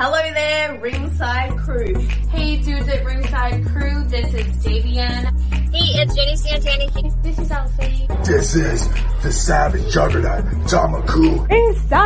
Hello 0.00 0.32
there, 0.32 0.78
Ringside 0.78 1.58
Crew. 1.58 1.92
Hey 2.30 2.58
dudes 2.62 2.86
at 2.86 3.04
Ringside 3.04 3.66
Crew, 3.66 4.04
this 4.04 4.32
is 4.32 4.46
Davian. 4.64 5.24
Hey, 5.72 6.00
it's 6.00 6.14
Jenny 6.14 6.36
Santana. 6.36 6.86
This 7.20 7.36
is 7.36 7.50
Alfie. 7.50 8.06
This 8.22 8.54
is 8.54 8.88
the 9.24 9.32
savage 9.32 9.92
juggernaut, 9.92 10.44
Tamaku. 10.68 11.50
Inside 11.50 11.98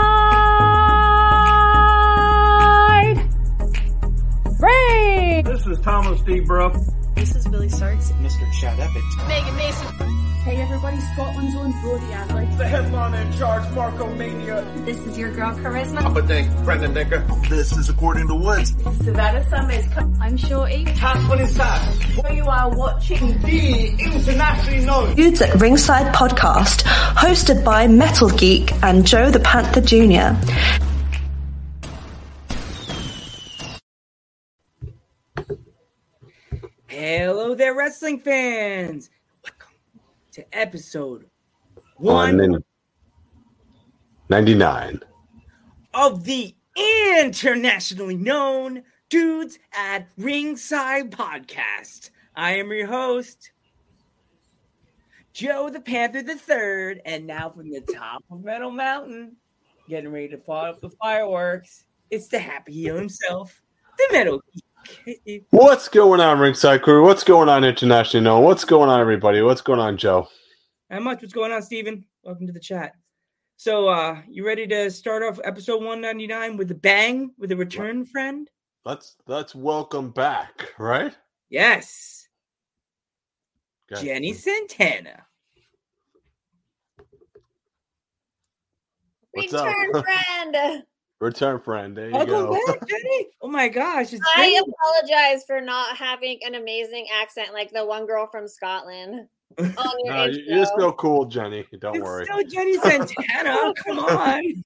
Ring! 4.59 5.45
This 5.45 5.67
is 5.67 5.79
Thomas 5.81 6.23
D. 6.23 6.41
Bruff. 6.41 6.75
This 7.15 7.37
is 7.37 7.47
Billy 7.47 7.69
Starks. 7.69 8.11
Mr. 8.13 8.51
Chad 8.59 8.81
Epic. 8.81 9.03
Megan 9.29 9.55
Mason. 9.57 10.22
Hey 10.45 10.61
everybody, 10.61 10.99
Scotland's 11.15 11.55
own 11.55 11.71
Brody 11.83 12.07
Adley. 12.07 12.59
The 12.59 12.67
headliner 12.67 13.17
in 13.19 13.33
charge, 13.39 13.73
Marco 13.75 14.13
Mania. 14.17 14.67
This 14.79 14.99
is 15.07 15.17
your 15.17 15.31
girl 15.31 15.55
Charisma. 15.55 16.17
a 16.17 16.27
Dink, 16.27 16.51
Brendan 16.65 16.95
Dinker. 16.95 17.49
This 17.49 17.71
is 17.71 17.89
According 17.89 18.27
to 18.27 18.35
Woods. 18.35 18.71
Savannah 19.05 19.49
Summers. 19.49 19.85
I'm 20.21 20.37
Shorty. 20.37 20.85
Tasman 20.85 21.39
is 21.39 21.55
Sass. 21.55 22.35
You 22.35 22.45
are 22.47 22.77
watching 22.77 23.41
The 23.43 23.91
internationally 24.01 24.85
known. 24.85 25.15
Dudes 25.15 25.41
at 25.43 25.61
Ringside 25.61 26.13
podcast, 26.13 26.83
hosted 27.15 27.65
by 27.65 27.87
Metal 27.87 28.29
Geek 28.31 28.73
and 28.83 29.07
Joe 29.07 29.31
the 29.31 29.39
Panther 29.39 29.81
Jr. 29.81 30.35
Hello 36.89 37.55
there, 37.55 37.75
wrestling 37.75 38.19
fans. 38.19 39.09
To 40.33 40.59
episode 40.59 41.27
One 41.97 42.39
one 42.39 42.65
99. 44.31 45.01
of 45.93 46.25
the 46.25 46.55
internationally 46.75 48.17
known 48.17 48.83
Dudes 49.11 49.59
at 49.75 50.09
Ringside 50.17 51.11
podcast. 51.11 52.09
I 52.35 52.53
am 52.57 52.73
your 52.73 52.87
host, 52.87 53.53
Joe 55.35 55.69
the 55.69 55.81
Panther 55.81 56.23
the 56.23 56.37
Third, 56.37 57.03
and 57.05 57.27
now 57.27 57.51
from 57.51 57.71
the 57.71 57.83
top 57.83 58.25
of 58.31 58.43
Metal 58.43 58.71
Mountain, 58.71 59.37
getting 59.87 60.11
ready 60.11 60.29
to 60.29 60.39
fire 60.39 60.71
up 60.71 60.81
the 60.81 60.89
fireworks. 60.89 61.85
It's 62.11 62.29
the 62.29 62.39
happy 62.39 62.73
heel 62.73 62.97
himself, 62.97 63.61
the 63.99 64.09
Metal 64.13 64.41
Geek. 64.55 64.65
What's 65.51 65.89
going 65.89 66.21
on, 66.21 66.39
Ringside 66.39 66.83
Crew? 66.83 67.05
What's 67.05 67.25
going 67.25 67.49
on, 67.49 67.65
internationally 67.65 68.25
known? 68.25 68.45
What's 68.45 68.65
going 68.65 68.89
on, 68.89 69.01
everybody? 69.01 69.43
What's 69.43 69.61
going 69.61 69.81
on, 69.81 69.97
Joe? 69.97 70.29
How 70.91 71.01
much. 71.01 71.23
What's 71.23 71.33
going 71.33 71.53
on, 71.53 71.63
Steven? 71.63 72.05
Welcome 72.23 72.47
to 72.47 72.53
the 72.53 72.61
chat. 72.61 72.95
So, 73.57 73.89
uh, 73.89 74.21
you 74.29 74.47
ready 74.47 74.67
to 74.67 74.91
start 74.91 75.23
off 75.23 75.39
episode 75.45 75.79
199 75.83 76.57
with 76.57 76.71
a 76.71 76.75
bang 76.75 77.31
with 77.39 77.53
a 77.53 77.57
return 77.57 78.05
friend? 78.05 78.49
Let's 78.85 79.17
let's 79.27 79.55
welcome 79.55 80.11
back, 80.11 80.73
right? 80.79 81.17
Yes, 81.49 82.27
Okay. 83.93 84.05
Jenny 84.05 84.33
Santana. 84.33 85.25
What's 89.33 89.55
up? 89.55 89.67
Return 89.67 90.03
friend. 90.03 90.83
Return 91.23 91.61
friend. 91.61 91.97
There 91.97 92.07
you 92.09 92.13
Welcome 92.15 92.33
go. 92.47 92.59
back, 92.67 92.89
Jenny. 92.89 93.27
Oh 93.43 93.49
my 93.49 93.69
gosh, 93.69 94.13
it's 94.13 94.23
I 94.37 94.47
Jenny. 94.51 94.59
apologize 94.59 95.45
for 95.47 95.61
not 95.61 95.97
having 95.97 96.39
an 96.45 96.57
amazing 96.57 97.07
accent 97.13 97.53
like 97.53 97.71
the 97.73 97.85
one 97.87 98.07
girl 98.07 98.27
from 98.27 98.49
Scotland 98.49 99.29
on 99.59 99.93
your 100.05 100.15
No, 100.15 100.25
you- 100.25 100.43
you're 100.47 100.67
still 100.67 100.93
cool, 100.93 101.25
Jenny. 101.27 101.65
Don't 101.81 101.95
It's 101.97 102.03
worry. 102.05 102.25
still 102.25 102.43
Jenny 102.49 102.77
Santana. 102.83 103.73
Come 103.85 103.99
on. 104.01 104.65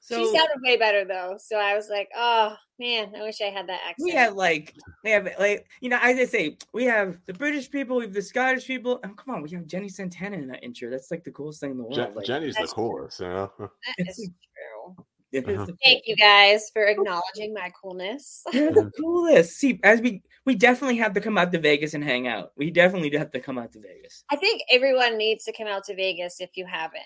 so 0.00 0.18
she 0.18 0.24
sounded 0.26 0.60
way 0.64 0.76
better 0.76 1.04
though, 1.04 1.36
so 1.38 1.56
I 1.56 1.74
was 1.76 1.88
like, 1.88 2.08
"Oh 2.16 2.54
man, 2.80 3.12
I 3.16 3.22
wish 3.22 3.40
I 3.40 3.46
had 3.50 3.68
that 3.68 3.80
accent." 3.88 4.04
we 4.04 4.10
have 4.12 4.34
like 4.34 4.74
we 5.04 5.10
have 5.10 5.28
like 5.38 5.66
you 5.80 5.88
know 5.88 5.98
as 6.02 6.18
I 6.18 6.24
say 6.24 6.56
we 6.72 6.84
have 6.84 7.18
the 7.26 7.34
British 7.34 7.70
people, 7.70 7.96
we 7.98 8.04
have 8.04 8.12
the 8.14 8.22
Scottish 8.22 8.66
people. 8.66 8.98
And 9.04 9.16
come 9.16 9.34
on, 9.36 9.42
we 9.42 9.50
have 9.50 9.66
Jenny 9.66 9.88
Santana 9.88 10.36
in 10.36 10.48
that 10.48 10.64
intro. 10.64 10.90
That's 10.90 11.10
like 11.12 11.22
the 11.24 11.30
coolest 11.30 11.60
thing 11.60 11.70
in 11.72 11.76
the 11.78 11.84
world. 11.84 11.94
Je- 11.94 12.10
like, 12.14 12.26
Jenny's 12.26 12.54
the 12.54 12.60
That's- 12.62 12.72
coolest, 12.72 13.20
you 13.20 13.28
know. 13.28 13.52
that 13.58 13.70
is 14.08 14.16
true. 14.18 15.04
It 15.32 15.48
is 15.48 15.58
Uh-huh. 15.58 15.72
Thank 15.82 16.06
you 16.06 16.14
guys 16.16 16.70
for 16.72 16.84
acknowledging 16.84 17.54
my 17.54 17.72
coolness. 17.80 18.42
You're 18.52 18.72
the 18.72 18.90
coolest. 19.00 19.56
See, 19.56 19.80
as 19.82 20.00
we 20.00 20.22
we 20.44 20.54
definitely 20.54 20.98
have 20.98 21.14
to 21.14 21.20
come 21.20 21.38
out 21.38 21.52
to 21.52 21.58
Vegas 21.58 21.94
and 21.94 22.04
hang 22.04 22.28
out. 22.28 22.52
We 22.56 22.70
definitely 22.70 23.16
have 23.16 23.30
to 23.30 23.40
come 23.40 23.58
out 23.58 23.72
to 23.72 23.80
Vegas. 23.80 24.24
I 24.30 24.36
think 24.36 24.62
everyone 24.70 25.16
needs 25.16 25.44
to 25.44 25.52
come 25.52 25.68
out 25.68 25.84
to 25.84 25.94
Vegas 25.94 26.40
if 26.40 26.50
you 26.56 26.66
haven't. 26.66 27.02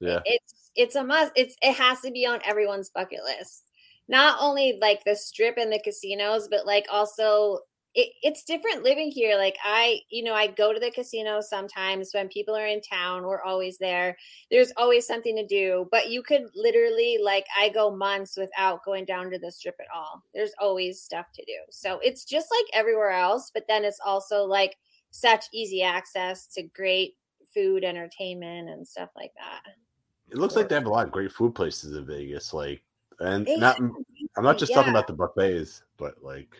Yeah. 0.00 0.20
It's 0.24 0.70
it's 0.74 0.96
a 0.96 1.04
must. 1.04 1.32
It's 1.36 1.56
it 1.62 1.74
has 1.76 2.00
to 2.00 2.10
be 2.10 2.26
on 2.26 2.40
everyone's 2.44 2.90
bucket 2.90 3.20
list. 3.24 3.70
Not 4.08 4.38
only 4.40 4.78
like 4.80 5.04
the 5.04 5.14
strip 5.14 5.56
and 5.58 5.72
the 5.72 5.80
casinos, 5.82 6.48
but 6.50 6.66
like 6.66 6.86
also 6.90 7.60
it, 7.94 8.10
it's 8.22 8.44
different 8.44 8.82
living 8.82 9.10
here. 9.10 9.36
Like 9.36 9.56
I, 9.62 10.00
you 10.10 10.24
know, 10.24 10.34
I 10.34 10.46
go 10.46 10.72
to 10.72 10.80
the 10.80 10.90
casino 10.90 11.40
sometimes 11.40 12.10
when 12.12 12.28
people 12.28 12.56
are 12.56 12.66
in 12.66 12.80
town. 12.80 13.24
We're 13.24 13.42
always 13.42 13.78
there. 13.78 14.16
There's 14.50 14.72
always 14.76 15.06
something 15.06 15.36
to 15.36 15.46
do. 15.46 15.88
But 15.90 16.08
you 16.08 16.22
could 16.22 16.44
literally 16.54 17.18
like 17.22 17.46
I 17.58 17.68
go 17.68 17.94
months 17.94 18.36
without 18.36 18.84
going 18.84 19.04
down 19.04 19.30
to 19.30 19.38
the 19.38 19.52
strip 19.52 19.76
at 19.80 19.94
all. 19.94 20.22
There's 20.34 20.52
always 20.58 21.02
stuff 21.02 21.26
to 21.34 21.44
do. 21.44 21.58
So 21.70 21.98
it's 22.02 22.24
just 22.24 22.48
like 22.50 22.66
everywhere 22.72 23.10
else, 23.10 23.50
but 23.52 23.64
then 23.68 23.84
it's 23.84 24.00
also 24.04 24.44
like 24.44 24.76
such 25.10 25.44
easy 25.52 25.82
access 25.82 26.46
to 26.48 26.62
great 26.62 27.16
food, 27.52 27.84
entertainment, 27.84 28.70
and 28.70 28.86
stuff 28.86 29.10
like 29.14 29.32
that. 29.34 29.72
It 30.30 30.38
looks 30.38 30.56
like 30.56 30.68
they 30.68 30.74
have 30.74 30.86
a 30.86 30.90
lot 30.90 31.06
of 31.06 31.12
great 31.12 31.30
food 31.30 31.54
places 31.54 31.94
in 31.94 32.06
Vegas. 32.06 32.54
Like, 32.54 32.82
and 33.20 33.46
They 33.46 33.56
not. 33.56 33.76
have 33.78 33.90
I'm 34.36 34.44
not 34.44 34.56
just 34.56 34.72
talking 34.72 34.90
about 34.90 35.06
the 35.06 35.12
buffets, 35.12 35.82
but 35.98 36.22
like, 36.22 36.56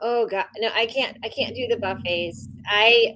Oh 0.00 0.26
god, 0.26 0.46
no, 0.58 0.70
I 0.74 0.86
can't. 0.86 1.16
I 1.24 1.28
can't 1.28 1.54
do 1.54 1.66
the 1.68 1.76
buffets. 1.76 2.48
I 2.66 3.14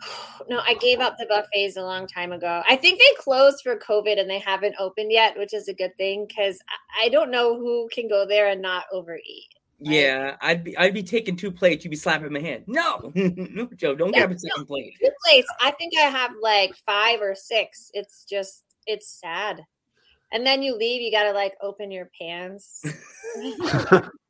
no, 0.48 0.60
I 0.60 0.74
gave 0.74 1.00
up 1.00 1.16
the 1.18 1.26
buffets 1.26 1.76
a 1.76 1.82
long 1.82 2.06
time 2.06 2.32
ago. 2.32 2.62
I 2.68 2.76
think 2.76 2.98
they 2.98 3.22
closed 3.22 3.62
for 3.62 3.78
COVID 3.78 4.20
and 4.20 4.28
they 4.28 4.38
haven't 4.38 4.76
opened 4.78 5.12
yet, 5.12 5.38
which 5.38 5.54
is 5.54 5.68
a 5.68 5.74
good 5.74 5.96
thing 5.96 6.26
because 6.26 6.58
I, 7.00 7.06
I 7.06 7.08
don't 7.08 7.30
know 7.30 7.56
who 7.56 7.88
can 7.92 8.08
go 8.08 8.26
there 8.26 8.48
and 8.48 8.62
not 8.62 8.84
overeat. 8.92 9.48
Yeah, 9.78 10.36
I'd 10.40 10.64
be 10.64 10.76
I'd 10.78 10.94
be 10.94 11.02
taking 11.02 11.36
two 11.36 11.52
plates. 11.52 11.84
You'd 11.84 11.90
be 11.90 11.96
slapping 11.96 12.32
my 12.32 12.40
hand. 12.40 12.64
No, 12.66 13.12
no, 13.14 13.68
Joe, 13.76 13.94
don't 13.94 14.12
Yeah, 14.12 14.20
grab 14.20 14.32
a 14.32 14.38
second 14.38 14.66
plate. 14.66 14.94
Good 15.00 15.12
place. 15.24 15.44
I 15.60 15.70
think 15.72 15.92
I 15.98 16.02
have 16.02 16.32
like 16.40 16.74
five 16.86 17.20
or 17.20 17.34
six. 17.34 17.90
It's 17.92 18.24
just 18.24 18.64
it's 18.86 19.08
sad. 19.20 19.60
And 20.32 20.44
then 20.44 20.62
you 20.62 20.76
leave, 20.76 21.02
you 21.02 21.10
gotta 21.10 21.32
like 21.32 21.54
open 21.60 21.90
your 21.90 22.10
pants. 22.18 22.84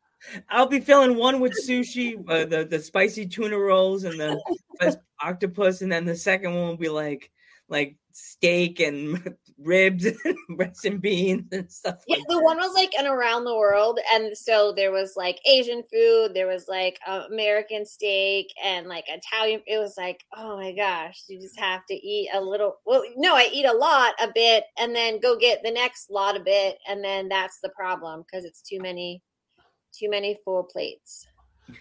I'll 0.49 0.67
be 0.67 0.81
filling 0.81 1.17
one 1.17 1.41
with 1.41 1.55
sushi, 1.67 2.17
uh, 2.29 2.45
the 2.45 2.65
the 2.65 2.81
spicy 2.81 3.27
tuna 3.27 3.59
rolls, 3.59 4.05
and 4.05 4.19
the 4.19 4.41
octopus, 5.23 5.83
and 5.83 5.91
then 5.91 6.05
the 6.05 6.17
second 6.17 6.55
one 6.55 6.69
will 6.69 6.77
be 6.77 6.89
like 6.89 7.31
like 7.69 7.97
steak 8.13 8.81
and 8.81 9.37
ribs, 9.59 10.07
and 10.07 10.19
rice 10.59 10.85
and 10.85 11.01
beans 11.01 11.47
and 11.53 11.71
stuff. 11.71 11.97
Yeah, 12.07 12.17
like 12.17 12.27
the 12.29 12.43
one 12.43 12.57
was 12.57 12.75
like 12.75 12.93
an 12.99 13.07
around 13.07 13.45
the 13.45 13.57
world, 13.57 13.99
and 14.15 14.37
so 14.37 14.73
there 14.73 14.93
was 14.93 15.15
like 15.17 15.39
Asian 15.47 15.83
food, 15.93 16.33
there 16.35 16.47
was 16.47 16.67
like 16.69 16.99
uh, 17.07 17.25
American 17.31 17.85
steak, 17.85 18.53
and 18.63 18.87
like 18.87 19.05
Italian. 19.09 19.63
It 19.67 19.79
was 19.79 19.95
like, 19.97 20.25
oh 20.35 20.57
my 20.57 20.73
gosh, 20.73 21.25
you 21.29 21.41
just 21.41 21.59
have 21.59 21.85
to 21.87 21.95
eat 21.95 22.31
a 22.35 22.41
little. 22.41 22.77
Well, 22.87 23.03
no, 23.17 23.35
I 23.35 23.49
eat 23.53 23.67
a 23.67 23.73
lot, 23.73 24.15
a 24.21 24.29
bit, 24.33 24.65
and 24.79 24.95
then 24.95 25.21
go 25.21 25.37
get 25.39 25.63
the 25.63 25.71
next 25.71 26.11
lot 26.11 26.37
a 26.37 26.41
bit, 26.41 26.79
and 26.89 27.03
then 27.03 27.29
that's 27.29 27.59
the 27.61 27.71
problem 27.71 28.23
because 28.23 28.45
it's 28.45 28.63
too 28.63 28.81
many, 28.81 29.23
too 29.97 30.11
many 30.11 30.39
full 30.45 30.65
plates. 30.65 31.27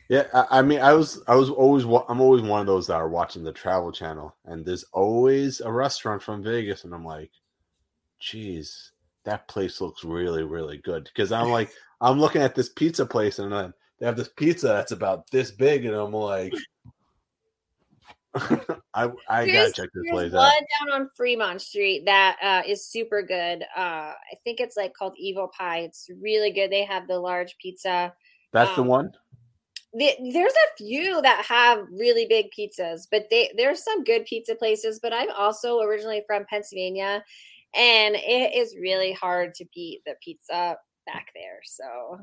Yeah, 0.09 0.25
I, 0.33 0.59
I 0.59 0.61
mean, 0.61 0.79
I 0.79 0.93
was, 0.93 1.21
I 1.27 1.35
was 1.35 1.49
always, 1.49 1.83
I'm 1.83 2.21
always 2.21 2.41
one 2.41 2.61
of 2.61 2.67
those 2.67 2.87
that 2.87 2.95
are 2.95 3.09
watching 3.09 3.43
the 3.43 3.51
Travel 3.51 3.91
Channel, 3.91 4.35
and 4.45 4.65
there's 4.65 4.85
always 4.93 5.61
a 5.61 5.71
restaurant 5.71 6.23
from 6.23 6.43
Vegas, 6.43 6.83
and 6.83 6.93
I'm 6.93 7.05
like, 7.05 7.31
geez, 8.19 8.91
that 9.23 9.47
place 9.47 9.81
looks 9.81 10.03
really, 10.03 10.43
really 10.43 10.77
good. 10.77 11.03
Because 11.03 11.31
I'm 11.31 11.49
like, 11.49 11.71
I'm 12.01 12.19
looking 12.19 12.41
at 12.41 12.55
this 12.55 12.69
pizza 12.69 13.05
place, 13.05 13.39
and 13.39 13.51
then 13.51 13.73
they 13.99 14.05
have 14.05 14.17
this 14.17 14.29
pizza 14.29 14.67
that's 14.67 14.91
about 14.91 15.29
this 15.31 15.51
big, 15.51 15.85
and 15.85 15.95
I'm 15.95 16.13
like, 16.13 16.53
I, 18.93 19.09
I 19.29 19.45
gotta 19.45 19.71
check 19.71 19.89
this 19.93 20.11
place 20.11 20.31
one 20.31 20.45
out. 20.45 20.51
down 20.79 21.01
on 21.01 21.09
Fremont 21.15 21.61
Street 21.61 22.03
that 22.05 22.37
uh, 22.41 22.61
is 22.67 22.87
super 22.87 23.21
good. 23.21 23.63
Uh, 23.75 24.11
I 24.11 24.35
think 24.43 24.59
it's 24.59 24.75
like 24.77 24.93
called 24.93 25.15
Evel 25.23 25.51
Pie. 25.51 25.79
It's 25.79 26.09
really 26.21 26.51
good. 26.51 26.71
They 26.71 26.83
have 26.83 27.07
the 27.07 27.19
large 27.19 27.55
pizza. 27.61 28.13
That's 28.53 28.75
the 28.75 28.81
um, 28.81 28.87
one. 28.87 29.11
the- 29.93 30.31
there's 30.33 30.53
a 30.53 30.77
few 30.77 31.21
that 31.21 31.45
have 31.45 31.85
really 31.91 32.25
big 32.25 32.47
pizzas, 32.57 33.07
but 33.09 33.27
they 33.29 33.51
there's 33.57 33.83
some 33.83 34.03
good 34.03 34.25
pizza 34.25 34.55
places. 34.55 34.99
But 35.01 35.13
I'm 35.13 35.31
also 35.31 35.79
originally 35.79 36.23
from 36.27 36.45
Pennsylvania, 36.49 37.23
and 37.73 38.15
it 38.15 38.55
is 38.55 38.75
really 38.79 39.13
hard 39.13 39.55
to 39.55 39.65
beat 39.73 40.01
the 40.05 40.15
pizza 40.23 40.77
back 41.05 41.27
there. 41.35 41.59
So 41.63 42.19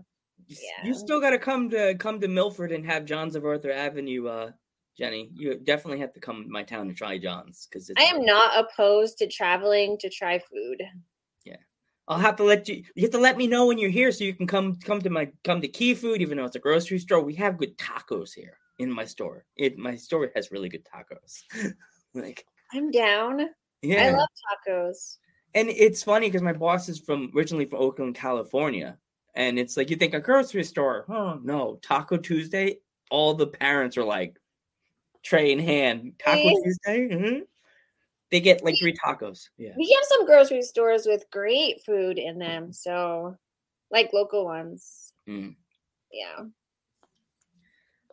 You, 0.49 0.57
yeah, 0.61 0.87
you 0.87 0.95
still 0.95 1.21
got 1.21 1.31
to 1.31 1.39
come 1.39 1.71
to 1.71 1.95
come 1.97 2.21
to 2.21 2.29
Milford 2.29 2.73
and 2.73 2.85
have 2.87 3.05
John's 3.05 3.37
of 3.37 3.45
Arthur 3.45 3.71
Avenue, 3.71 4.27
uh, 4.29 4.51
Jenny. 4.97 5.31
You 5.35 5.59
definitely 5.59 6.01
have 6.01 6.13
to 6.13 6.21
come 6.21 6.45
to 6.45 6.51
my 6.51 6.63
town 6.63 6.89
to 6.89 6.95
try 6.95 7.19
John's 7.19 7.67
because 7.71 7.91
I 7.97 8.03
am 8.03 8.25
not 8.25 8.65
opposed 8.65 9.19
to 9.19 9.27
traveling 9.27 9.97
to 9.99 10.09
try 10.09 10.39
food. 10.39 10.83
Yeah, 11.45 11.57
I'll 12.09 12.19
have 12.19 12.37
to 12.37 12.45
let 12.45 12.69
you. 12.69 12.85
You 12.95 13.03
have 13.03 13.13
to 13.13 13.19
let 13.19 13.37
me 13.37 13.47
know 13.47 13.67
when 13.67 13.79
you're 13.79 13.91
here, 13.91 14.13
so 14.13 14.25
you 14.25 14.35
can 14.35 14.47
come 14.47 14.77
come 14.77 15.01
to 15.01 15.11
my 15.11 15.31
come 15.45 15.61
to 15.61 15.69
Key 15.69 15.95
Food, 15.95 16.21
even 16.21 16.37
though 16.37 16.45
it's 16.45 16.57
a 16.57 16.61
grocery 16.61 16.99
store. 16.99 17.23
We 17.23 17.35
have 17.37 17.59
good 17.59 17.77
tacos 17.79 18.35
here 18.35 18.59
in 18.79 18.91
my 18.91 19.05
store. 19.05 19.45
It 19.57 19.79
my 19.79 19.97
store 19.97 20.31
has 20.35 20.51
really 20.51 20.69
good 20.69 20.85
tacos. 20.85 21.73
like 22.15 22.45
I'm 22.73 22.91
down. 22.91 23.49
yeah, 23.83 24.05
I 24.05 24.11
love 24.11 24.29
tacos. 24.69 25.19
and 25.55 25.69
it's 25.69 26.03
funny 26.03 26.27
because 26.27 26.43
my 26.43 26.53
boss 26.53 26.89
is 26.89 26.99
from 26.99 27.31
originally 27.35 27.67
from 27.67 27.81
Oakland, 27.81 28.15
California, 28.15 28.99
and 29.35 29.59
it's 29.59 29.77
like 29.77 29.89
you 29.89 29.97
think 29.97 30.15
a 30.15 30.21
grocery 30.21 30.65
store. 30.65 31.07
Oh 31.09 31.41
no, 31.43 31.79
Taco 31.83 32.19
Tuesday. 32.19 32.79
All 33.11 33.35
the 33.35 33.47
parents 33.47 33.99
are 33.99 34.05
like 34.05 34.39
tray 35.23 35.53
in 35.53 35.59
hand. 35.59 36.15
Taco? 36.19 36.43
Tuesday. 36.63 37.09
mhm. 37.09 37.41
They 38.31 38.41
get 38.41 38.65
like 38.65 38.77
three 38.81 38.95
tacos. 38.95 39.49
Yeah. 39.59 39.73
We 39.77 39.95
have 39.95 40.05
some 40.09 40.27
grocery 40.27 40.63
stores 40.63 41.07
with 41.07 41.31
great 41.31 41.83
food 41.85 42.19
in 42.19 42.39
them, 42.39 42.73
so 42.73 43.37
like 43.91 44.11
local 44.15 44.47
ones. 44.47 45.13
Mm. 45.29 45.55
Yeah. 46.11 46.45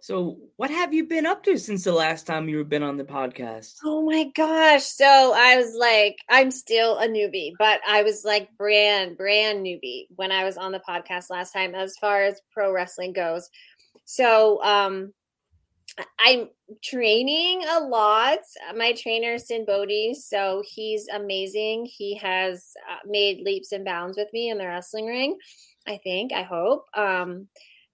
So, 0.01 0.37
what 0.55 0.69
have 0.71 0.93
you 0.93 1.05
been 1.05 1.25
up 1.25 1.43
to 1.43 1.57
since 1.57 1.83
the 1.83 1.91
last 1.91 2.25
time 2.25 2.47
you've 2.47 2.69
been 2.69 2.83
on 2.83 2.97
the 2.97 3.03
podcast? 3.03 3.75
Oh 3.83 4.01
my 4.01 4.25
gosh. 4.35 4.83
So 4.83 5.05
I 5.05 5.57
was 5.57 5.75
like, 5.75 6.17
I'm 6.29 6.51
still 6.51 6.97
a 6.97 7.07
newbie, 7.07 7.51
but 7.59 7.81
I 7.87 8.03
was 8.03 8.23
like 8.23 8.49
brand, 8.57 9.17
brand 9.17 9.65
newbie 9.65 10.07
when 10.15 10.31
I 10.31 10.45
was 10.45 10.57
on 10.57 10.71
the 10.71 10.81
podcast 10.87 11.29
last 11.29 11.51
time 11.51 11.75
as 11.75 11.97
far 11.97 12.23
as 12.23 12.41
pro 12.53 12.71
wrestling 12.71 13.13
goes. 13.13 13.49
So 14.05 14.63
um 14.63 15.13
I'm 16.19 16.49
training 16.83 17.63
a 17.69 17.79
lot. 17.79 18.39
My 18.75 18.93
trainer, 18.93 19.33
is 19.33 19.47
Sinn 19.47 19.65
Bodhi, 19.65 20.13
so 20.13 20.63
he's 20.65 21.07
amazing. 21.07 21.87
He 21.89 22.15
has 22.17 22.73
uh, 22.89 22.97
made 23.05 23.41
leaps 23.43 23.71
and 23.71 23.85
bounds 23.85 24.17
with 24.17 24.27
me 24.33 24.49
in 24.49 24.57
the 24.57 24.67
wrestling 24.67 25.07
ring. 25.07 25.37
I 25.87 25.99
think, 26.03 26.31
I 26.33 26.43
hope. 26.43 26.85
Um, 26.95 27.47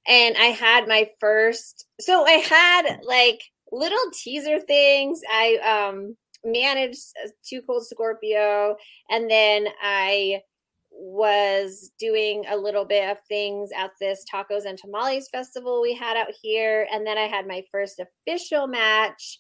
and 0.07 0.35
I 0.37 0.47
had 0.47 0.87
my 0.87 1.09
first, 1.19 1.85
so 1.99 2.25
I 2.25 2.31
had 2.31 2.99
like 3.03 3.41
little 3.71 4.11
teaser 4.13 4.59
things. 4.59 5.21
I 5.31 5.89
um 5.89 6.15
managed 6.43 7.01
Two 7.47 7.61
Cold 7.63 7.85
Scorpio, 7.87 8.75
and 9.09 9.29
then 9.29 9.67
I 9.81 10.41
was 10.97 11.91
doing 11.99 12.45
a 12.49 12.55
little 12.55 12.85
bit 12.85 13.09
of 13.09 13.17
things 13.27 13.69
at 13.75 13.91
this 13.99 14.23
tacos 14.31 14.65
and 14.65 14.77
tamales 14.77 15.27
festival 15.29 15.81
we 15.81 15.93
had 15.93 16.15
out 16.15 16.31
here 16.41 16.87
and 16.91 17.05
then 17.05 17.17
i 17.17 17.27
had 17.27 17.47
my 17.47 17.63
first 17.71 17.99
official 17.99 18.65
match 18.65 19.39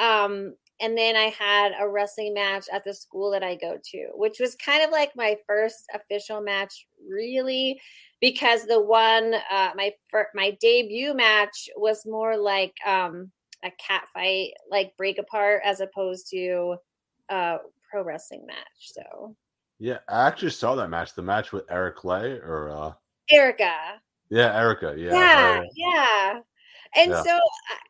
um 0.00 0.54
and 0.80 0.96
then 0.96 1.14
i 1.14 1.32
had 1.38 1.72
a 1.78 1.88
wrestling 1.88 2.32
match 2.32 2.66
at 2.72 2.82
the 2.84 2.94
school 2.94 3.30
that 3.30 3.42
i 3.42 3.54
go 3.54 3.76
to 3.84 4.08
which 4.14 4.40
was 4.40 4.56
kind 4.56 4.82
of 4.82 4.90
like 4.90 5.10
my 5.14 5.36
first 5.46 5.84
official 5.94 6.40
match 6.40 6.86
really 7.08 7.78
because 8.20 8.64
the 8.64 8.80
one 8.80 9.34
uh 9.50 9.70
my 9.76 9.92
fir- 10.10 10.30
my 10.34 10.56
debut 10.60 11.14
match 11.14 11.68
was 11.76 12.06
more 12.06 12.36
like 12.36 12.74
um 12.86 13.30
a 13.62 13.70
cat 13.72 14.04
fight 14.12 14.52
like 14.70 14.96
break 14.96 15.18
apart 15.18 15.60
as 15.64 15.80
opposed 15.80 16.28
to 16.30 16.76
a 17.30 17.56
pro 17.90 18.02
wrestling 18.02 18.44
match 18.46 18.56
so 18.78 19.36
Yeah, 19.78 19.98
I 20.08 20.26
actually 20.26 20.50
saw 20.50 20.74
that 20.76 20.88
match. 20.88 21.14
The 21.14 21.22
match 21.22 21.52
with 21.52 21.64
Eric 21.70 22.04
Lay 22.04 22.32
or 22.38 22.70
uh 22.70 22.92
erica 23.30 24.00
yeah, 24.30 24.56
Erica. 24.58 24.94
Yeah. 24.96 25.12
yeah 25.12 25.40
her- 25.40 25.66
yeah 25.74 26.40
and 26.96 27.10
Yeah. 27.10 27.22
so 27.22 27.40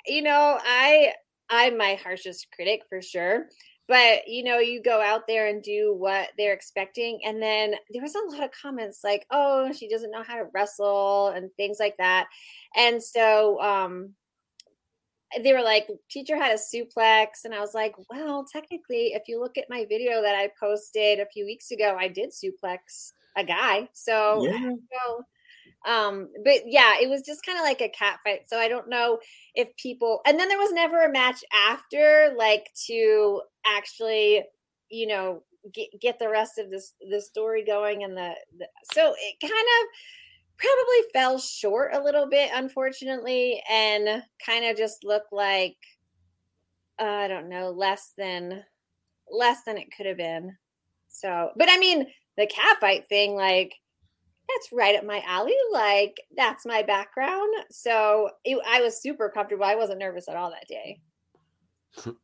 you 0.06 0.22
know 0.22 0.58
i 0.64 1.12
i'm 1.50 1.76
my 1.76 1.94
harshest 1.94 2.46
critic 2.54 2.82
for 2.88 3.02
sure 3.02 3.46
but 3.88 4.28
you 4.28 4.44
know 4.44 4.58
you 4.58 4.80
go 4.82 5.00
out 5.00 5.26
there 5.26 5.48
and 5.48 5.62
do 5.62 5.94
what 5.96 6.28
they're 6.38 6.52
expecting 6.54 7.20
and 7.24 7.42
then 7.42 7.74
there 7.90 8.02
was 8.02 8.14
a 8.14 8.18
lot 8.30 8.44
of 8.44 8.50
comments 8.52 9.00
like 9.02 9.26
oh 9.30 9.72
she 9.72 9.88
doesn't 9.88 10.10
know 10.12 10.22
how 10.22 10.36
to 10.36 10.48
wrestle 10.54 11.28
and 11.28 11.50
things 11.56 11.78
like 11.80 11.96
that 11.98 12.26
and 12.76 13.02
so 13.02 13.60
um 13.60 14.10
they 15.42 15.52
were 15.52 15.62
like 15.62 15.88
teacher 16.10 16.36
had 16.36 16.52
a 16.52 16.58
suplex 16.58 17.44
and 17.44 17.54
i 17.54 17.60
was 17.60 17.74
like 17.74 17.94
well 18.10 18.44
technically 18.50 19.12
if 19.14 19.22
you 19.26 19.40
look 19.40 19.56
at 19.58 19.70
my 19.70 19.84
video 19.88 20.22
that 20.22 20.34
i 20.34 20.48
posted 20.58 21.20
a 21.20 21.26
few 21.26 21.44
weeks 21.44 21.70
ago 21.70 21.96
i 21.98 22.08
did 22.08 22.30
suplex 22.30 23.12
a 23.36 23.44
guy 23.44 23.88
so 23.92 24.44
Yeah. 24.44 24.70
so 24.92 25.24
um 25.90 26.28
but 26.44 26.60
yeah 26.66 26.94
it 27.00 27.08
was 27.08 27.22
just 27.22 27.44
kind 27.44 27.58
of 27.58 27.64
like 27.64 27.80
a 27.80 27.88
cat 27.88 28.18
fight 28.24 28.48
so 28.48 28.58
i 28.58 28.68
don't 28.68 28.88
know 28.88 29.18
if 29.54 29.74
people 29.76 30.20
and 30.26 30.38
then 30.38 30.48
there 30.48 30.58
was 30.58 30.72
never 30.72 31.04
a 31.04 31.12
match 31.12 31.44
after 31.52 32.32
like 32.36 32.68
to 32.86 33.42
actually 33.66 34.42
you 34.88 35.06
know 35.06 35.42
get, 35.72 35.88
get 36.00 36.18
the 36.18 36.28
rest 36.28 36.58
of 36.58 36.70
this 36.70 36.94
the 37.10 37.20
story 37.20 37.64
going 37.64 38.04
and 38.04 38.16
the, 38.16 38.32
the 38.58 38.66
so 38.92 39.14
it 39.18 39.40
kind 39.40 39.52
of 39.52 39.88
probably 40.56 41.10
fell 41.12 41.38
short 41.38 41.94
a 41.94 42.02
little 42.02 42.28
bit 42.28 42.50
unfortunately 42.54 43.62
and 43.70 44.22
kind 44.44 44.64
of 44.64 44.76
just 44.76 45.04
looked 45.04 45.32
like 45.32 45.76
uh, 47.00 47.04
i 47.04 47.28
don't 47.28 47.48
know 47.48 47.70
less 47.70 48.12
than 48.16 48.62
less 49.30 49.64
than 49.64 49.78
it 49.78 49.88
could 49.96 50.06
have 50.06 50.16
been. 50.16 50.56
So 51.08 51.50
but 51.56 51.68
i 51.70 51.78
mean 51.78 52.06
the 52.36 52.46
cat 52.46 52.78
fight 52.80 53.08
thing 53.08 53.34
like 53.34 53.74
that's 54.48 54.72
right 54.72 54.96
up 54.96 55.04
my 55.04 55.22
alley 55.26 55.56
like 55.72 56.16
that's 56.36 56.66
my 56.66 56.82
background. 56.82 57.52
So 57.70 58.30
it, 58.44 58.58
i 58.68 58.80
was 58.80 59.00
super 59.00 59.30
comfortable. 59.30 59.64
I 59.64 59.76
wasn't 59.76 60.00
nervous 60.00 60.28
at 60.28 60.36
all 60.36 60.50
that 60.50 60.68
day 60.68 61.00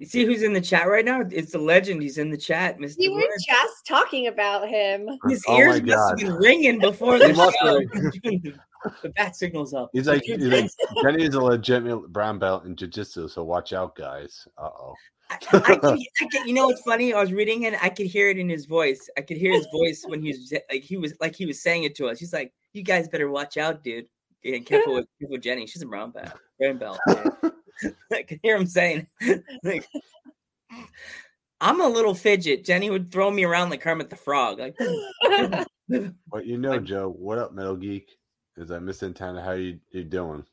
You 0.00 0.06
see 0.06 0.24
who's 0.24 0.42
in 0.42 0.52
the 0.52 0.60
chat 0.60 0.88
right 0.88 1.04
now? 1.04 1.22
It's 1.30 1.52
the 1.52 1.58
legend. 1.58 2.02
He's 2.02 2.18
in 2.18 2.30
the 2.30 2.36
chat, 2.36 2.78
Mr. 2.78 2.96
you 2.98 3.12
were 3.12 3.18
Wood. 3.18 3.30
just 3.46 3.86
talking 3.86 4.26
about 4.26 4.68
him 4.68 5.08
His 5.28 5.44
Oh 5.46 5.56
ears 5.56 5.80
my 5.82 5.94
must 5.94 6.10
have 6.10 6.18
been 6.18 6.34
ringing 6.34 6.78
before 6.78 7.18
the 7.18 7.32
must 7.32 7.56
show. 7.62 7.80
the 9.02 9.08
bat 9.10 9.36
signal's 9.36 9.74
up. 9.74 9.90
He's 9.92 10.08
like, 10.08 10.22
he's 10.22 10.38
like 10.38 10.70
Jenny 11.02 11.24
is 11.24 11.34
a 11.34 11.40
legitimate 11.40 12.12
brown 12.12 12.38
belt 12.38 12.64
in 12.64 12.76
jiu-jitsu, 12.76 13.28
so 13.28 13.44
watch 13.44 13.72
out, 13.72 13.94
guys. 13.94 14.46
Uh 14.58 14.68
oh. 14.68 14.94
I 15.28 15.36
could, 15.36 15.62
I 15.64 15.76
could, 15.76 15.98
you 16.46 16.52
know 16.52 16.66
what's 16.66 16.82
funny? 16.82 17.12
I 17.12 17.20
was 17.20 17.32
reading 17.32 17.64
it. 17.64 17.74
I 17.82 17.88
could 17.88 18.06
hear 18.06 18.28
it 18.30 18.38
in 18.38 18.48
his 18.48 18.66
voice. 18.66 19.08
I 19.16 19.22
could 19.22 19.36
hear 19.36 19.52
his 19.52 19.66
voice 19.72 20.04
when 20.06 20.22
he 20.22 20.28
was 20.28 20.52
like 20.70 20.82
he 20.82 20.96
was 20.96 21.14
like 21.20 21.34
he 21.34 21.46
was 21.46 21.62
saying 21.62 21.84
it 21.84 21.96
to 21.96 22.06
us. 22.06 22.20
He's 22.20 22.32
like, 22.32 22.52
"You 22.72 22.82
guys 22.82 23.08
better 23.08 23.28
watch 23.28 23.56
out, 23.56 23.82
dude. 23.82 24.06
And 24.44 24.64
careful 24.64 24.94
with, 24.94 25.06
careful 25.18 25.34
with 25.34 25.42
Jenny. 25.42 25.66
She's 25.66 25.82
a 25.82 25.86
brown 25.86 26.12
belt. 26.12 26.32
Brown 26.60 26.78
belt." 26.78 27.00
Man." 27.82 27.94
I 28.12 28.22
can 28.22 28.40
hear 28.42 28.56
him 28.56 28.66
saying, 28.66 29.06
"Like, 29.62 29.86
I'm 31.60 31.80
a 31.80 31.88
little 31.88 32.14
fidget. 32.14 32.64
Jenny 32.64 32.90
would 32.90 33.10
throw 33.10 33.30
me 33.30 33.44
around 33.44 33.70
like 33.70 33.80
Kermit 33.80 34.10
the 34.10 34.16
Frog. 34.16 34.58
Like, 34.58 34.76
But 36.28 36.46
you 36.46 36.58
know, 36.58 36.78
Joe, 36.78 37.08
what 37.08 37.38
up, 37.38 37.52
Metal 37.52 37.76
Geek? 37.76 38.10
Is 38.56 38.68
that 38.68 38.80
Miss 38.80 38.98
Santana? 38.98 39.42
How 39.42 39.52
you 39.52 39.78
you 39.90 40.04
doing? 40.04 40.44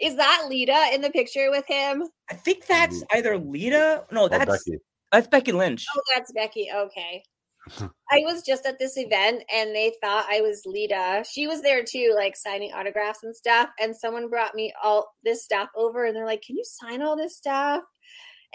is 0.00 0.16
that 0.16 0.46
lita 0.48 0.90
in 0.92 1.00
the 1.00 1.10
picture 1.10 1.48
with 1.50 1.64
him 1.66 2.02
I 2.28 2.34
think 2.34 2.66
that's 2.66 3.04
either 3.14 3.38
Lita. 3.38 4.04
No, 4.10 4.26
that's 4.26 4.50
Becky? 4.50 4.78
that's 5.12 5.28
Becky 5.28 5.52
Lynch. 5.52 5.86
oh 5.94 6.00
that's 6.12 6.32
becky 6.32 6.68
okay 6.74 7.22
i 8.10 8.20
was 8.24 8.42
just 8.42 8.66
at 8.66 8.78
this 8.78 8.96
event 8.96 9.42
and 9.54 9.74
they 9.74 9.92
thought 10.02 10.26
i 10.30 10.40
was 10.40 10.62
lita. 10.66 11.24
She 11.30 11.46
was 11.46 11.62
there 11.62 11.84
too 11.84 12.12
like 12.14 12.36
signing 12.36 12.72
autographs 12.72 13.22
and 13.22 13.34
stuff 13.34 13.70
and 13.80 13.94
someone 13.96 14.28
brought 14.28 14.54
me 14.54 14.72
all 14.82 15.12
this 15.24 15.44
stuff 15.44 15.68
over 15.76 16.04
and 16.04 16.14
they're 16.16 16.26
like 16.26 16.42
can 16.42 16.56
you 16.56 16.64
sign 16.64 17.02
all 17.02 17.16
this 17.16 17.36
stuff? 17.36 17.84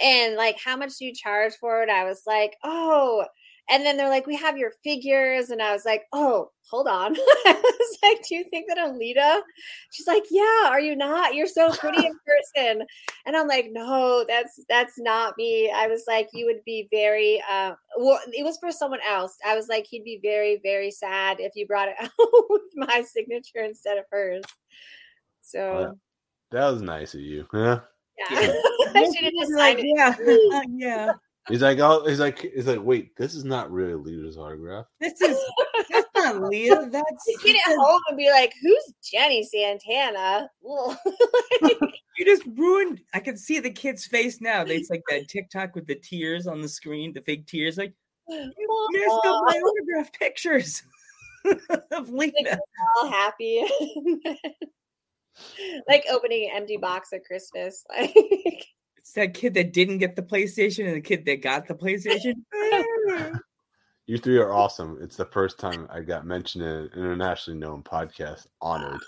And 0.02 0.36
like 0.36 0.58
how 0.64 0.78
much 0.78 0.98
do 0.98 1.06
you 1.06 1.14
charge 1.14 1.54
for 1.60 1.82
it? 1.84 1.90
I 1.90 2.04
was 2.06 2.24
like 2.28 2.56
oh 2.64 3.26
and 3.70 3.86
then 3.86 3.98
they're 3.98 4.10
like 4.10 4.26
we 4.28 4.36
have 4.36 4.58
your 4.58 4.72
figures. 4.84 5.50
And 5.50 5.62
i 5.62 5.74
was 5.74 5.86
like 5.86 6.04
oh 6.14 6.52
hold 6.70 6.88
on. 6.88 7.16
I 7.46 7.62
was 7.80 7.98
like 8.04 8.22
do 8.28 8.36
you 8.36 8.44
think 8.46 8.68
that 8.68 8.78
i'm 8.78 8.98
lita 8.98 9.42
she's 9.92 10.08
like 10.08 10.24
yeah 10.30 10.68
are 10.68 10.80
you 10.80 10.96
not? 10.96 11.34
You're 11.36 11.48
so 11.48 11.72
pretty 11.72 12.06
in 12.06 12.14
person. 12.56 12.86
And 13.26 13.36
i'm 13.36 13.48
like 13.48 13.70
no 13.72 14.26
that's 14.28 14.60
that's 14.70 14.98
not 14.98 15.36
me. 15.38 15.72
I 15.74 15.88
was 15.88 16.04
like 16.08 16.30
you 16.34 16.46
would 16.46 16.64
be 16.66 16.88
very 16.92 17.42
uh 17.50 17.74
well 17.98 18.20
it 18.34 18.44
was 18.44 18.58
for 18.58 18.72
someone 18.72 19.02
else. 19.08 19.38
I 19.46 19.56
was 19.56 19.68
like 19.68 19.88
he'd 19.90 20.04
be 20.04 20.20
very 20.22 20.60
very 20.64 20.92
sad 20.92 21.40
if 21.40 21.54
you 21.56 21.68
brought 21.68 21.90
it 21.90 21.96
out 22.02 22.10
with 22.50 22.62
my 22.76 23.04
signature 23.04 23.64
instead 23.64 23.98
of 23.98 24.06
hers. 24.12 24.44
So 25.42 25.98
That 26.52 26.70
was 26.70 26.82
nice 26.82 27.14
of 27.14 27.22
you. 27.22 27.48
Yeah. 27.54 27.80
yeah, 28.32 28.54
i 28.96 29.04
should 29.14 29.26
have 29.26 29.34
just 29.34 29.54
Like, 29.54 29.80
yeah, 29.82 30.16
yeah. 30.70 31.12
He's 31.50 31.62
like, 31.62 31.80
oh, 31.80 32.06
he's 32.06 32.20
like, 32.20 32.40
he's 32.40 32.68
like, 32.68 32.82
wait, 32.82 33.16
this 33.16 33.34
is 33.34 33.46
not 33.46 33.72
really 33.72 33.94
Lita's 33.94 34.38
autograph. 34.38 34.86
This 35.00 35.22
is 35.22 35.40
that's 35.90 36.08
not 36.16 36.42
Lita. 36.50 36.90
That's 36.92 37.26
get 37.44 37.56
it 37.56 37.78
home 37.78 38.02
and 38.10 38.18
be 38.18 38.30
like, 38.30 38.54
"Who's 38.62 38.94
Jenny 39.04 39.44
Santana?" 39.44 40.50
You 42.20 42.26
just 42.26 42.48
ruined. 42.58 43.02
I 43.14 43.20
can 43.20 43.38
see 43.38 43.60
the 43.60 43.70
kid's 43.70 44.08
face 44.08 44.42
now. 44.42 44.64
It's 44.64 44.90
like 44.90 45.04
that 45.08 45.28
TikTok 45.28 45.76
with 45.76 45.86
the 45.86 45.94
tears 45.94 46.48
on 46.48 46.62
the 46.62 46.68
screen, 46.68 47.14
the 47.14 47.22
fake 47.22 47.46
tears. 47.46 47.78
Like 47.78 47.94
you 48.28 48.90
messed 48.92 49.26
up 49.28 49.44
my 49.46 49.60
autograph 49.60 50.12
pictures 50.14 50.82
of 51.92 52.10
Lita. 52.10 52.60
all 52.98 53.12
happy, 53.12 53.64
like 55.88 56.06
opening 56.10 56.50
an 56.50 56.58
empty 56.58 56.78
box 56.78 57.14
at 57.14 57.24
Christmas. 57.24 57.86
Like, 57.88 58.66
It's 59.08 59.14
that 59.14 59.34
kid 59.34 59.54
that 59.54 59.72
didn't 59.72 60.00
get 60.00 60.18
the 60.18 60.22
PlayStation 60.22 60.86
and 60.86 60.98
the 60.98 61.02
kid 61.02 61.24
that 61.28 61.42
got 61.42 61.66
the 61.66 61.76
PlayStation. 61.76 62.34
You 64.10 64.18
three 64.18 64.38
are 64.38 64.54
awesome. 64.54 64.98
It's 65.02 65.18
the 65.18 65.26
first 65.26 65.60
time 65.60 65.86
I 65.90 66.00
got 66.00 66.26
mentioned 66.26 66.64
in 66.64 66.70
an 66.70 66.90
internationally 66.94 67.60
known 67.60 67.84
podcast. 67.84 68.48
Honored. 68.62 69.02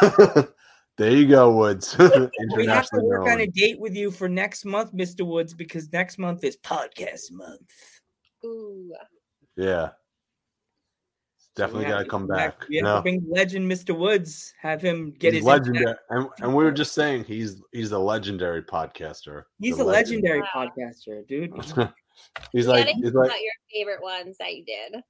there 0.96 1.10
you 1.10 1.26
go, 1.26 1.50
Woods. 1.50 1.96
We 1.98 2.04
have 2.06 2.12
to 2.12 2.30
internationally 2.52 3.06
work 3.08 3.26
on 3.26 3.40
a 3.40 3.48
date 3.48 3.80
with 3.80 3.96
you 3.96 4.12
for 4.12 4.28
next 4.28 4.64
month, 4.64 4.92
Mr. 4.92 5.26
Woods, 5.26 5.52
because 5.52 5.92
next 5.92 6.16
month 6.18 6.44
is 6.44 6.56
podcast 6.58 7.32
month. 7.32 7.72
Ooh. 8.44 8.94
Yeah. 9.56 9.88
So 11.56 11.62
we 11.64 11.66
Definitely 11.68 11.84
have 11.86 11.92
got 11.94 11.98
to 11.98 12.04
to- 12.04 12.10
come 12.10 12.28
we 12.28 12.38
have- 12.38 12.58
back. 12.58 12.68
We 12.68 12.76
have 12.76 12.84
No, 12.84 12.96
to 12.96 13.02
bring 13.02 13.24
legend 13.30 13.70
Mr. 13.70 13.96
Woods, 13.98 14.52
have 14.60 14.82
him 14.82 15.12
get 15.12 15.32
he's 15.32 15.40
his 15.40 15.46
legendary. 15.46 15.94
And, 16.10 16.28
and 16.40 16.54
we 16.54 16.62
were 16.64 16.70
just 16.72 16.92
saying 16.92 17.24
he's 17.24 17.62
he's 17.72 17.92
a 17.92 17.98
legendary 17.98 18.62
podcaster. 18.62 19.44
He's 19.58 19.78
The 19.78 19.82
a 19.82 19.84
legend. 19.84 20.22
legendary 20.22 20.42
podcaster, 20.42 21.26
dude. 21.26 21.52
he's 22.52 22.66
You 22.66 22.70
like 22.72 22.88
he's 22.88 23.12
like 23.14 23.30
about 23.30 23.40
your 23.40 23.52
favorite 23.72 24.02
ones 24.02 24.36
that 24.38 24.54
you 24.54 24.64
did. 24.66 25.00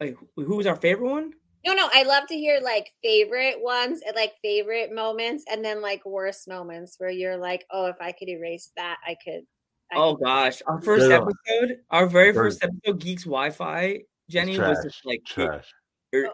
Wait, 0.00 0.16
who 0.36 0.56
was 0.56 0.66
our 0.66 0.76
favorite 0.76 1.08
one? 1.10 1.32
No, 1.66 1.72
no, 1.74 1.88
I 1.92 2.02
love 2.04 2.26
to 2.28 2.34
hear 2.34 2.60
like 2.60 2.90
favorite 3.02 3.56
ones 3.60 4.00
and 4.06 4.14
like 4.14 4.34
favorite 4.42 4.94
moments, 4.94 5.44
and 5.50 5.64
then 5.64 5.80
like 5.80 6.04
worst 6.04 6.46
moments 6.46 6.96
where 6.98 7.10
you're 7.10 7.36
like, 7.38 7.64
oh, 7.70 7.86
if 7.86 7.96
I 8.00 8.12
could 8.12 8.28
erase 8.28 8.70
that, 8.76 8.98
I 9.06 9.16
could. 9.24 9.44
I 9.90 9.96
Oh 9.96 10.14
could- 10.14 10.24
gosh, 10.24 10.60
our 10.66 10.80
first 10.82 11.10
episode, 11.10 11.78
our 11.90 12.06
very 12.06 12.34
first 12.34 12.62
episode, 12.62 13.00
Geeks 13.00 13.24
Wi-Fi. 13.24 14.00
Jenny 14.28 14.56
trash, 14.56 14.76
was 14.76 14.84
just 14.84 15.06
like, 15.06 15.24
trash. 15.24 15.66
Oh. 16.14 16.28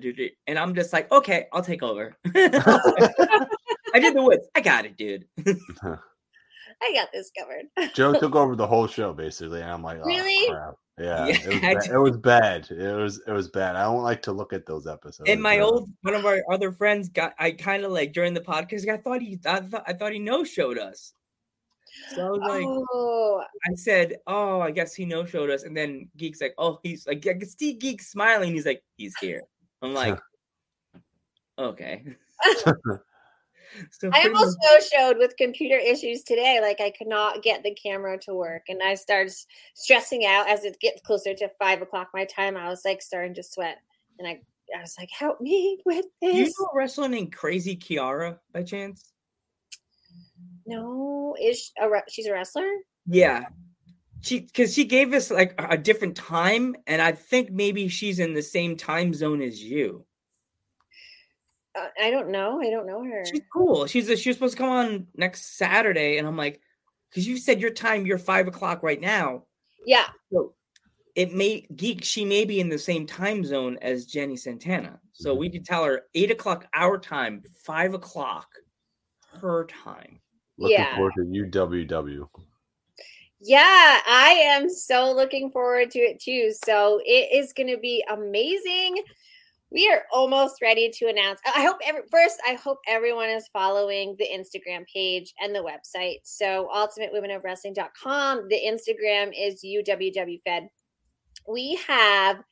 dude, 0.00 0.30
and 0.46 0.58
I'm 0.58 0.74
just 0.74 0.92
like, 0.92 1.10
okay, 1.10 1.46
I'll 1.52 1.62
take 1.62 1.82
over. 1.82 2.16
I 2.34 4.00
did 4.00 4.14
the 4.14 4.22
woods. 4.22 4.46
I 4.54 4.60
got 4.60 4.84
it, 4.84 4.96
dude. 4.96 5.24
Uh-huh. 5.46 5.96
I 6.82 6.92
got 6.92 7.08
this 7.12 7.30
covered. 7.38 7.94
Joe 7.94 8.18
took 8.18 8.34
over 8.36 8.54
the 8.54 8.66
whole 8.66 8.86
show 8.86 9.12
basically, 9.12 9.62
and 9.62 9.70
I'm 9.70 9.82
like, 9.82 9.98
oh, 10.02 10.06
Really? 10.06 10.50
crap. 10.50 10.74
Yeah, 10.98 11.26
Yeah, 11.26 11.36
it, 11.44 11.76
was 11.76 11.88
it 11.88 11.98
was 11.98 12.16
bad. 12.16 12.70
It 12.70 12.96
was 12.96 13.20
it 13.26 13.32
was 13.32 13.48
bad. 13.48 13.76
I 13.76 13.82
don't 13.82 14.02
like 14.02 14.22
to 14.22 14.32
look 14.32 14.54
at 14.54 14.64
those 14.64 14.86
episodes. 14.86 15.28
And 15.28 15.42
my 15.42 15.58
old 15.58 15.90
one 16.02 16.14
of 16.14 16.24
our 16.24 16.42
other 16.50 16.72
friends 16.72 17.10
got. 17.10 17.34
I 17.38 17.50
kind 17.50 17.84
of 17.84 17.92
like 17.92 18.14
during 18.14 18.32
the 18.32 18.40
podcast. 18.40 18.88
I 18.88 18.96
thought 18.96 19.20
he. 19.20 19.38
I 19.44 19.60
thought, 19.60 19.84
I 19.86 19.92
thought 19.92 20.12
he 20.12 20.18
no 20.18 20.42
showed 20.42 20.78
us. 20.78 21.12
So 22.14 22.26
I 22.26 22.30
was 22.30 22.40
like, 22.40 22.86
oh, 22.92 23.42
I 23.64 23.74
said, 23.74 24.18
"Oh, 24.26 24.60
I 24.60 24.70
guess 24.70 24.94
he 24.94 25.04
no 25.04 25.24
showed 25.24 25.50
us." 25.50 25.64
And 25.64 25.76
then 25.76 26.08
Geek's 26.16 26.40
like, 26.40 26.54
"Oh, 26.58 26.78
he's 26.82 27.06
like, 27.06 27.26
I 27.26 27.34
can 27.34 27.46
see 27.46 27.74
Geek 27.74 28.02
smiling. 28.02 28.52
He's 28.52 28.66
like, 28.66 28.82
he's 28.96 29.14
here." 29.20 29.42
I'm 29.82 29.94
like, 29.94 30.18
"Okay." 31.58 32.04
so 33.90 34.10
I 34.12 34.22
almost 34.22 34.58
no 34.62 34.78
showed 34.80 35.18
with 35.18 35.36
computer 35.36 35.76
issues 35.76 36.22
today. 36.22 36.60
Like 36.60 36.80
I 36.80 36.90
could 36.90 37.08
not 37.08 37.42
get 37.42 37.62
the 37.62 37.74
camera 37.74 38.18
to 38.20 38.34
work, 38.34 38.62
and 38.68 38.82
I 38.82 38.94
started 38.94 39.34
stressing 39.74 40.24
out 40.24 40.48
as 40.48 40.64
it 40.64 40.78
gets 40.80 41.02
closer 41.02 41.34
to 41.34 41.50
five 41.58 41.82
o'clock 41.82 42.08
my 42.14 42.24
time. 42.24 42.56
I 42.56 42.68
was 42.68 42.82
like 42.84 43.02
starting 43.02 43.34
to 43.34 43.42
sweat, 43.42 43.78
and 44.18 44.28
I 44.28 44.40
I 44.76 44.80
was 44.80 44.96
like, 44.98 45.10
"Help 45.10 45.40
me 45.40 45.80
with 45.84 46.06
Do 46.22 46.28
you 46.28 46.44
this." 46.44 46.54
know 46.58 46.66
a 46.72 46.76
wrestler 46.76 47.08
named 47.08 47.34
Crazy 47.34 47.76
Kiara 47.76 48.38
by 48.52 48.62
chance? 48.62 49.12
No, 50.66 51.36
is 51.40 51.58
she 51.58 51.72
a, 51.80 51.88
she's 52.08 52.26
a 52.26 52.32
wrestler? 52.32 52.68
Yeah. 53.06 53.44
She 54.22 54.40
because 54.40 54.74
she 54.74 54.84
gave 54.84 55.12
us 55.12 55.30
like 55.30 55.54
a 55.58 55.68
a 55.70 55.78
different 55.78 56.16
time, 56.16 56.74
and 56.86 57.00
I 57.00 57.12
think 57.12 57.50
maybe 57.50 57.88
she's 57.88 58.18
in 58.18 58.34
the 58.34 58.42
same 58.42 58.76
time 58.76 59.14
zone 59.14 59.42
as 59.42 59.62
you. 59.62 60.04
Uh, 61.78 61.88
I 62.02 62.10
don't 62.10 62.30
know. 62.30 62.60
I 62.60 62.70
don't 62.70 62.86
know 62.86 63.04
her. 63.04 63.24
She's 63.26 63.42
cool. 63.52 63.86
She's 63.86 64.08
a, 64.08 64.16
she 64.16 64.30
was 64.30 64.36
supposed 64.36 64.56
to 64.56 64.62
come 64.62 64.70
on 64.70 65.06
next 65.14 65.58
Saturday, 65.58 66.16
and 66.16 66.26
I'm 66.26 66.36
like, 66.36 66.60
because 67.10 67.28
you 67.28 67.36
said 67.36 67.60
your 67.60 67.70
time, 67.70 68.06
you're 68.06 68.18
five 68.18 68.48
o'clock 68.48 68.82
right 68.82 69.00
now. 69.00 69.44
Yeah, 69.84 70.06
So 70.32 70.54
it 71.14 71.32
may 71.32 71.66
geek. 71.76 72.02
She 72.02 72.24
may 72.24 72.44
be 72.44 72.60
in 72.60 72.68
the 72.68 72.78
same 72.78 73.06
time 73.06 73.44
zone 73.44 73.78
as 73.80 74.06
Jenny 74.06 74.36
Santana. 74.36 74.98
So 75.12 75.34
we 75.34 75.48
could 75.48 75.64
tell 75.64 75.84
her 75.84 76.02
eight 76.14 76.30
o'clock 76.30 76.66
our 76.74 76.98
time, 76.98 77.42
five 77.64 77.94
o'clock 77.94 78.48
her 79.40 79.64
time. 79.66 80.20
Looking 80.58 80.78
yeah. 80.78 80.96
forward 80.96 81.12
to 81.16 81.24
UWW. 81.24 82.28
yeah. 83.40 84.00
I 84.06 84.40
am 84.44 84.68
so 84.68 85.12
looking 85.12 85.50
forward 85.50 85.90
to 85.92 85.98
it 85.98 86.20
too. 86.20 86.52
So 86.64 87.00
it 87.04 87.28
is 87.32 87.52
going 87.52 87.68
to 87.68 87.78
be 87.78 88.04
amazing. 88.10 89.02
We 89.70 89.90
are 89.90 90.04
almost 90.12 90.62
ready 90.62 90.90
to 90.90 91.08
announce. 91.08 91.40
I 91.44 91.62
hope 91.62 91.78
every 91.84 92.02
first. 92.10 92.36
I 92.46 92.54
hope 92.54 92.78
everyone 92.86 93.28
is 93.28 93.48
following 93.52 94.14
the 94.18 94.26
Instagram 94.26 94.86
page 94.92 95.34
and 95.40 95.54
the 95.54 95.58
website. 95.60 96.20
So 96.22 96.68
ultimatewomenofwrestling.com. 96.74 98.48
The 98.48 98.60
Instagram 98.64 99.32
is 99.36 99.64
uwwfed. 99.64 100.68
We 101.48 101.78
have 101.86 102.42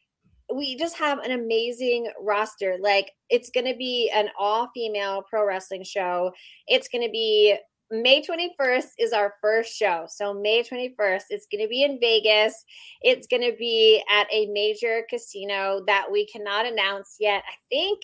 we 0.54 0.76
just 0.76 0.98
have 0.98 1.20
an 1.20 1.30
amazing 1.30 2.10
roster. 2.20 2.76
Like 2.80 3.12
it's 3.30 3.50
going 3.50 3.66
to 3.66 3.76
be 3.76 4.10
an 4.14 4.28
all 4.38 4.68
female 4.74 5.22
pro 5.28 5.46
wrestling 5.46 5.84
show. 5.84 6.32
It's 6.66 6.88
going 6.88 7.04
to 7.04 7.10
be 7.10 7.56
May 8.02 8.22
21st 8.22 8.92
is 8.98 9.12
our 9.12 9.34
first 9.40 9.74
show. 9.74 10.06
So 10.08 10.34
May 10.34 10.62
21st, 10.62 11.24
it's 11.30 11.46
going 11.50 11.62
to 11.62 11.68
be 11.68 11.84
in 11.84 12.00
Vegas. 12.00 12.64
It's 13.02 13.26
going 13.26 13.42
to 13.42 13.56
be 13.56 14.02
at 14.10 14.26
a 14.32 14.46
major 14.46 15.04
casino 15.08 15.82
that 15.86 16.06
we 16.10 16.26
cannot 16.26 16.66
announce 16.66 17.16
yet. 17.20 17.42
I 17.46 17.54
think 17.70 18.00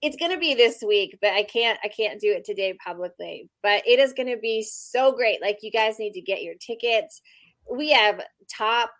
it's 0.00 0.16
going 0.16 0.32
to 0.32 0.38
be 0.38 0.54
this 0.54 0.82
week, 0.86 1.16
but 1.20 1.32
I 1.32 1.44
can't 1.44 1.78
I 1.84 1.88
can't 1.88 2.20
do 2.20 2.32
it 2.32 2.44
today 2.44 2.76
publicly. 2.84 3.48
But 3.62 3.86
it 3.86 4.00
is 4.00 4.12
going 4.12 4.28
to 4.28 4.36
be 4.36 4.62
so 4.62 5.12
great. 5.12 5.40
Like 5.40 5.58
you 5.62 5.70
guys 5.70 5.98
need 5.98 6.14
to 6.14 6.20
get 6.20 6.42
your 6.42 6.54
tickets. 6.54 7.22
We 7.70 7.92
have 7.92 8.20
top 8.52 8.90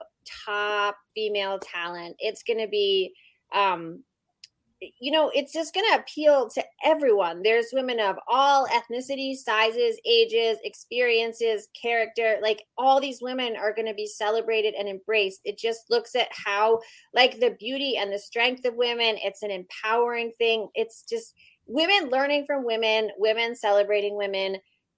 top 0.46 0.96
female 1.14 1.58
talent. 1.58 2.16
It's 2.20 2.44
going 2.44 2.60
to 2.60 2.68
be 2.68 3.12
um 3.52 4.04
you 4.98 5.12
know, 5.12 5.30
it's 5.34 5.52
just 5.52 5.74
going 5.74 5.86
to 5.90 6.00
appeal 6.00 6.50
to 6.50 6.64
everyone. 6.84 7.42
There's 7.42 7.68
women 7.72 8.00
of 8.00 8.16
all 8.28 8.66
ethnicities, 8.66 9.36
sizes, 9.36 10.00
ages, 10.04 10.58
experiences, 10.64 11.68
character. 11.80 12.38
Like 12.42 12.62
all 12.76 13.00
these 13.00 13.22
women 13.22 13.56
are 13.56 13.72
going 13.72 13.86
to 13.86 13.94
be 13.94 14.06
celebrated 14.06 14.74
and 14.74 14.88
embraced. 14.88 15.40
It 15.44 15.58
just 15.58 15.90
looks 15.90 16.14
at 16.14 16.28
how, 16.30 16.80
like, 17.14 17.38
the 17.38 17.56
beauty 17.58 17.96
and 17.96 18.12
the 18.12 18.18
strength 18.18 18.64
of 18.64 18.74
women. 18.74 19.16
It's 19.22 19.42
an 19.42 19.50
empowering 19.50 20.32
thing. 20.38 20.68
It's 20.74 21.04
just 21.08 21.34
women 21.66 22.10
learning 22.10 22.46
from 22.46 22.64
women, 22.64 23.10
women 23.18 23.54
celebrating 23.54 24.16
women. 24.16 24.56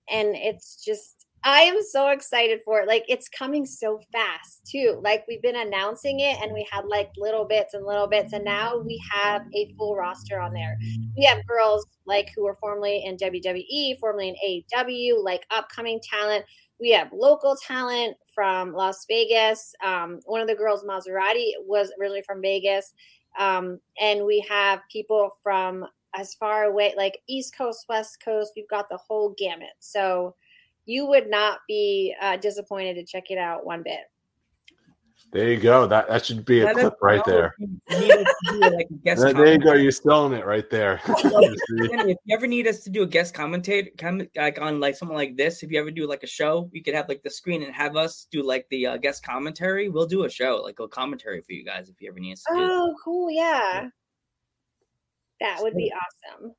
And 0.09 0.35
it's 0.35 0.83
just, 0.85 1.24
I 1.47 1.61
am 1.61 1.83
so 1.83 2.09
excited 2.09 2.61
for 2.65 2.81
it. 2.81 2.89
Like 2.89 3.05
it's 3.07 3.29
coming 3.29 3.67
so 3.67 4.01
fast 4.11 4.67
too. 4.67 4.99
Like 5.05 5.27
we've 5.29 5.43
been 5.43 5.57
announcing 5.57 6.21
it 6.21 6.39
and 6.43 6.55
we 6.55 6.67
had 6.71 6.87
like 6.87 7.11
little 7.19 7.45
bits 7.45 7.75
and 7.75 7.85
little 7.85 8.07
bits 8.07 8.33
and 8.33 8.43
now 8.43 8.79
we 8.79 9.01
have 9.13 9.43
a 9.55 9.75
full 9.77 9.95
roster 9.95 10.41
on 10.41 10.55
there. 10.55 10.79
We 11.15 11.25
have 11.25 11.47
girls 11.47 11.85
like 12.07 12.33
who 12.35 12.45
were 12.45 12.55
formerly 12.55 13.05
in 13.05 13.19
WWE, 13.19 14.01
formerly 14.01 14.31
in 14.31 14.63
AEW, 14.75 15.23
like 15.23 15.45
upcoming 15.51 16.01
talent. 16.01 16.47
We 16.81 16.91
have 16.93 17.13
local 17.13 17.57
talent 17.57 18.17
from 18.35 18.73
Las 18.73 19.05
Vegas. 19.07 19.75
Um, 19.85 20.21
one 20.25 20.41
of 20.41 20.49
the 20.49 20.55
girls, 20.55 20.83
Maserati, 20.83 21.53
was 21.61 21.93
originally 22.01 22.23
from 22.23 22.41
Vegas. 22.41 22.95
Um, 23.39 23.81
and 24.01 24.25
we 24.25 24.45
have 24.49 24.81
people 24.91 25.37
from 25.43 25.85
as 26.17 26.35
far 26.35 26.65
away, 26.65 26.95
like 26.97 27.19
East 27.29 27.55
Coast, 27.57 27.85
West 27.89 28.23
Coast. 28.25 28.53
We've 28.57 28.69
got 28.69 28.89
the 28.89 28.97
whole 28.97 29.35
gamut. 29.37 29.75
So 29.81 30.35
you 30.87 31.07
would 31.07 31.29
not 31.29 31.61
be 31.69 32.15
uh, 32.21 32.37
disappointed 32.37 32.95
to 32.95 33.05
check 33.05 33.31
it 33.31 33.39
out 33.39 33.65
one 33.65 33.83
bit. 33.83 34.01
There 35.33 35.49
you 35.53 35.59
go. 35.59 35.87
That 35.89 36.09
that 36.09 36.25
should 36.25 36.45
be 36.45 36.61
a 36.61 36.65
Let 36.67 36.77
us 36.77 36.83
clip 36.83 36.95
right 37.03 37.25
there. 37.25 37.55
you 37.59 37.81
need 37.91 38.13
us 38.13 38.35
to 38.45 38.53
do, 38.53 38.61
like, 38.61 38.87
a 38.89 39.15
There, 39.17 39.33
there 39.33 39.53
you 39.55 39.59
go. 39.59 39.73
You're 39.73 39.91
selling 39.91 40.33
it 40.33 40.47
right 40.47 40.69
there. 40.71 41.01
If 41.09 42.19
you 42.25 42.37
ever 42.37 42.47
need 42.47 42.69
us 42.69 42.85
to 42.85 42.91
do 42.91 43.03
a 43.03 43.07
guest 43.07 43.35
commentate, 43.35 43.99
comment 43.99 44.31
like 44.37 44.61
on 44.61 44.79
like 44.79 44.95
something 44.95 45.17
like 45.17 45.37
this, 45.37 45.65
if 45.65 45.73
you 45.73 45.81
ever 45.81 45.91
do 45.91 46.07
like 46.07 46.23
a 46.23 46.29
show, 46.29 46.71
we 46.73 46.81
could 46.81 46.95
have 46.95 47.09
like 47.09 47.23
the 47.25 47.31
screen 47.31 47.65
and 47.65 47.75
have 47.75 47.97
us 47.97 48.29
do 48.31 48.45
like 48.45 48.67
the 48.71 48.87
uh, 48.87 48.97
guest 48.97 49.25
commentary. 49.25 49.89
We'll 49.89 50.07
do 50.07 50.25
a 50.25 50.31
show, 50.31 50.61
like 50.63 50.79
a 50.79 50.87
commentary 50.87 51.41
for 51.41 51.53
you 51.53 51.65
guys 51.65 51.89
if 51.89 52.01
you 52.01 52.09
ever 52.09 52.21
need 52.21 52.35
us 52.35 52.45
to 52.45 52.55
do. 52.55 52.61
that. 52.61 52.71
Oh, 52.71 52.95
cool. 53.05 53.31
Yeah. 53.31 53.89
That 55.41 55.59
would 55.63 55.75
be 55.75 55.93
awesome. 55.93 56.55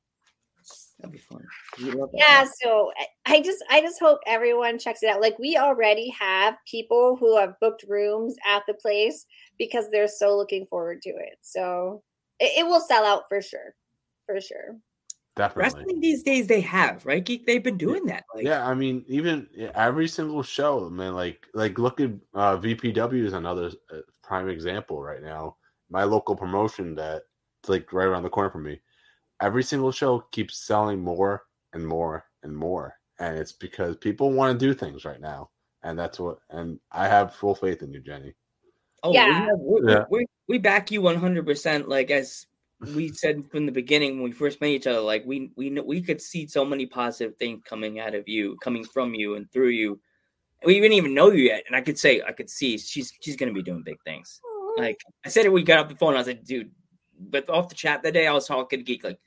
That'd 0.98 1.12
be 1.12 1.18
fun. 1.18 1.44
We 1.78 1.90
love 1.90 2.10
that. 2.12 2.18
Yeah, 2.18 2.46
so 2.62 2.90
I- 2.98 3.34
I 3.34 3.40
just 3.42 3.62
I 3.70 3.80
just 3.80 4.00
hope 4.00 4.20
everyone 4.26 4.78
checks 4.78 5.02
it 5.02 5.10
out. 5.10 5.20
Like 5.20 5.38
we 5.38 5.56
already 5.56 6.08
have 6.10 6.56
people 6.70 7.16
who 7.16 7.36
have 7.36 7.58
booked 7.60 7.84
rooms 7.88 8.34
at 8.46 8.62
the 8.66 8.74
place 8.74 9.26
because 9.58 9.90
they're 9.90 10.08
so 10.08 10.36
looking 10.36 10.64
forward 10.66 11.02
to 11.02 11.10
it. 11.10 11.38
So 11.42 12.02
it, 12.40 12.60
it 12.60 12.66
will 12.66 12.80
sell 12.80 13.04
out 13.04 13.24
for 13.28 13.42
sure. 13.42 13.74
For 14.24 14.40
sure. 14.40 14.78
Definitely. 15.36 15.62
Wrestling 15.80 16.00
these 16.00 16.22
days 16.22 16.46
they 16.46 16.62
have, 16.62 17.04
right? 17.04 17.22
Geek, 17.22 17.44
they've 17.44 17.62
been 17.62 17.76
doing 17.76 18.06
that. 18.06 18.24
Like, 18.34 18.46
yeah, 18.46 18.66
I 18.66 18.72
mean, 18.72 19.04
even 19.06 19.46
every 19.74 20.08
single 20.08 20.42
show, 20.42 20.88
man. 20.88 21.14
Like, 21.14 21.46
like 21.52 21.78
look 21.78 22.00
at 22.00 22.10
uh, 22.32 22.56
VPW 22.56 23.22
is 23.22 23.34
another 23.34 23.70
uh, 23.92 23.98
prime 24.22 24.48
example 24.48 25.02
right 25.02 25.22
now. 25.22 25.56
My 25.90 26.04
local 26.04 26.34
promotion 26.34 26.94
that 26.94 27.24
it's 27.62 27.68
like 27.68 27.92
right 27.92 28.06
around 28.06 28.22
the 28.22 28.30
corner 28.30 28.48
from 28.48 28.62
me. 28.62 28.80
Every 29.40 29.62
single 29.62 29.92
show 29.92 30.20
keeps 30.32 30.66
selling 30.66 31.00
more 31.00 31.44
and 31.72 31.86
more 31.86 32.24
and 32.42 32.56
more, 32.56 32.94
and 33.18 33.36
it's 33.36 33.52
because 33.52 33.96
people 33.96 34.32
want 34.32 34.58
to 34.58 34.66
do 34.66 34.72
things 34.72 35.04
right 35.04 35.20
now, 35.20 35.50
and 35.82 35.98
that's 35.98 36.18
what. 36.18 36.38
And 36.50 36.80
I 36.90 37.06
have 37.08 37.34
full 37.34 37.54
faith 37.54 37.82
in 37.82 37.92
you, 37.92 38.00
Jenny. 38.00 38.34
Oh, 39.02 39.12
Yeah. 39.12 39.52
we, 39.58 39.80
we, 39.80 39.92
Yeah. 39.92 40.04
we, 40.10 40.26
we 40.48 40.58
back 40.58 40.90
you 40.90 41.00
100%. 41.02 41.86
Like, 41.86 42.10
as 42.10 42.46
we 42.94 43.08
said 43.08 43.48
from 43.50 43.66
the 43.66 43.72
beginning 43.72 44.14
when 44.14 44.24
we 44.24 44.32
first 44.32 44.60
met 44.60 44.68
each 44.68 44.86
other, 44.86 45.00
like, 45.00 45.24
we, 45.26 45.50
we, 45.56 45.70
kn- 45.70 45.86
we 45.86 46.00
could 46.00 46.20
see 46.20 46.46
so 46.46 46.64
many 46.64 46.86
positive 46.86 47.36
things 47.36 47.62
coming 47.64 48.00
out 48.00 48.14
of 48.14 48.28
you, 48.28 48.56
coming 48.62 48.84
from 48.84 49.14
you 49.14 49.34
and 49.34 49.50
through 49.52 49.68
you. 49.68 50.00
We 50.64 50.80
didn't 50.80 50.92
even 50.96 51.14
know 51.14 51.30
you 51.30 51.44
yet. 51.44 51.64
And 51.66 51.76
I 51.76 51.82
could 51.82 51.98
say, 51.98 52.22
I 52.26 52.32
could 52.32 52.50
see 52.50 52.78
she's, 52.78 53.12
she's 53.20 53.36
going 53.36 53.50
to 53.50 53.54
be 53.54 53.62
doing 53.62 53.82
big 53.82 54.00
things. 54.04 54.40
Like, 54.76 54.98
I 55.24 55.28
said 55.28 55.46
it, 55.46 55.52
we 55.52 55.62
got 55.62 55.78
off 55.78 55.88
the 55.88 55.96
phone. 55.96 56.14
I 56.14 56.18
was 56.18 56.26
like, 56.26 56.44
dude, 56.44 56.70
but 57.18 57.48
off 57.48 57.68
the 57.68 57.74
chat 57.74 58.02
that 58.02 58.14
day, 58.14 58.26
I 58.26 58.32
was 58.32 58.46
talking 58.46 58.80
to 58.80 58.84
Geek, 58.84 59.04
like, 59.04 59.18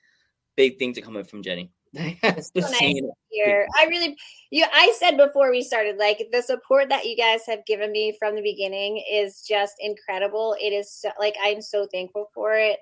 big 0.59 0.77
things 0.77 0.97
are 0.97 1.01
coming 1.01 1.23
from 1.23 1.41
Jenny. 1.41 1.71
Just 1.95 2.53
So 2.53 2.59
nice 2.59 2.77
saying 2.77 2.97
to 2.97 3.07
it. 3.07 3.13
hear. 3.29 3.65
I 3.79 3.85
really, 3.85 4.15
you. 4.51 4.65
I 4.73 4.93
said 4.99 5.15
before 5.17 5.49
we 5.51 5.63
started, 5.63 5.97
like 5.97 6.27
the 6.33 6.41
support 6.41 6.89
that 6.89 7.05
you 7.05 7.15
guys 7.15 7.41
have 7.47 7.65
given 7.65 7.91
me 7.93 8.13
from 8.19 8.35
the 8.35 8.41
beginning 8.41 9.01
is 9.09 9.41
just 9.41 9.75
incredible. 9.79 10.55
It 10.61 10.71
is 10.73 10.91
so, 10.91 11.09
like 11.17 11.35
I'm 11.43 11.61
so 11.61 11.87
thankful 11.91 12.29
for 12.33 12.53
it. 12.55 12.77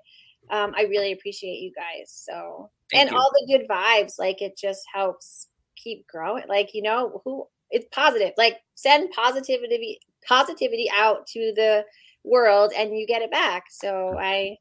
Um, 0.49 0.73
I 0.75 0.83
really 0.89 1.11
appreciate 1.11 1.59
you 1.59 1.71
guys. 1.71 2.11
So 2.11 2.69
Thank 2.91 3.03
and 3.03 3.11
you. 3.11 3.17
all 3.17 3.29
the 3.31 3.45
good 3.57 3.67
vibes, 3.69 4.17
like 4.19 4.41
it 4.41 4.57
just 4.57 4.81
helps 4.93 5.47
keep 5.75 6.07
growing. 6.07 6.43
Like 6.49 6.73
you 6.73 6.81
know 6.81 7.21
who 7.23 7.45
it's 7.69 7.85
positive. 7.93 8.33
Like 8.37 8.57
send 8.75 9.11
positivity 9.11 9.99
positivity 10.27 10.89
out 10.93 11.27
to 11.27 11.53
the 11.55 11.85
world, 12.25 12.73
and 12.75 12.97
you 12.97 13.05
get 13.07 13.21
it 13.21 13.31
back. 13.31 13.65
So 13.69 14.17
I 14.19 14.57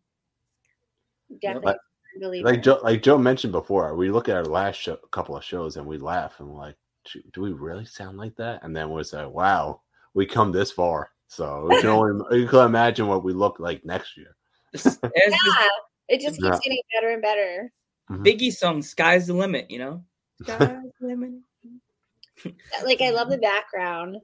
definitely 1.43 1.73
Like- 1.73 1.81
believe 2.19 2.45
like 2.45 2.57
it. 2.59 2.65
Joe, 2.65 2.81
like 2.83 3.03
Joe 3.03 3.19
mentioned 3.19 3.53
before, 3.53 3.95
we 3.95 4.11
look 4.11 4.29
at 4.29 4.37
our 4.37 4.45
last 4.45 4.77
show, 4.77 4.97
couple 5.11 5.37
of 5.37 5.45
shows 5.45 5.77
and 5.77 5.87
we 5.87 5.99
laugh 5.99 6.41
and 6.41 6.49
we're 6.49 6.59
like, 6.59 6.77
do 7.33 7.41
we 7.41 7.53
really 7.53 7.85
sound 7.85 8.19
like 8.19 8.35
that? 8.37 8.63
And 8.65 8.75
then 8.75 8.91
we 8.91 9.03
say, 9.05 9.25
wow, 9.27 9.81
we 10.15 10.27
come 10.27 10.51
this 10.53 10.73
far. 10.73 11.11
So 11.29 11.67
we 11.69 11.81
can 11.81 11.91
only 11.91 12.39
you 12.41 12.49
can 12.49 12.61
imagine 12.67 13.07
what 13.07 13.25
we 13.25 13.33
look 13.33 13.59
like 13.61 13.85
next 13.85 14.17
year. 14.17 14.37
Yeah, 14.85 15.69
it 16.09 16.21
just 16.21 16.37
keeps 16.41 16.45
Yeah. 16.55 16.59
getting 16.63 16.81
better 16.95 17.11
and 17.13 17.23
better. 17.23 17.73
Mm-hmm. 18.11 18.23
Biggie 18.23 18.53
song, 18.53 18.83
Sky's 18.83 19.27
the 19.27 19.35
Limit, 19.35 19.69
you 19.71 19.79
know? 19.81 20.05
Sky's 20.43 20.59
the 21.01 21.07
limit. 21.07 21.33
Like 22.85 23.01
I 23.01 23.11
love 23.11 23.29
the 23.31 23.39
background 23.39 24.17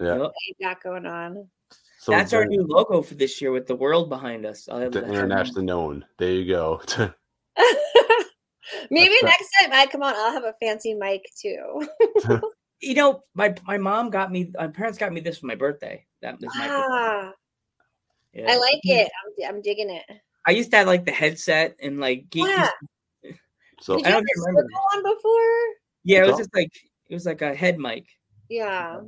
Yeah. 0.00 0.18
Yep. 0.18 0.32
you 0.48 0.66
got 0.66 0.82
going 0.82 1.06
on. 1.06 1.46
So 1.98 2.10
That's 2.12 2.32
our 2.32 2.44
new 2.44 2.64
logo 2.66 3.00
for 3.00 3.14
this 3.14 3.40
year 3.40 3.52
with 3.52 3.66
the 3.68 3.76
world 3.76 4.08
behind 4.08 4.44
us. 4.44 4.68
I'll 4.68 4.80
have 4.80 4.90
the 4.92 5.00
that. 5.02 5.08
internationally 5.08 5.64
known. 5.64 6.04
There 6.18 6.32
you 6.32 6.46
go. 6.52 6.82
Maybe 8.90 9.14
That's 9.20 9.22
right. 9.22 9.36
next 9.40 9.50
time 9.60 9.70
I 9.72 9.86
come 9.86 10.02
on, 10.02 10.14
I'll 10.16 10.32
have 10.32 10.44
a 10.44 10.54
fancy 10.60 10.94
mic 10.94 11.24
too. 11.40 11.88
You 12.84 12.94
know, 12.94 13.22
my 13.34 13.54
my 13.64 13.78
mom 13.78 14.10
got 14.10 14.32
me. 14.32 14.50
My 14.58 14.66
parents 14.66 14.98
got 14.98 15.12
me 15.12 15.20
this 15.20 15.38
for 15.38 15.46
my 15.46 15.54
birthday. 15.54 16.04
That 16.20 16.40
was 16.40 16.50
my. 16.56 16.66
ah, 16.68 17.32
yeah. 18.32 18.50
I 18.50 18.56
like 18.56 18.80
it. 18.82 19.08
I'm, 19.46 19.54
I'm 19.54 19.62
digging 19.62 19.88
it. 19.88 20.02
I 20.48 20.50
used 20.50 20.72
to 20.72 20.78
have 20.78 20.88
like 20.88 21.06
the 21.06 21.12
headset 21.12 21.76
and 21.80 22.00
like 22.00 22.28
geek. 22.28 22.44
Yeah. 22.48 22.70
so 23.80 23.98
Did 23.98 24.06
I 24.06 24.10
don't 24.10 24.14
have 24.14 24.24
remember. 24.36 24.68
swivel 24.68 24.80
one 24.94 25.14
before? 25.14 25.58
Yeah, 26.02 26.24
it 26.24 26.26
was 26.26 26.38
just 26.38 26.54
like 26.56 26.72
it 27.08 27.14
was 27.14 27.24
like 27.24 27.40
a 27.40 27.54
head 27.54 27.78
mic. 27.78 28.06
Yeah. 28.48 29.02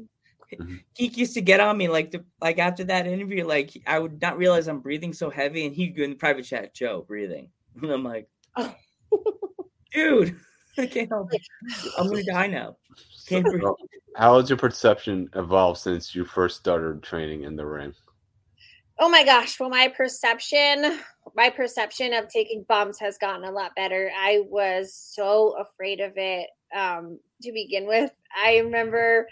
Geek 0.95 1.17
used 1.17 1.35
to 1.35 1.41
get 1.41 1.59
on 1.59 1.77
me 1.77 1.89
like 1.89 2.13
the 2.13 2.25
like 2.41 2.59
after 2.61 2.85
that 2.85 3.09
interview, 3.09 3.45
like 3.45 3.73
I 3.89 3.99
would 3.99 4.23
not 4.23 4.39
realize 4.39 4.69
I'm 4.69 4.79
breathing 4.79 5.13
so 5.13 5.31
heavy, 5.31 5.67
and 5.67 5.75
he'd 5.75 5.97
go 5.97 6.05
in 6.05 6.11
the 6.11 6.17
private 6.17 6.45
chat, 6.45 6.75
Joe, 6.75 7.05
breathing, 7.09 7.49
and 7.83 7.91
I'm 7.91 8.05
like, 8.05 8.29
Oh. 8.57 8.75
dude, 9.93 10.37
I 10.79 10.87
can't 10.87 11.09
help 11.09 11.33
it. 11.33 11.43
I'm 11.99 12.09
gonna 12.09 12.25
die 12.25 12.47
now. 12.47 12.77
Can't 13.27 13.45
breathe. 13.45 13.63
so 13.63 13.77
how 14.17 14.39
has 14.39 14.49
your 14.49 14.59
perception 14.59 15.29
evolved 15.35 15.81
since 15.81 16.15
you 16.15 16.25
first 16.25 16.57
started 16.57 17.03
training 17.03 17.45
in 17.45 17.57
the 17.57 17.67
ring? 17.67 17.95
Oh 18.99 19.09
my 19.09 19.25
gosh. 19.25 19.59
Well, 19.59 19.71
my 19.71 19.89
perception, 19.89 21.01
my 21.35 21.51
perception 21.51 22.13
of 22.15 22.29
taking 22.29 22.65
bumps 22.69 23.01
has 23.01 23.19
gotten 23.19 23.45
a 23.45 23.51
lot 23.51 23.75
better. 23.75 24.13
I 24.17 24.45
was 24.49 24.95
so 24.95 25.57
afraid 25.59 26.01
of 26.01 26.13
it 26.17 26.49
um, 26.75 27.19
to 27.43 27.53
begin 27.53 27.87
with. 27.87 28.13
I 28.37 28.59
remember 28.59 29.23
w- 29.23 29.29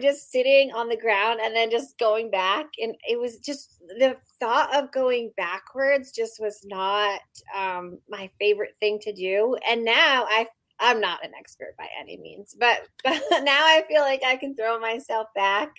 just 0.00 0.30
sitting 0.30 0.72
on 0.72 0.88
the 0.88 0.96
ground 0.96 1.40
and 1.42 1.54
then 1.54 1.70
just 1.70 1.98
going 1.98 2.30
back, 2.30 2.66
and 2.78 2.94
it 3.08 3.18
was 3.18 3.38
just 3.38 3.80
the 3.98 4.16
thought 4.40 4.74
of 4.74 4.92
going 4.92 5.32
backwards 5.36 6.12
just 6.12 6.40
was 6.40 6.60
not 6.64 7.20
um, 7.56 7.98
my 8.08 8.30
favorite 8.38 8.74
thing 8.80 8.98
to 9.00 9.12
do. 9.12 9.56
And 9.68 9.84
now 9.84 10.26
I. 10.28 10.46
I'm 10.78 11.00
not 11.00 11.24
an 11.24 11.30
expert 11.38 11.74
by 11.78 11.86
any 11.98 12.18
means, 12.18 12.54
but, 12.60 12.82
but 13.02 13.18
now 13.44 13.64
I 13.64 13.82
feel 13.88 14.02
like 14.02 14.20
I 14.22 14.36
can 14.36 14.54
throw 14.54 14.78
myself 14.78 15.26
back 15.34 15.70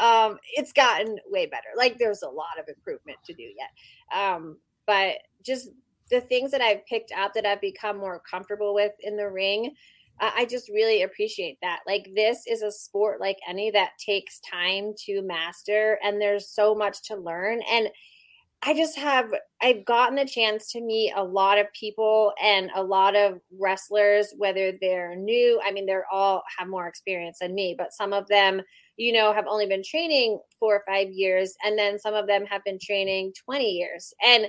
um 0.00 0.38
it's 0.54 0.72
gotten 0.72 1.18
way 1.28 1.46
better 1.46 1.68
like 1.76 1.98
there's 1.98 2.22
a 2.22 2.28
lot 2.28 2.58
of 2.58 2.66
improvement 2.68 3.18
to 3.24 3.34
do 3.34 3.42
yet 3.42 4.18
um 4.18 4.56
but 4.86 5.16
just 5.44 5.68
the 6.10 6.20
things 6.20 6.50
that 6.50 6.62
i've 6.62 6.84
picked 6.86 7.12
up 7.12 7.32
that 7.34 7.44
i've 7.44 7.60
become 7.60 7.98
more 7.98 8.22
comfortable 8.28 8.74
with 8.74 8.92
in 9.00 9.16
the 9.16 9.28
ring 9.28 9.74
i 10.36 10.44
just 10.44 10.68
really 10.68 11.02
appreciate 11.02 11.58
that. 11.62 11.80
Like 11.86 12.08
this 12.14 12.44
is 12.46 12.62
a 12.62 12.70
sport 12.70 13.20
like 13.20 13.38
any 13.48 13.70
that 13.72 13.90
takes 13.98 14.40
time 14.40 14.94
to 15.06 15.22
master 15.22 15.98
and 16.04 16.20
there's 16.20 16.48
so 16.48 16.74
much 16.74 17.02
to 17.08 17.16
learn 17.16 17.60
and 17.70 17.88
I 18.64 18.74
just 18.74 18.96
have 18.96 19.32
I've 19.60 19.84
gotten 19.84 20.14
the 20.14 20.24
chance 20.24 20.70
to 20.72 20.80
meet 20.80 21.12
a 21.16 21.24
lot 21.24 21.58
of 21.58 21.66
people 21.72 22.32
and 22.40 22.70
a 22.76 22.82
lot 22.82 23.16
of 23.16 23.40
wrestlers 23.58 24.32
whether 24.36 24.72
they're 24.80 25.16
new 25.16 25.60
I 25.64 25.72
mean 25.72 25.86
they're 25.86 26.06
all 26.12 26.42
have 26.56 26.68
more 26.68 26.86
experience 26.86 27.38
than 27.40 27.54
me 27.54 27.74
but 27.76 27.92
some 27.92 28.12
of 28.12 28.28
them 28.28 28.62
you 28.96 29.12
know 29.12 29.32
have 29.32 29.46
only 29.48 29.66
been 29.66 29.82
training 29.82 30.38
4 30.60 30.76
or 30.76 30.82
5 30.86 31.10
years 31.10 31.54
and 31.64 31.76
then 31.76 31.98
some 31.98 32.14
of 32.14 32.28
them 32.28 32.44
have 32.46 32.62
been 32.64 32.78
training 32.80 33.32
20 33.44 33.64
years 33.64 34.14
and 34.24 34.46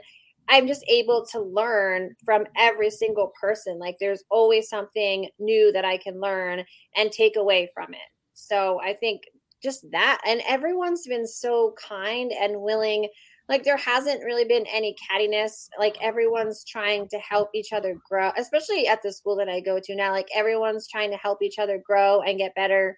I'm 0.50 0.68
just 0.68 0.84
able 0.88 1.26
to 1.32 1.40
learn 1.40 2.16
from 2.24 2.46
every 2.58 2.90
single 2.90 3.32
person. 3.40 3.80
Like 3.80 3.98
there's 4.00 4.24
always 4.30 4.70
something 4.70 5.30
new 5.40 5.72
that 5.72 5.86
I 5.86 5.98
can 5.98 6.20
learn 6.20 6.64
and 6.96 7.12
take 7.12 7.36
away 7.36 7.70
from 7.74 7.94
it. 7.94 8.00
So 8.34 8.80
I 8.82 8.94
think 8.94 9.24
just 9.62 9.90
that 9.92 10.20
and 10.28 10.42
everyone's 10.48 11.08
been 11.08 11.26
so 11.26 11.74
kind 11.82 12.32
and 12.32 12.62
willing. 12.62 13.08
Like 13.48 13.64
there 13.64 13.78
hasn't 13.78 14.24
really 14.24 14.46
been 14.46 14.66
any 14.68 14.96
cattiness. 15.10 15.70
Like 15.80 15.96
everyone's 16.02 16.66
trying 16.66 17.08
to 17.10 17.18
help 17.20 17.50
each 17.54 17.72
other 17.72 17.96
grow 18.10 18.32
especially 18.38 18.88
at 18.88 19.02
the 19.02 19.12
school 19.12 19.36
that 19.38 19.50
i 19.50 19.60
go 19.60 19.80
to 19.82 19.96
now. 19.96 20.12
Like 20.12 20.28
everyone's 20.36 20.88
trying 20.88 21.12
to 21.12 21.18
help 21.18 21.42
each 21.42 21.60
other 21.60 21.82
grow 21.86 22.22
and 22.22 22.38
get 22.38 22.56
better. 22.56 22.98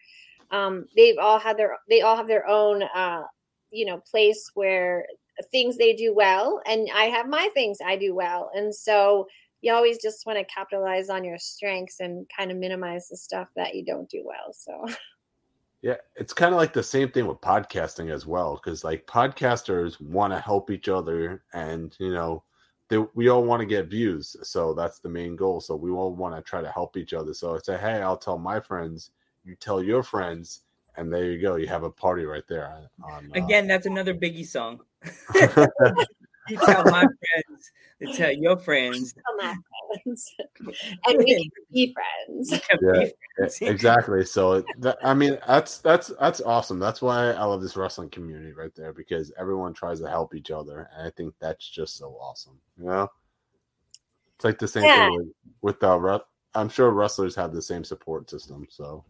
Um 0.51 0.87
they've 0.95 1.17
all 1.21 1.39
had 1.39 1.57
their 1.57 1.77
they 1.89 2.01
all 2.01 2.17
have 2.17 2.27
their 2.27 2.47
own 2.47 2.83
uh 2.83 3.23
you 3.71 3.85
know 3.85 4.01
place 4.09 4.49
where 4.55 5.05
things 5.51 5.77
they 5.77 5.93
do 5.93 6.13
well 6.13 6.61
and 6.65 6.87
i 6.95 7.05
have 7.05 7.27
my 7.27 7.49
things 7.53 7.77
i 7.85 7.95
do 7.95 8.15
well 8.15 8.49
and 8.53 8.73
so 8.73 9.27
you 9.61 9.73
always 9.73 10.01
just 10.01 10.25
want 10.25 10.37
to 10.37 10.45
capitalize 10.45 11.09
on 11.09 11.23
your 11.23 11.37
strengths 11.37 11.99
and 11.99 12.29
kind 12.35 12.51
of 12.51 12.57
minimize 12.57 13.07
the 13.07 13.17
stuff 13.17 13.49
that 13.55 13.75
you 13.75 13.83
don't 13.83 14.09
do 14.09 14.23
well 14.25 14.53
so 14.53 14.85
Yeah, 15.85 15.97
it's 16.15 16.33
kind 16.33 16.51
of 16.51 16.57
like 16.57 16.73
the 16.73 16.81
same 16.81 17.11
thing 17.11 17.27
with 17.27 17.41
podcasting 17.41 18.11
as 18.11 18.25
well, 18.25 18.55
because 18.55 18.83
like 18.83 19.05
podcasters 19.05 20.01
want 20.01 20.33
to 20.33 20.39
help 20.39 20.71
each 20.71 20.89
other, 20.89 21.43
and 21.53 21.95
you 21.99 22.11
know, 22.11 22.43
they, 22.89 22.97
we 23.13 23.29
all 23.29 23.43
want 23.43 23.59
to 23.59 23.67
get 23.67 23.85
views, 23.85 24.35
so 24.41 24.73
that's 24.73 24.97
the 24.97 25.09
main 25.09 25.35
goal. 25.35 25.61
So 25.61 25.75
we 25.75 25.91
all 25.91 26.15
want 26.15 26.35
to 26.35 26.41
try 26.41 26.63
to 26.63 26.71
help 26.71 26.97
each 26.97 27.13
other. 27.13 27.35
So 27.35 27.53
it's 27.53 27.67
a 27.67 27.77
hey, 27.77 28.01
I'll 28.01 28.17
tell 28.17 28.39
my 28.39 28.59
friends, 28.59 29.11
you 29.43 29.55
tell 29.55 29.83
your 29.83 30.01
friends, 30.01 30.61
and 30.97 31.11
there 31.11 31.25
you 31.25 31.41
go. 31.41 31.55
You 31.55 31.67
have 31.67 31.83
a 31.83 31.89
party 31.89 32.25
right 32.25 32.47
there. 32.47 32.67
On, 32.67 32.87
on, 33.03 33.31
uh, 33.33 33.45
Again, 33.45 33.67
that's 33.67 33.85
another 33.85 34.13
Biggie 34.13 34.45
song. 34.45 34.81
you 36.47 36.57
tell 36.57 36.83
my 36.85 37.01
friends, 37.01 37.71
to 38.01 38.07
tell 38.17 38.31
your 38.31 38.57
friends. 38.57 39.13
tell 39.13 39.37
my 39.37 39.55
friends 40.03 40.35
and 41.07 41.17
we 41.17 41.35
can 41.35 41.49
be 41.71 41.93
friends 41.93 42.59
yeah, 42.81 43.07
exactly. 43.61 44.23
So 44.23 44.63
that, 44.79 44.97
I 45.03 45.13
mean, 45.13 45.37
that's 45.47 45.79
that's 45.79 46.07
that's 46.19 46.41
awesome. 46.41 46.79
That's 46.79 47.01
why 47.01 47.31
I 47.31 47.43
love 47.43 47.61
this 47.61 47.75
wrestling 47.75 48.09
community 48.09 48.53
right 48.53 48.73
there 48.75 48.93
because 48.93 49.31
everyone 49.37 49.73
tries 49.73 49.99
to 50.01 50.09
help 50.09 50.35
each 50.35 50.51
other, 50.51 50.89
and 50.95 51.07
I 51.07 51.11
think 51.11 51.33
that's 51.39 51.67
just 51.67 51.97
so 51.97 52.17
awesome. 52.21 52.59
You 52.77 52.85
know, 52.85 53.09
it's 54.35 54.45
like 54.45 54.59
the 54.59 54.67
same 54.67 54.85
Yeah. 54.85 55.07
thing 55.07 55.15
with, 55.15 55.27
with 55.61 55.79
the. 55.79 55.99
re- 55.99 56.19
I'm 56.53 56.69
sure 56.69 56.91
wrestlers 56.91 57.35
have 57.35 57.53
the 57.53 57.61
same 57.61 57.83
support 57.83 58.29
system. 58.29 58.65
So 58.69 59.03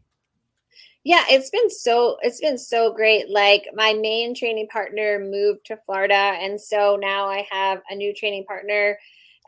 Yeah, 1.06 1.24
it's 1.30 1.52
been 1.52 1.70
so 1.70 2.18
it's 2.24 2.41
been 2.41 2.58
so 2.58 2.91
great. 2.91 3.30
Like 3.30 3.68
my 3.76 3.94
main 3.94 4.34
training 4.36 4.68
partner 4.70 5.20
moved 5.20 5.65
to 5.68 5.78
Florida 5.78 6.15
and 6.15 6.60
so 6.60 6.98
now 7.00 7.28
I 7.28 7.48
have 7.52 7.82
a 7.89 7.96
new 7.96 8.13
training 8.13 8.46
partner. 8.46 8.98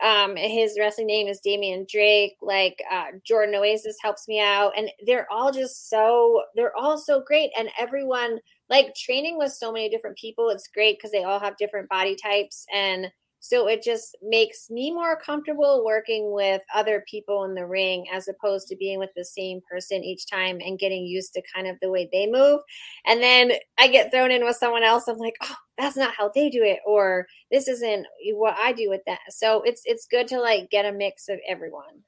Um 0.02 0.36
his 0.36 0.76
wrestling 0.78 1.08
name 1.08 1.26
is 1.26 1.40
Damian 1.40 1.84
Drake. 1.90 2.36
Like 2.40 2.80
uh 2.92 3.06
Jordan 3.26 3.56
Oasis 3.56 3.96
helps 4.00 4.28
me 4.28 4.40
out 4.40 4.72
and 4.76 4.88
they're 5.04 5.26
all 5.32 5.50
just 5.50 5.90
so 5.90 6.44
they're 6.54 6.76
all 6.76 6.96
so 6.96 7.20
great 7.26 7.50
and 7.58 7.68
everyone 7.78 8.38
like 8.70 8.94
training 8.94 9.36
with 9.36 9.52
so 9.52 9.72
many 9.72 9.88
different 9.90 10.16
people 10.16 10.50
it's 10.50 10.68
great 10.72 10.96
because 10.98 11.10
they 11.10 11.24
all 11.24 11.40
have 11.40 11.56
different 11.56 11.88
body 11.88 12.14
types 12.14 12.66
and 12.72 13.08
So 13.40 13.68
it 13.68 13.82
just 13.82 14.16
makes 14.22 14.68
me 14.70 14.92
more 14.92 15.16
comfortable 15.16 15.84
working 15.84 16.32
with 16.32 16.62
other 16.74 17.04
people 17.08 17.44
in 17.44 17.54
the 17.54 17.66
ring 17.66 18.06
as 18.12 18.28
opposed 18.28 18.68
to 18.68 18.76
being 18.76 18.98
with 18.98 19.10
the 19.16 19.24
same 19.24 19.60
person 19.70 20.02
each 20.04 20.26
time 20.28 20.58
and 20.60 20.78
getting 20.78 21.06
used 21.06 21.34
to 21.34 21.42
kind 21.54 21.66
of 21.66 21.76
the 21.80 21.90
way 21.90 22.08
they 22.10 22.26
move. 22.26 22.60
And 23.06 23.22
then 23.22 23.52
I 23.78 23.88
get 23.88 24.10
thrown 24.10 24.30
in 24.30 24.44
with 24.44 24.56
someone 24.56 24.82
else. 24.82 25.08
I'm 25.08 25.18
like, 25.18 25.36
oh, 25.42 25.56
that's 25.78 25.96
not 25.96 26.14
how 26.14 26.30
they 26.34 26.50
do 26.50 26.62
it, 26.62 26.80
or 26.84 27.26
this 27.50 27.68
isn't 27.68 28.06
what 28.32 28.56
I 28.58 28.72
do 28.72 28.90
with 28.90 29.02
that. 29.06 29.20
So 29.30 29.62
it's 29.62 29.82
it's 29.84 30.06
good 30.06 30.26
to 30.28 30.40
like 30.40 30.70
get 30.70 30.84
a 30.84 30.92
mix 30.92 31.28
of 31.28 31.38
everyone, 31.48 32.02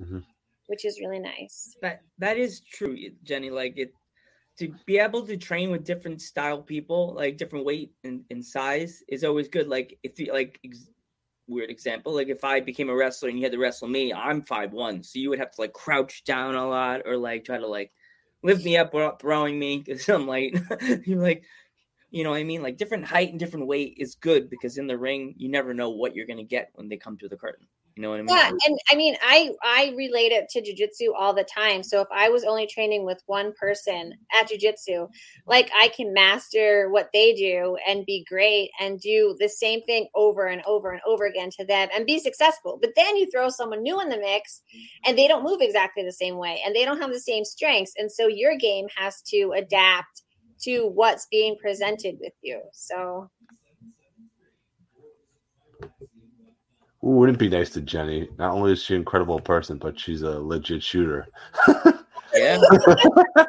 Mhm. 0.00 0.24
which 0.66 0.84
is 0.84 1.00
really 1.00 1.18
nice. 1.18 1.76
That 1.80 2.02
that 2.18 2.36
is 2.36 2.60
true, 2.60 2.96
Jenny. 3.22 3.50
Like 3.50 3.78
it 3.78 3.94
to 4.58 4.72
be 4.86 4.98
able 4.98 5.26
to 5.26 5.36
train 5.36 5.70
with 5.70 5.84
different 5.84 6.22
style 6.22 6.62
people, 6.62 7.14
like 7.14 7.36
different 7.36 7.64
weight 7.64 7.92
and, 8.04 8.24
and 8.30 8.44
size, 8.44 9.02
is 9.08 9.24
always 9.24 9.48
good. 9.48 9.66
Like 9.66 9.98
if 10.02 10.12
like 10.32 10.58
ex- 10.64 10.90
weird 11.48 11.70
example, 11.70 12.14
like 12.14 12.28
if 12.28 12.44
I 12.44 12.60
became 12.60 12.88
a 12.88 12.94
wrestler 12.94 13.28
and 13.28 13.38
you 13.38 13.44
had 13.44 13.52
to 13.52 13.58
wrestle 13.58 13.88
me, 13.88 14.12
I'm 14.12 14.42
five 14.42 14.72
one, 14.72 15.02
so 15.02 15.18
you 15.18 15.30
would 15.30 15.40
have 15.40 15.50
to 15.52 15.60
like 15.60 15.72
crouch 15.72 16.24
down 16.24 16.54
a 16.54 16.68
lot 16.68 17.02
or 17.04 17.16
like 17.16 17.44
try 17.44 17.58
to 17.58 17.66
like 17.66 17.92
lift 18.42 18.64
me 18.64 18.76
up 18.76 18.94
without 18.94 19.20
throwing 19.20 19.58
me 19.58 19.78
because 19.78 20.08
I'm 20.08 20.26
like 20.26 20.56
you're 21.04 21.22
like 21.22 21.44
you 22.10 22.22
know 22.22 22.30
what 22.30 22.36
I 22.36 22.44
mean? 22.44 22.62
Like 22.62 22.76
different 22.76 23.04
height 23.04 23.30
and 23.30 23.40
different 23.40 23.66
weight 23.66 23.96
is 23.98 24.14
good 24.14 24.48
because 24.48 24.78
in 24.78 24.86
the 24.86 24.96
ring 24.96 25.34
you 25.36 25.48
never 25.48 25.74
know 25.74 25.90
what 25.90 26.14
you're 26.14 26.26
gonna 26.26 26.44
get 26.44 26.70
when 26.74 26.88
they 26.88 26.96
come 26.96 27.16
through 27.16 27.30
the 27.30 27.36
curtain. 27.36 27.66
You 27.96 28.02
know 28.02 28.10
what 28.10 28.18
I 28.18 28.22
mean? 28.22 28.36
Yeah, 28.36 28.48
and 28.48 28.78
I 28.90 28.96
mean, 28.96 29.16
I 29.22 29.50
I 29.62 29.94
relate 29.96 30.32
it 30.32 30.48
to 30.50 30.60
jujitsu 30.60 31.12
all 31.16 31.32
the 31.32 31.44
time. 31.44 31.84
So 31.84 32.00
if 32.00 32.08
I 32.12 32.28
was 32.28 32.42
only 32.42 32.66
training 32.66 33.04
with 33.04 33.22
one 33.26 33.52
person 33.52 34.14
at 34.40 34.50
jujitsu, 34.50 35.08
like 35.46 35.70
I 35.78 35.88
can 35.88 36.12
master 36.12 36.90
what 36.90 37.10
they 37.12 37.34
do 37.34 37.76
and 37.86 38.04
be 38.04 38.26
great 38.28 38.70
and 38.80 39.00
do 39.00 39.36
the 39.38 39.48
same 39.48 39.80
thing 39.82 40.08
over 40.16 40.46
and 40.46 40.60
over 40.66 40.90
and 40.90 41.02
over 41.06 41.24
again 41.24 41.50
to 41.58 41.64
them 41.64 41.88
and 41.94 42.04
be 42.04 42.18
successful. 42.18 42.78
But 42.80 42.94
then 42.96 43.16
you 43.16 43.30
throw 43.30 43.48
someone 43.48 43.82
new 43.84 44.00
in 44.00 44.08
the 44.08 44.18
mix, 44.18 44.62
mm-hmm. 44.74 45.10
and 45.10 45.16
they 45.16 45.28
don't 45.28 45.44
move 45.44 45.60
exactly 45.60 46.02
the 46.02 46.12
same 46.12 46.36
way, 46.36 46.60
and 46.66 46.74
they 46.74 46.84
don't 46.84 47.00
have 47.00 47.12
the 47.12 47.20
same 47.20 47.44
strengths, 47.44 47.92
and 47.96 48.10
so 48.10 48.26
your 48.26 48.56
game 48.56 48.86
has 48.96 49.22
to 49.28 49.52
adapt 49.56 50.22
to 50.62 50.88
what's 50.88 51.26
being 51.30 51.56
presented 51.60 52.16
with 52.20 52.32
you. 52.42 52.60
So 52.72 53.30
wouldn't 57.12 57.38
be 57.38 57.48
nice 57.48 57.70
to 57.70 57.80
Jenny? 57.80 58.28
Not 58.38 58.52
only 58.54 58.72
is 58.72 58.82
she 58.82 58.94
an 58.94 59.00
incredible 59.00 59.40
person, 59.40 59.78
but 59.78 59.98
she's 59.98 60.22
a 60.22 60.38
legit 60.40 60.82
shooter. 60.82 61.28
yeah. 62.34 62.58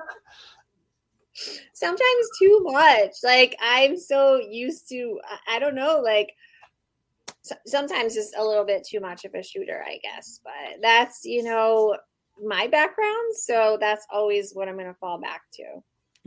sometimes 1.73 2.29
too 2.39 2.59
much. 2.63 3.11
Like 3.23 3.55
I'm 3.61 3.97
so 3.97 4.37
used 4.37 4.89
to, 4.89 5.19
I- 5.29 5.55
I 5.55 5.59
don't 5.59 5.75
know, 5.75 5.99
like 6.03 6.33
sometimes 7.65 8.15
it's 8.15 8.33
a 8.37 8.43
little 8.43 8.65
bit 8.65 8.85
too 8.87 8.99
much 8.99 9.25
of 9.25 9.33
a 9.35 9.43
shooter, 9.43 9.83
I 9.87 9.99
guess. 10.03 10.39
But 10.43 10.81
that's 10.81 11.23
you 11.23 11.43
know 11.43 11.97
my 12.43 12.67
background, 12.67 13.35
so 13.35 13.77
that's 13.79 14.05
always 14.11 14.53
what 14.53 14.67
I'm 14.67 14.75
going 14.75 14.87
to 14.87 14.93
fall 14.93 15.19
back 15.19 15.41
to. 15.53 15.63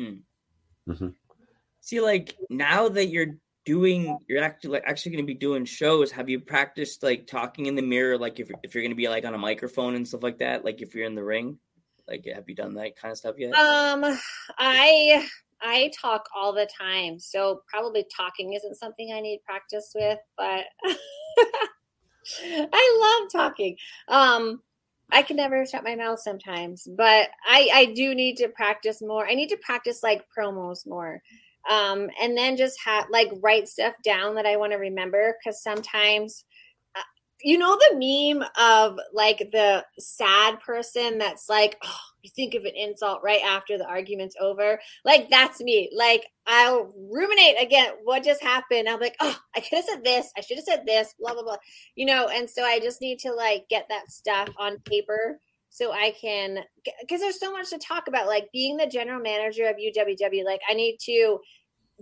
Hmm. 0.02 0.14
Mhm. 0.90 1.14
See, 1.80 2.00
like 2.00 2.36
now 2.50 2.88
that 2.88 3.06
you're 3.06 3.36
doing, 3.68 4.18
you're 4.26 4.42
actually 4.42 4.70
like 4.70 4.84
actually 4.86 5.12
going 5.12 5.24
to 5.24 5.26
be 5.26 5.38
doing 5.38 5.66
shows. 5.66 6.10
Have 6.10 6.30
you 6.30 6.40
practiced 6.40 7.02
like 7.02 7.26
talking 7.26 7.66
in 7.66 7.74
the 7.74 7.82
mirror, 7.82 8.16
like 8.16 8.40
if 8.40 8.50
if 8.62 8.74
you're 8.74 8.82
going 8.82 8.92
to 8.92 8.96
be 8.96 9.10
like 9.10 9.26
on 9.26 9.34
a 9.34 9.38
microphone 9.38 9.94
and 9.94 10.08
stuff 10.08 10.22
like 10.22 10.38
that, 10.38 10.64
like 10.64 10.80
if 10.80 10.94
you're 10.94 11.04
in 11.04 11.14
the 11.14 11.22
ring? 11.22 11.58
Like, 12.08 12.24
have 12.34 12.48
you 12.48 12.54
done 12.54 12.72
that 12.76 12.96
kind 12.96 13.12
of 13.12 13.18
stuff 13.18 13.34
yet? 13.36 13.54
Um, 13.54 14.18
I 14.58 15.28
I 15.60 15.90
talk 16.00 16.24
all 16.34 16.54
the 16.54 16.66
time, 16.78 17.18
so 17.18 17.60
probably 17.68 18.06
talking 18.16 18.54
isn't 18.54 18.76
something 18.76 19.12
I 19.12 19.20
need 19.20 19.42
practice 19.44 19.92
with, 19.94 20.18
but 20.38 20.64
I 22.42 23.20
love 23.20 23.30
talking. 23.30 23.76
Um, 24.08 24.62
I 25.10 25.20
can 25.20 25.36
never 25.36 25.66
shut 25.66 25.84
my 25.84 25.94
mouth 25.94 26.20
sometimes, 26.20 26.88
but 26.96 27.28
I 27.46 27.68
I 27.74 27.92
do 27.94 28.14
need 28.14 28.38
to 28.38 28.48
practice 28.48 29.02
more. 29.02 29.28
I 29.28 29.34
need 29.34 29.50
to 29.50 29.58
practice 29.58 30.02
like 30.02 30.24
promos 30.34 30.86
more. 30.86 31.20
Um, 31.68 32.08
and 32.20 32.36
then 32.36 32.56
just 32.56 32.78
have 32.84 33.06
like 33.10 33.28
write 33.42 33.68
stuff 33.68 33.94
down 34.04 34.34
that 34.36 34.46
I 34.46 34.56
want 34.56 34.72
to 34.72 34.78
remember 34.78 35.36
because 35.38 35.62
sometimes 35.62 36.44
uh, 36.96 37.02
you 37.42 37.58
know 37.58 37.76
the 37.76 38.34
meme 38.34 38.46
of 38.58 38.98
like 39.12 39.50
the 39.52 39.84
sad 39.98 40.60
person 40.60 41.18
that's 41.18 41.48
like 41.48 41.76
oh, 41.84 41.98
you 42.22 42.30
think 42.34 42.54
of 42.54 42.64
an 42.64 42.72
insult 42.74 43.20
right 43.22 43.42
after 43.44 43.76
the 43.76 43.86
argument's 43.86 44.36
over? 44.40 44.80
Like 45.04 45.28
that's 45.30 45.60
me. 45.60 45.90
Like 45.94 46.26
i'll 46.46 46.92
ruminate 47.10 47.60
again 47.60 47.92
what 48.04 48.24
just 48.24 48.42
happened? 48.42 48.88
I'm 48.88 49.00
like 49.00 49.16
oh 49.20 49.38
i 49.54 49.60
could 49.60 49.76
have 49.76 49.84
said 49.84 50.04
this. 50.04 50.30
I 50.36 50.40
should 50.40 50.56
have 50.56 50.64
said 50.64 50.84
this. 50.86 51.14
Blah 51.18 51.34
blah 51.34 51.42
blah. 51.42 51.56
You 51.96 52.06
know 52.06 52.28
and 52.28 52.48
so 52.48 52.62
i 52.64 52.78
just 52.80 53.02
need 53.02 53.18
to 53.20 53.32
like 53.32 53.68
get 53.68 53.86
that 53.90 54.10
stuff 54.10 54.48
on 54.58 54.78
paper 54.80 55.38
so 55.70 55.92
i 55.92 56.12
can 56.20 56.58
because 57.00 57.20
there's 57.20 57.40
so 57.40 57.52
much 57.52 57.70
to 57.70 57.78
talk 57.78 58.08
about 58.08 58.26
like 58.26 58.48
being 58.52 58.76
the 58.76 58.86
general 58.86 59.20
manager 59.20 59.68
of 59.68 59.76
uww 59.76 60.44
like 60.44 60.60
i 60.68 60.74
need 60.74 60.96
to 61.00 61.38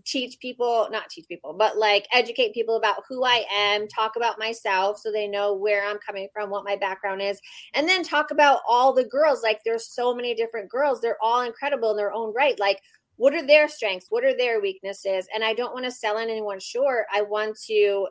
teach 0.04 0.38
people 0.40 0.88
not 0.90 1.08
teach 1.08 1.26
people 1.26 1.54
but 1.54 1.78
like 1.78 2.06
educate 2.12 2.52
people 2.52 2.76
about 2.76 3.02
who 3.08 3.24
i 3.24 3.44
am 3.50 3.88
talk 3.88 4.16
about 4.16 4.38
myself 4.38 4.98
so 4.98 5.10
they 5.10 5.26
know 5.26 5.54
where 5.54 5.84
i'm 5.86 5.98
coming 6.06 6.28
from 6.34 6.50
what 6.50 6.64
my 6.64 6.76
background 6.76 7.22
is 7.22 7.40
and 7.74 7.88
then 7.88 8.02
talk 8.02 8.30
about 8.30 8.60
all 8.68 8.92
the 8.92 9.04
girls 9.04 9.42
like 9.42 9.58
there's 9.64 9.88
so 9.88 10.14
many 10.14 10.34
different 10.34 10.68
girls 10.68 11.00
they're 11.00 11.16
all 11.22 11.42
incredible 11.42 11.92
in 11.92 11.96
their 11.96 12.12
own 12.12 12.32
right 12.34 12.60
like 12.60 12.80
what 13.16 13.34
are 13.34 13.46
their 13.46 13.68
strengths 13.68 14.06
what 14.10 14.24
are 14.24 14.36
their 14.36 14.60
weaknesses 14.60 15.26
and 15.34 15.42
i 15.42 15.54
don't 15.54 15.72
want 15.72 15.84
to 15.84 15.90
sell 15.90 16.18
anyone 16.18 16.60
short 16.60 17.06
i 17.14 17.22
want 17.22 17.56
to 17.58 18.06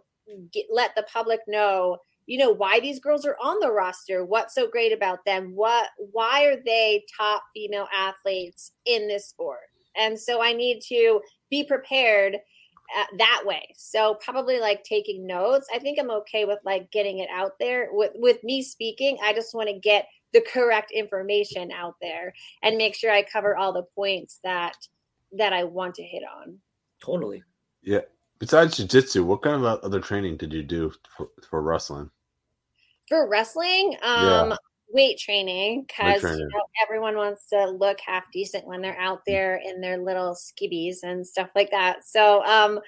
get, 0.52 0.66
let 0.72 0.96
the 0.96 1.04
public 1.04 1.40
know 1.48 1.98
you 2.26 2.38
know 2.38 2.52
why 2.52 2.80
these 2.80 3.00
girls 3.00 3.26
are 3.26 3.38
on 3.42 3.60
the 3.60 3.72
roster 3.72 4.26
what's 4.26 4.56
so 4.56 4.68
great 4.70 4.94
about 4.94 5.24
them 5.26 5.52
what 5.56 5.90
why 6.12 6.46
are 6.46 6.58
they 6.66 7.04
top 7.18 7.44
female 7.54 7.88
athletes 7.96 8.72
in 8.86 9.08
this 9.08 9.28
sport 9.28 9.60
and 9.98 10.20
so 10.20 10.42
i 10.42 10.54
need 10.54 10.82
to 10.82 11.22
be 11.50 11.64
prepared 11.64 12.36
uh, 12.36 13.18
that 13.18 13.42
way 13.46 13.68
so 13.76 14.16
probably 14.16 14.60
like 14.60 14.84
taking 14.84 15.26
notes 15.26 15.68
i 15.74 15.80
think 15.80 15.98
i'm 16.00 16.12
okay 16.12 16.46
with 16.46 16.60
like 16.66 16.92
getting 16.92 17.20
it 17.20 17.30
out 17.32 17.54
there 17.60 17.90
with 17.92 18.12
with 18.16 18.44
me 18.44 18.62
speaking 18.62 19.18
i 19.24 19.34
just 19.34 19.56
want 19.56 19.68
to 19.68 19.80
get 19.80 20.08
the 20.34 20.42
correct 20.42 20.92
information 20.92 21.72
out 21.72 21.96
there 22.02 22.34
and 22.62 22.78
make 22.78 22.96
sure 22.96 23.12
i 23.12 23.24
cover 23.24 23.56
all 23.56 23.74
the 23.74 23.86
points 23.96 24.40
that 24.44 24.76
that 25.32 25.54
i 25.54 25.64
want 25.64 25.96
to 25.96 26.04
hit 26.04 26.24
on 26.40 26.60
Totally. 27.04 27.44
Yeah. 27.84 28.02
Besides 28.40 28.78
jiu-jitsu, 28.78 29.24
what 29.24 29.42
kind 29.42 29.64
of 29.64 29.80
other 29.82 30.00
training 30.00 30.38
did 30.38 30.52
you 30.54 30.64
do 30.64 30.92
for, 31.16 31.30
for 31.50 31.62
wrestling? 31.62 32.10
For 33.08 33.28
wrestling 33.30 33.96
um 34.02 34.54
weight 34.90 35.18
training 35.18 35.84
because 35.88 36.24
you 36.24 36.46
know 36.54 36.64
everyone 36.84 37.16
wants 37.16 37.48
to 37.50 37.66
look 37.70 38.00
half 38.00 38.32
decent 38.32 38.66
when 38.66 38.82
they're 38.82 39.00
out 39.00 39.22
there 39.26 39.58
in 39.64 39.82
their 39.82 39.98
little 39.98 40.36
skibbies 40.36 40.98
and 41.04 41.26
stuff 41.26 41.50
like 41.56 41.72
that. 41.72 42.06
So 42.08 42.44
um 42.46 42.80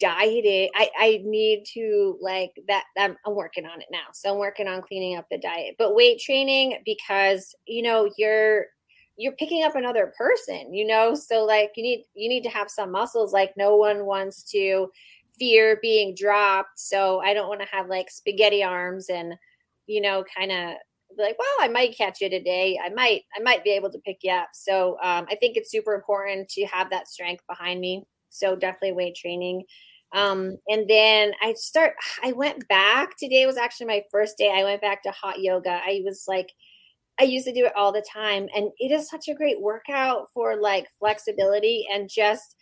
dieting 0.00 0.70
i 0.74 0.88
i 0.98 1.20
need 1.24 1.64
to 1.66 2.16
like 2.20 2.52
that 2.68 2.84
I'm, 2.96 3.16
I'm 3.26 3.34
working 3.34 3.66
on 3.66 3.80
it 3.82 3.88
now. 3.90 4.06
So 4.12 4.32
i'm 4.32 4.38
working 4.38 4.66
on 4.66 4.82
cleaning 4.82 5.16
up 5.16 5.26
the 5.30 5.38
diet. 5.38 5.76
But 5.78 5.94
weight 5.94 6.20
training 6.20 6.78
because 6.86 7.54
you 7.66 7.82
know 7.82 8.10
you're 8.16 8.66
you're 9.16 9.32
picking 9.32 9.62
up 9.62 9.76
another 9.76 10.12
person 10.16 10.72
you 10.72 10.86
know? 10.86 11.14
So 11.14 11.44
like 11.44 11.72
you 11.76 11.82
need 11.82 12.04
you 12.14 12.28
need 12.28 12.44
to 12.44 12.48
have 12.50 12.70
some 12.70 12.90
muscles 12.92 13.32
like 13.32 13.52
no 13.56 13.76
one 13.76 14.06
wants 14.06 14.42
to 14.52 14.90
fear 15.38 15.78
being 15.82 16.14
dropped. 16.14 16.78
So 16.78 17.20
i 17.20 17.34
don't 17.34 17.48
want 17.48 17.60
to 17.60 17.68
have 17.68 17.88
like 17.88 18.10
spaghetti 18.10 18.62
arms 18.62 19.08
and 19.08 19.34
you 19.86 20.00
know 20.00 20.24
kind 20.36 20.50
of 20.52 20.76
like 21.18 21.36
well 21.38 21.56
i 21.60 21.68
might 21.68 21.96
catch 21.96 22.20
you 22.20 22.30
today. 22.30 22.78
I 22.82 22.90
might 22.90 23.22
i 23.36 23.42
might 23.42 23.64
be 23.64 23.70
able 23.70 23.90
to 23.92 23.98
pick 23.98 24.18
you 24.22 24.32
up. 24.32 24.48
So 24.54 24.96
um, 25.02 25.26
i 25.30 25.36
think 25.40 25.56
it's 25.56 25.70
super 25.70 25.94
important 25.94 26.48
to 26.50 26.66
have 26.66 26.90
that 26.90 27.08
strength 27.08 27.44
behind 27.48 27.80
me. 27.80 28.04
So 28.30 28.56
definitely 28.56 28.92
weight 28.92 29.16
training. 29.16 29.64
Um, 30.12 30.56
and 30.68 30.88
then 30.88 31.32
i 31.42 31.54
start 31.54 31.94
i 32.22 32.32
went 32.32 32.66
back 32.68 33.16
today 33.18 33.46
was 33.46 33.56
actually 33.56 33.86
my 33.86 34.02
first 34.12 34.38
day 34.38 34.52
i 34.54 34.62
went 34.62 34.80
back 34.80 35.02
to 35.04 35.10
hot 35.10 35.40
yoga. 35.40 35.80
I 35.84 36.02
was 36.04 36.24
like 36.28 36.50
I 37.20 37.24
used 37.24 37.46
to 37.46 37.52
do 37.52 37.64
it 37.64 37.76
all 37.76 37.92
the 37.92 38.04
time. 38.12 38.48
And 38.54 38.70
it 38.78 38.90
is 38.90 39.08
such 39.08 39.28
a 39.28 39.34
great 39.34 39.60
workout 39.60 40.26
for 40.32 40.56
like 40.56 40.86
flexibility 40.98 41.86
and 41.92 42.08
just, 42.08 42.56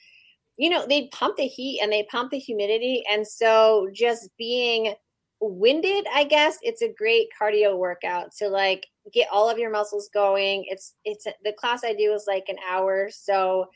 you 0.57 0.71
know, 0.71 0.87
they 0.87 1.09
pump 1.09 1.37
the 1.37 1.47
heat 1.47 1.81
and 1.83 1.93
they 1.93 2.07
pump 2.11 2.31
the 2.31 2.39
humidity. 2.39 3.03
And 3.11 3.27
so 3.27 3.89
just 3.93 4.29
being 4.39 4.95
winded, 5.41 6.07
I 6.15 6.25
guess 6.25 6.59
it's 6.63 6.83
a 6.83 6.93
great 6.93 7.29
cardio 7.41 7.77
workout 7.77 8.33
to 8.39 8.49
like 8.49 8.87
get 9.13 9.29
all 9.33 9.49
of 9.49 9.59
your 9.59 9.71
muscles 9.71 10.11
going. 10.13 10.65
It's, 10.69 10.95
it's 11.05 11.27
the 11.45 11.53
class 11.59 11.85
I 11.85 11.95
do 11.95 12.13
is 12.13 12.25
like 12.29 12.45
an 12.49 12.59
hour. 12.71 13.09
So 13.11 13.67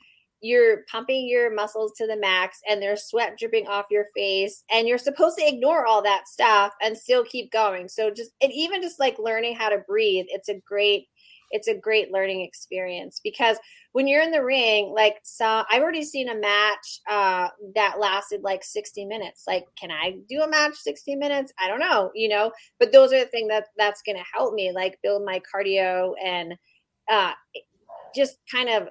you're 0.42 0.84
pumping 0.90 1.26
your 1.26 1.52
muscles 1.54 1.92
to 1.96 2.06
the 2.06 2.16
max 2.16 2.60
and 2.68 2.80
there's 2.80 3.04
sweat 3.04 3.36
dripping 3.38 3.66
off 3.66 3.86
your 3.90 4.04
face 4.14 4.62
and 4.70 4.86
you're 4.86 4.98
supposed 4.98 5.38
to 5.38 5.46
ignore 5.46 5.86
all 5.86 6.02
that 6.02 6.28
stuff 6.28 6.72
and 6.82 6.96
still 6.96 7.24
keep 7.24 7.50
going 7.50 7.88
so 7.88 8.10
just 8.10 8.32
and 8.42 8.52
even 8.52 8.82
just 8.82 9.00
like 9.00 9.18
learning 9.18 9.56
how 9.56 9.68
to 9.68 9.82
breathe 9.88 10.26
it's 10.28 10.50
a 10.50 10.60
great 10.66 11.08
it's 11.50 11.68
a 11.68 11.74
great 11.74 12.12
learning 12.12 12.40
experience 12.42 13.20
because 13.22 13.56
when 13.92 14.06
you're 14.06 14.22
in 14.22 14.30
the 14.30 14.44
ring, 14.44 14.92
like 14.94 15.16
so 15.22 15.62
I've 15.70 15.82
already 15.82 16.04
seen 16.04 16.28
a 16.28 16.34
match 16.34 17.00
uh 17.08 17.48
that 17.74 17.98
lasted 17.98 18.42
like 18.42 18.64
60 18.64 19.04
minutes. 19.06 19.44
Like, 19.46 19.64
can 19.78 19.90
I 19.90 20.16
do 20.28 20.42
a 20.42 20.48
match 20.48 20.74
60 20.76 21.16
minutes? 21.16 21.52
I 21.58 21.68
don't 21.68 21.80
know, 21.80 22.10
you 22.14 22.28
know, 22.28 22.52
but 22.78 22.92
those 22.92 23.12
are 23.12 23.20
the 23.20 23.26
things 23.26 23.48
that 23.48 23.66
that's 23.76 24.02
gonna 24.02 24.24
help 24.34 24.54
me 24.54 24.72
like 24.72 24.98
build 25.02 25.24
my 25.24 25.40
cardio 25.54 26.12
and 26.22 26.54
uh 27.10 27.32
just 28.14 28.38
kind 28.50 28.68
of 28.68 28.88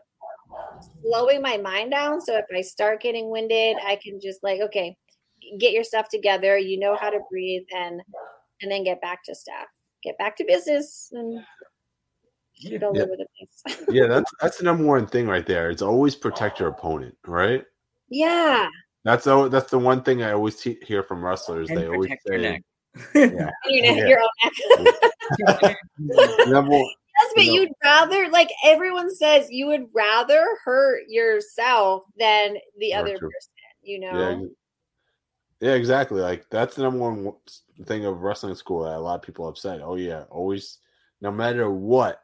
slowing 1.03 1.41
my 1.41 1.57
mind 1.57 1.91
down. 1.91 2.21
So 2.21 2.37
if 2.37 2.45
I 2.55 2.61
start 2.61 3.01
getting 3.01 3.29
winded, 3.29 3.77
I 3.85 3.97
can 4.01 4.19
just 4.19 4.43
like, 4.43 4.61
okay, 4.61 4.95
get 5.59 5.73
your 5.73 5.83
stuff 5.83 6.09
together. 6.09 6.57
You 6.57 6.79
know 6.79 6.95
how 6.95 7.09
to 7.09 7.19
breathe 7.29 7.65
and 7.75 8.01
and 8.61 8.71
then 8.71 8.83
get 8.83 9.01
back 9.01 9.23
to 9.25 9.35
stuff. 9.35 9.67
Get 10.03 10.17
back 10.17 10.37
to 10.37 10.45
business 10.45 11.09
and 11.11 11.43
shoot 12.59 12.83
all 12.83 12.95
Yeah. 12.95 13.03
over 13.03 13.15
the 13.17 13.25
place. 13.37 13.85
yeah, 13.89 14.07
that's 14.07 14.31
that's 14.41 14.57
the 14.57 14.63
number 14.65 14.85
one 14.85 15.07
thing 15.07 15.27
right 15.27 15.45
there. 15.45 15.69
It's 15.69 15.81
always 15.81 16.15
protect 16.15 16.59
your 16.59 16.69
opponent, 16.69 17.15
right? 17.25 17.63
yeah. 18.09 18.67
That's 19.03 19.23
the 19.25 19.49
that's 19.49 19.69
the 19.69 19.77
one 19.77 20.01
thing 20.01 20.23
I 20.23 20.31
always 20.31 20.59
he- 20.61 20.79
hear 20.83 21.03
from 21.03 21.23
wrestlers. 21.23 21.69
And 21.69 21.77
they 21.77 21.85
always 21.87 22.09
protect 22.09 22.25
your 22.25 22.37
say, 22.37 22.41
neck. 22.41 22.63
yeah, 23.13 23.49
Your, 23.65 23.81
neck- 23.83 23.97
Yeah. 23.97 24.07
your 24.07 24.19
own 24.21 24.85
neck. 25.61 25.77
number 26.47 26.71
one- 26.71 26.89
Yes, 27.21 27.31
but 27.35 27.45
You 27.45 27.51
know- 27.53 27.61
you'd 27.61 27.71
rather 27.83 28.29
like 28.29 28.49
everyone 28.65 29.13
says 29.15 29.47
you 29.49 29.67
would 29.67 29.85
rather 29.93 30.43
hurt 30.65 31.03
yourself 31.07 32.03
than 32.17 32.57
the 32.77 32.91
Hurt 32.91 32.99
other 33.01 33.09
your- 33.11 33.19
person, 33.19 33.51
you 33.83 33.99
know? 33.99 34.49
yeah, 35.61 35.69
yeah, 35.69 35.75
exactly. 35.75 36.19
Like 36.21 36.49
that's 36.49 36.75
the 36.75 36.81
number 36.83 36.99
one 36.99 37.33
thing 37.85 38.05
of 38.05 38.21
wrestling 38.21 38.55
school 38.55 38.83
that 38.83 38.97
a 38.97 38.99
lot 38.99 39.15
of 39.15 39.21
people 39.21 39.45
have 39.45 39.57
said. 39.57 39.79
Oh 39.81 39.95
yeah, 39.95 40.23
always, 40.29 40.79
no 41.21 41.31
matter 41.31 41.69
what, 41.71 42.21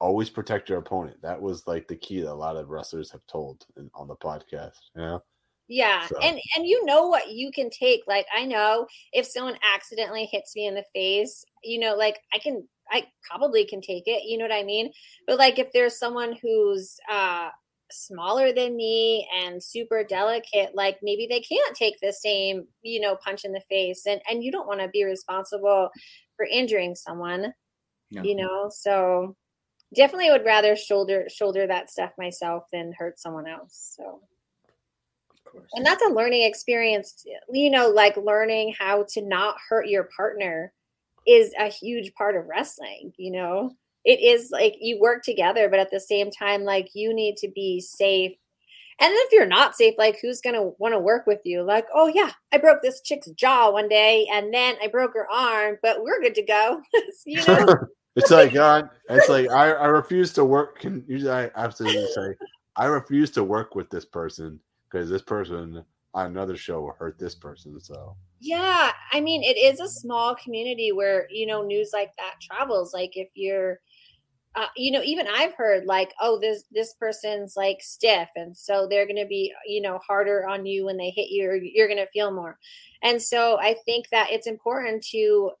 always 0.00 0.30
protect 0.30 0.68
your 0.68 0.78
opponent. 0.78 1.20
That 1.22 1.40
was 1.40 1.66
like 1.66 1.88
the 1.88 1.96
key 1.96 2.20
that 2.20 2.30
a 2.30 2.34
lot 2.34 2.56
of 2.56 2.68
wrestlers 2.68 3.10
have 3.10 3.26
told 3.26 3.64
in, 3.76 3.90
on 3.94 4.06
the 4.08 4.16
podcast. 4.16 4.78
Yeah, 4.96 5.18
Yeah, 5.68 6.06
So- 6.06 6.18
and 6.20 6.38
and 6.56 6.66
you 6.66 6.84
know 6.84 7.08
what 7.08 7.30
you 7.30 7.50
can 7.52 7.68
take. 7.70 8.02
Like 8.06 8.26
I 8.34 8.44
know 8.44 8.86
if 9.12 9.26
someone 9.26 9.58
accidentally 9.74 10.26
hits 10.26 10.54
me 10.56 10.66
in 10.66 10.74
the 10.74 10.84
face, 10.94 11.44
you 11.64 11.78
know, 11.80 11.94
like 11.96 12.18
I 12.32 12.38
can, 12.38 12.66
I 12.90 13.06
probably 13.28 13.66
can 13.66 13.80
take 13.80 14.04
it. 14.06 14.24
You 14.24 14.38
know 14.38 14.44
what 14.44 14.52
I 14.52 14.62
mean? 14.62 14.92
But 15.26 15.38
like 15.38 15.58
if 15.58 15.72
there's 15.72 15.98
someone 15.98 16.34
who's 16.40 16.96
uh 17.10 17.50
smaller 17.90 18.52
than 18.52 18.76
me 18.76 19.26
and 19.34 19.62
super 19.62 20.04
delicate, 20.04 20.74
like 20.74 20.98
maybe 21.02 21.26
they 21.26 21.40
can't 21.40 21.74
take 21.76 21.98
the 22.00 22.12
same, 22.12 22.66
you 22.82 23.00
know, 23.00 23.16
punch 23.16 23.44
in 23.44 23.52
the 23.52 23.60
face, 23.68 24.06
and 24.06 24.20
and 24.30 24.44
you 24.44 24.52
don't 24.52 24.66
want 24.68 24.80
to 24.80 24.88
be 24.88 25.04
responsible 25.04 25.90
for 26.36 26.44
injuring 26.46 26.94
someone, 26.94 27.52
No. 28.10 28.22
you 28.22 28.36
know. 28.36 28.70
So 28.70 29.36
definitely 29.94 30.30
would 30.30 30.44
rather 30.44 30.76
shoulder 30.76 31.26
shoulder 31.28 31.66
that 31.66 31.90
stuff 31.90 32.12
myself 32.18 32.64
than 32.72 32.92
hurt 32.98 33.18
someone 33.18 33.46
else. 33.46 33.94
So. 33.96 34.20
And 35.72 35.84
that's 35.84 36.02
a 36.04 36.12
learning 36.12 36.42
experience 36.42 37.24
you 37.50 37.70
know 37.70 37.88
like 37.88 38.16
learning 38.18 38.74
how 38.78 39.06
to 39.08 39.22
not 39.22 39.56
hurt 39.68 39.88
your 39.88 40.08
partner 40.14 40.72
is 41.26 41.52
a 41.58 41.68
huge 41.68 42.12
part 42.14 42.36
of 42.36 42.46
wrestling 42.46 43.12
you 43.16 43.32
know? 43.32 43.74
It 44.04 44.20
is 44.20 44.50
like 44.50 44.76
you 44.80 45.00
work 45.00 45.22
together 45.22 45.68
but 45.70 45.80
at 45.80 45.90
the 45.90 46.00
same 46.00 46.30
time 46.30 46.64
like 46.64 46.90
you 46.94 47.14
need 47.14 47.38
to 47.38 47.48
be 47.48 47.80
safe. 47.80 48.32
And 49.00 49.12
if 49.14 49.32
you're 49.32 49.46
not 49.46 49.74
safe 49.74 49.94
like 49.96 50.18
who's 50.20 50.42
gonna 50.42 50.64
want 50.78 50.92
to 50.92 50.98
work 51.00 51.26
with 51.26 51.40
you? 51.44 51.62
Like 51.62 51.86
oh 51.94 52.08
yeah 52.08 52.32
i 52.52 52.58
broke 52.58 52.82
this 52.82 53.00
chick's 53.00 53.30
jaw 53.30 53.70
one 53.72 53.88
day 53.88 54.28
and 54.30 54.52
then 54.52 54.76
i 54.82 54.86
broke 54.86 55.14
her 55.14 55.28
arm 55.32 55.78
but 55.82 56.04
we're 56.04 56.20
good 56.20 56.34
to 56.34 56.44
go. 56.44 56.82
You 57.24 57.44
know 57.46 57.74
it's 58.18 58.30
like 58.30 58.52
God. 58.52 58.90
It's 59.08 59.28
like 59.28 59.50
I, 59.50 59.72
I 59.72 59.86
refuse 59.86 60.32
to 60.34 60.44
work. 60.44 60.80
Can 60.80 61.04
I 61.28 61.50
absolutely 61.56 62.06
say 62.06 62.34
I 62.76 62.86
refuse 62.86 63.30
to 63.32 63.44
work 63.44 63.74
with 63.74 63.90
this 63.90 64.04
person 64.04 64.60
because 64.90 65.10
this 65.10 65.22
person 65.22 65.84
on 66.14 66.26
another 66.26 66.56
show 66.56 66.80
will 66.80 66.96
hurt 66.98 67.18
this 67.18 67.34
person. 67.34 67.80
So 67.80 68.16
Yeah, 68.40 68.92
I 69.12 69.20
mean, 69.20 69.42
it 69.42 69.58
is 69.58 69.80
a 69.80 69.88
small 69.88 70.34
community 70.34 70.92
where 70.92 71.26
you 71.30 71.46
know 71.46 71.62
news 71.62 71.90
like 71.92 72.12
that 72.18 72.34
travels. 72.40 72.94
Like 72.94 73.16
if 73.16 73.28
you're, 73.34 73.80
uh, 74.58 74.66
you 74.76 74.90
know, 74.90 75.02
even 75.04 75.28
I've 75.28 75.54
heard 75.54 75.86
like, 75.86 76.12
oh, 76.20 76.40
this 76.40 76.64
this 76.72 76.92
person's 76.94 77.54
like 77.56 77.78
stiff, 77.80 78.28
and 78.34 78.56
so 78.56 78.88
they're 78.90 79.06
going 79.06 79.22
to 79.22 79.26
be, 79.26 79.54
you 79.64 79.80
know, 79.80 80.00
harder 80.04 80.48
on 80.48 80.66
you 80.66 80.84
when 80.84 80.96
they 80.96 81.10
hit 81.10 81.30
you, 81.30 81.48
or 81.48 81.54
you're 81.54 81.86
going 81.86 82.04
to 82.04 82.10
feel 82.10 82.32
more. 82.32 82.58
And 83.00 83.22
so 83.22 83.56
I 83.60 83.76
think 83.86 84.08
that 84.10 84.32
it's 84.32 84.48
important 84.48 85.04
to, 85.12 85.52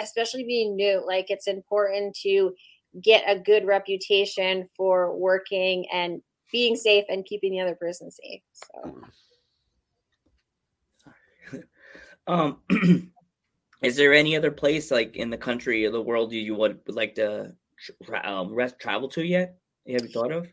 especially 0.00 0.42
being 0.42 0.74
new, 0.74 1.00
like 1.06 1.30
it's 1.30 1.46
important 1.46 2.16
to 2.22 2.52
get 3.00 3.22
a 3.28 3.38
good 3.38 3.66
reputation 3.66 4.68
for 4.76 5.16
working 5.16 5.86
and 5.92 6.20
being 6.50 6.74
safe 6.74 7.04
and 7.08 7.24
keeping 7.24 7.52
the 7.52 7.60
other 7.60 7.76
person 7.76 8.10
safe. 8.10 8.42
So. 8.52 9.00
Um, 12.26 12.58
is 13.82 13.96
there 13.96 14.12
any 14.14 14.36
other 14.36 14.52
place 14.52 14.92
like 14.92 15.16
in 15.16 15.30
the 15.30 15.38
country 15.38 15.84
or 15.84 15.90
the 15.90 16.02
world 16.02 16.30
you, 16.32 16.40
you 16.40 16.54
would 16.54 16.78
like 16.86 17.16
to 17.16 17.56
tra- 18.04 18.26
um, 18.26 18.54
rest, 18.54 18.78
travel 18.78 19.08
to 19.10 19.24
yet? 19.24 19.56
Have 19.88 20.02
you 20.02 20.08
thought 20.08 20.32
of? 20.32 20.46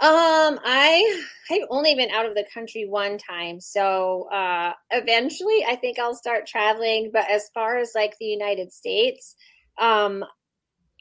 Um, 0.00 0.60
I 0.64 1.24
I've 1.50 1.66
only 1.70 1.96
been 1.96 2.10
out 2.10 2.24
of 2.24 2.36
the 2.36 2.46
country 2.54 2.86
one 2.88 3.18
time, 3.18 3.60
so 3.60 4.28
uh 4.30 4.72
eventually 4.90 5.64
I 5.68 5.74
think 5.74 5.98
I'll 5.98 6.14
start 6.14 6.46
traveling. 6.46 7.10
But 7.12 7.28
as 7.28 7.50
far 7.52 7.78
as 7.78 7.92
like 7.96 8.14
the 8.18 8.26
United 8.26 8.72
States, 8.72 9.34
um, 9.76 10.24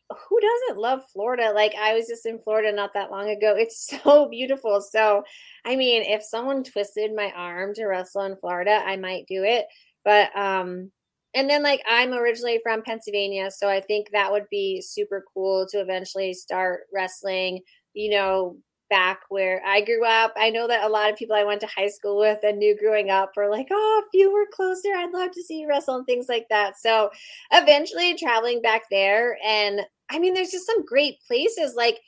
who 0.10 0.40
doesn't 0.40 0.82
love 0.82 1.02
Florida? 1.14 1.52
Like 1.54 1.76
I 1.80 1.94
was 1.94 2.08
just 2.08 2.26
in 2.26 2.40
Florida 2.40 2.72
not 2.72 2.96
that 2.96 3.12
long 3.12 3.30
ago. 3.30 3.54
It's 3.56 3.88
so 4.04 4.30
beautiful. 4.30 4.82
So 4.82 5.24
I 5.64 5.76
mean, 5.76 6.02
if 6.04 6.24
someone 6.24 6.64
twisted 6.64 7.14
my 7.16 7.32
arm 7.36 7.76
to 7.76 7.86
wrestle 7.86 8.24
in 8.24 8.36
Florida, 8.36 8.82
I 8.84 8.96
might 8.96 9.28
do 9.28 9.44
it. 9.44 9.68
But 10.04 10.36
um 10.36 10.92
and 11.38 11.50
then 11.50 11.62
like 11.62 11.82
I'm 11.88 12.14
originally 12.14 12.60
from 12.64 12.82
Pennsylvania, 12.82 13.52
so 13.52 13.70
I 13.70 13.80
think 13.80 14.08
that 14.12 14.32
would 14.32 14.48
be 14.50 14.82
super 14.82 15.24
cool 15.34 15.68
to 15.70 15.78
eventually 15.78 16.34
start 16.34 16.82
wrestling, 16.92 17.62
you 17.94 18.10
know, 18.10 18.58
back 18.90 19.20
where 19.30 19.62
I 19.66 19.82
grew 19.82 20.04
up. 20.06 20.34
I 20.36 20.50
know 20.50 20.68
that 20.68 20.84
a 20.84 20.90
lot 20.90 21.12
of 21.12 21.18
people 21.18 21.36
I 21.36 21.44
went 21.44 21.62
to 21.62 21.68
high 21.68 21.90
school 21.90 22.18
with 22.18 22.40
and 22.42 22.58
knew 22.58 22.76
growing 22.78 23.10
up 23.10 23.34
were 23.36 23.50
like, 23.50 23.68
oh, 23.70 24.04
if 24.06 24.18
you 24.18 24.34
were 24.34 24.48
closer, 24.52 24.90
I'd 24.96 25.12
love 25.12 25.32
to 25.34 25.44
see 25.44 25.60
you 25.60 25.68
wrestle 25.70 25.98
and 25.98 26.06
things 26.06 26.28
like 26.28 26.48
that. 26.50 26.80
So 26.80 27.12
eventually 27.52 28.16
traveling 28.16 28.62
back 28.62 28.84
there. 28.90 29.38
And 29.46 29.82
I 30.10 30.20
mean, 30.20 30.34
there's 30.34 30.52
just 30.52 30.66
some 30.66 30.86
great 30.86 31.18
places. 31.28 31.76
Like, 31.76 32.00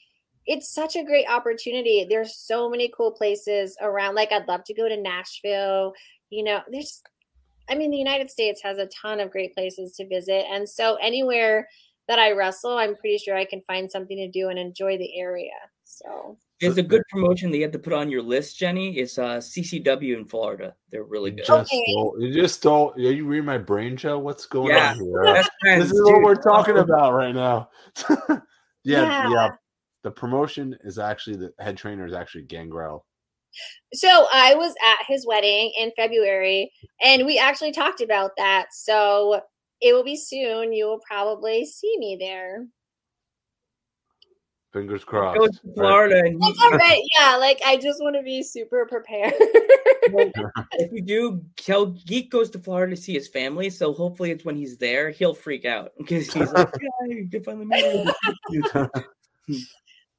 it's 0.46 0.74
such 0.74 0.96
a 0.96 1.04
great 1.04 1.30
opportunity. 1.30 2.08
There's 2.10 2.36
so 2.36 2.70
many 2.70 2.92
cool 2.96 3.12
places 3.12 3.78
around. 3.82 4.16
Like, 4.16 4.32
I'd 4.32 4.48
love 4.48 4.64
to 4.66 4.74
go 4.74 4.88
to 4.88 4.98
Nashville. 4.98 5.94
You 6.30 6.44
know, 6.46 6.62
there's, 6.72 7.04
I 7.70 7.76
mean, 7.76 7.92
the 7.92 7.98
United 7.98 8.30
States 8.32 8.62
has 8.64 8.78
a 8.78 8.88
ton 8.88 9.20
of 9.20 9.32
great 9.32 9.54
places 9.54 9.94
to 9.98 10.08
visit. 10.08 10.46
And 10.52 10.68
so 10.68 10.96
anywhere 10.96 11.68
that 12.08 12.20
I 12.20 12.32
wrestle, 12.32 12.78
I'm 12.78 12.96
pretty 12.96 13.18
sure 13.20 13.36
I 13.38 13.46
can 13.46 13.62
find 13.62 13.90
something 13.90 14.18
to 14.18 14.28
do 14.28 14.50
and 14.50 14.58
enjoy 14.58 14.98
the 14.98 15.20
area. 15.20 15.52
So 15.84 16.38
There's 16.60 16.78
a 16.78 16.84
good 16.84 17.04
promotion 17.10 17.52
that 17.52 17.58
you 17.58 17.64
have 17.64 17.72
to 17.74 17.80
put 17.80 17.94
on 17.94 18.10
your 18.10 18.22
list, 18.24 18.58
Jenny. 18.58 18.98
It's 18.98 19.18
uh, 19.18 19.38
CCW 19.38 20.18
in 20.18 20.26
Florida. 20.26 20.76
They're 20.92 21.04
really 21.04 21.32
good. 21.32 21.46
just 21.46 21.72
Okay. 21.72 21.84
stole, 21.92 22.16
you 22.20 22.34
just 22.34 22.56
stole. 22.56 22.94
Are 22.94 23.00
you 23.00 23.26
read 23.26 23.46
my 23.46 23.58
brain, 23.60 23.96
Joe? 23.96 24.18
What's 24.18 24.46
going 24.46 24.70
Yeah, 24.70 24.92
on 24.92 25.00
here? 25.00 25.34
Best 25.36 25.52
friends, 25.62 25.84
this 25.90 25.92
is 26.00 26.02
what 26.04 26.24
we're 26.24 26.36
talking 26.36 26.78
about 26.78 27.14
right 27.14 27.34
now. 27.36 27.70
yeah, 28.30 28.42
Yeah. 28.84 29.30
yeah, 29.30 29.50
The 30.04 30.12
promotion 30.12 30.76
is 30.84 30.98
actually 30.98 31.38
the 31.38 31.54
head 31.60 31.78
trainer 31.78 32.06
is 32.06 32.14
actually 32.14 32.44
Gangrel. 32.44 33.06
So 33.94 34.28
I 34.32 34.56
was 34.56 34.74
at 34.86 35.06
his 35.08 35.26
wedding 35.26 35.72
in 35.78 35.92
February 35.96 36.72
and 37.02 37.26
we 37.26 37.40
actually 37.40 37.72
talked 37.72 38.02
about 38.02 38.32
that. 38.38 38.68
So 38.72 39.42
it 39.82 39.94
will 39.94 40.04
be 40.04 40.18
soon. 40.18 40.74
You 40.74 40.88
will 40.88 41.02
probably 41.08 41.66
see 41.66 41.98
me 41.98 42.18
there. 42.20 42.68
Fingers 44.72 45.04
Go 45.04 45.10
crossed. 45.10 45.54
to 45.54 45.60
Right. 45.66 45.76
Florida, 45.76 46.20
and 46.26 46.40
Like, 46.40 46.54
all 46.62 46.78
right, 46.78 47.02
yeah, 47.18 47.38
like 47.38 47.60
I 47.66 47.78
just 47.78 48.02
want 48.04 48.16
to 48.16 48.22
be 48.22 48.44
super 48.44 48.86
prepared. 48.86 49.34
if 49.40 50.92
you 50.92 51.02
do, 51.02 51.44
Kel 51.56 51.88
Geek 51.88 52.30
goes 52.30 52.52
to 52.52 52.60
Florida 52.60 52.96
to 52.96 53.02
see 53.02 53.14
his 53.14 53.28
family. 53.28 53.72
So 53.72 53.94
hopefully, 53.94 54.30
it's 54.30 54.46
when 54.46 54.56
he's 54.56 54.78
there, 54.78 55.10
he'll 55.10 55.34
freak 55.34 55.66
out 55.66 55.94
because 55.98 56.32
he's 56.32 56.52
like, 56.52 56.70
"Yeah, 56.82 57.16
you 57.16 57.28
can 57.30 57.44
finally 57.44 57.66
meet 57.66 58.08
you." 58.50 58.64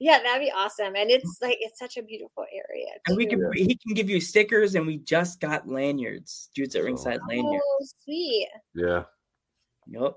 yeah, 0.01 0.19
that'd 0.23 0.41
be 0.41 0.51
awesome. 0.51 0.97
And 0.97 1.11
mm. 1.11 1.15
it's 1.15 1.39
like 1.43 1.59
it's 1.61 1.79
such 1.79 1.99
a 1.99 2.03
beautiful 2.03 2.45
area. 2.53 2.87
And 3.07 3.17
we 3.17 3.27
too. 3.27 3.37
can 3.37 3.53
he 3.53 3.77
can 3.77 3.95
give 3.95 4.09
you 4.09 4.21
stickers, 4.21 4.75
and 4.75 4.87
we 4.87 4.97
just 4.97 5.41
got 5.41 5.69
lanyards. 5.69 6.49
Dudes 6.55 6.75
at 6.75 6.85
ringside 6.85 7.21
lanyard. 7.29 7.61
Oh, 7.63 7.87
sweet. 8.05 8.49
Yeah. 8.75 9.05
Yep. 9.87 10.17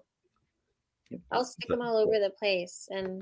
I'll 1.32 1.46
stick 1.46 1.68
them 1.70 1.82
all 1.82 1.98
over 1.98 2.18
the 2.20 2.32
place 2.40 2.88
and 2.90 3.22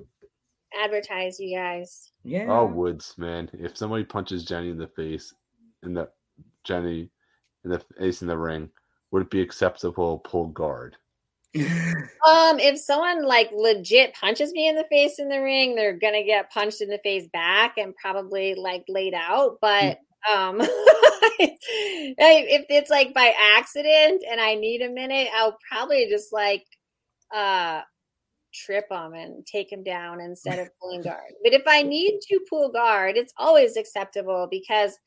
advertise 0.79 1.39
you 1.39 1.57
guys. 1.57 2.11
Yeah. 2.23 2.45
Oh, 2.47 2.65
Woods, 2.65 3.15
man. 3.17 3.49
If 3.53 3.75
somebody 3.75 4.03
punches 4.03 4.45
Jenny 4.45 4.69
in 4.69 4.77
the 4.77 4.87
face, 4.87 5.33
in 5.83 5.93
the 5.93 6.09
Jenny 6.63 7.09
in 7.63 7.71
the 7.71 7.83
face 7.97 8.21
in 8.21 8.27
the 8.27 8.37
ring, 8.37 8.69
would 9.09 9.23
it 9.23 9.31
be 9.31 9.41
acceptable 9.41 10.19
pull 10.19 10.47
guard? 10.47 10.95
Um, 11.53 12.59
if 12.59 12.79
someone 12.79 13.23
like 13.25 13.49
legit 13.51 14.13
punches 14.13 14.53
me 14.53 14.69
in 14.69 14.75
the 14.75 14.85
face 14.89 15.19
in 15.19 15.27
the 15.27 15.41
ring, 15.41 15.75
they're 15.75 15.97
gonna 15.97 16.23
get 16.23 16.51
punched 16.51 16.81
in 16.81 16.89
the 16.89 16.99
face 16.99 17.27
back 17.33 17.77
and 17.77 17.95
probably 17.95 18.55
like 18.55 18.85
laid 18.87 19.13
out. 19.13 19.57
But 19.61 19.99
um, 20.31 20.61
if 21.39 22.65
it's 22.69 22.89
like 22.89 23.13
by 23.13 23.33
accident 23.57 24.23
and 24.29 24.39
I 24.39 24.55
need 24.55 24.81
a 24.81 24.89
minute, 24.89 25.29
I'll 25.35 25.57
probably 25.69 26.07
just 26.09 26.31
like 26.31 26.63
uh 27.33 27.81
trip 28.53 28.89
them 28.89 29.13
and 29.13 29.45
take 29.45 29.69
them 29.69 29.83
down 29.83 30.21
instead 30.21 30.59
of 30.59 30.69
pulling 30.79 31.01
guard. 31.01 31.33
But 31.43 31.53
if 31.53 31.63
I 31.67 31.81
need 31.81 32.19
to 32.29 32.39
pull 32.49 32.71
guard, 32.71 33.17
it's 33.17 33.33
always 33.37 33.77
acceptable 33.77 34.47
because, 34.49 34.97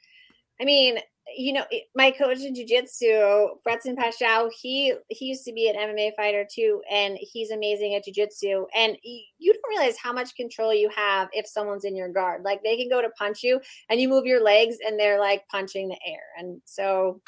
I 0.61 0.65
mean, 0.65 0.99
you 1.37 1.53
know, 1.53 1.65
my 1.95 2.11
coach 2.11 2.41
in 2.41 2.55
jujitsu, 2.55 3.57
Bretson 3.67 3.97
Pashao, 3.97 4.51
he 4.61 4.93
he 5.09 5.27
used 5.27 5.45
to 5.45 5.53
be 5.53 5.69
an 5.69 5.77
MMA 5.77 6.13
fighter 6.17 6.47
too, 6.51 6.83
and 6.91 7.17
he's 7.21 7.51
amazing 7.51 7.95
at 7.95 8.05
jujitsu. 8.07 8.67
And 8.75 8.93
y- 9.05 9.21
you 9.39 9.53
don't 9.53 9.63
realize 9.69 9.97
how 9.97 10.13
much 10.13 10.37
control 10.37 10.75
you 10.75 10.91
have 10.95 11.29
if 11.33 11.47
someone's 11.47 11.85
in 11.85 11.97
your 11.97 12.09
guard. 12.09 12.43
Like 12.43 12.63
they 12.63 12.77
can 12.77 12.89
go 12.89 13.01
to 13.01 13.09
punch 13.11 13.43
you, 13.43 13.61
and 13.89 14.01
you 14.01 14.09
move 14.09 14.27
your 14.27 14.43
legs, 14.43 14.77
and 14.87 14.99
they're 14.99 15.19
like 15.21 15.47
punching 15.49 15.89
the 15.89 15.99
air. 16.07 16.23
And 16.39 16.61
so, 16.65 17.21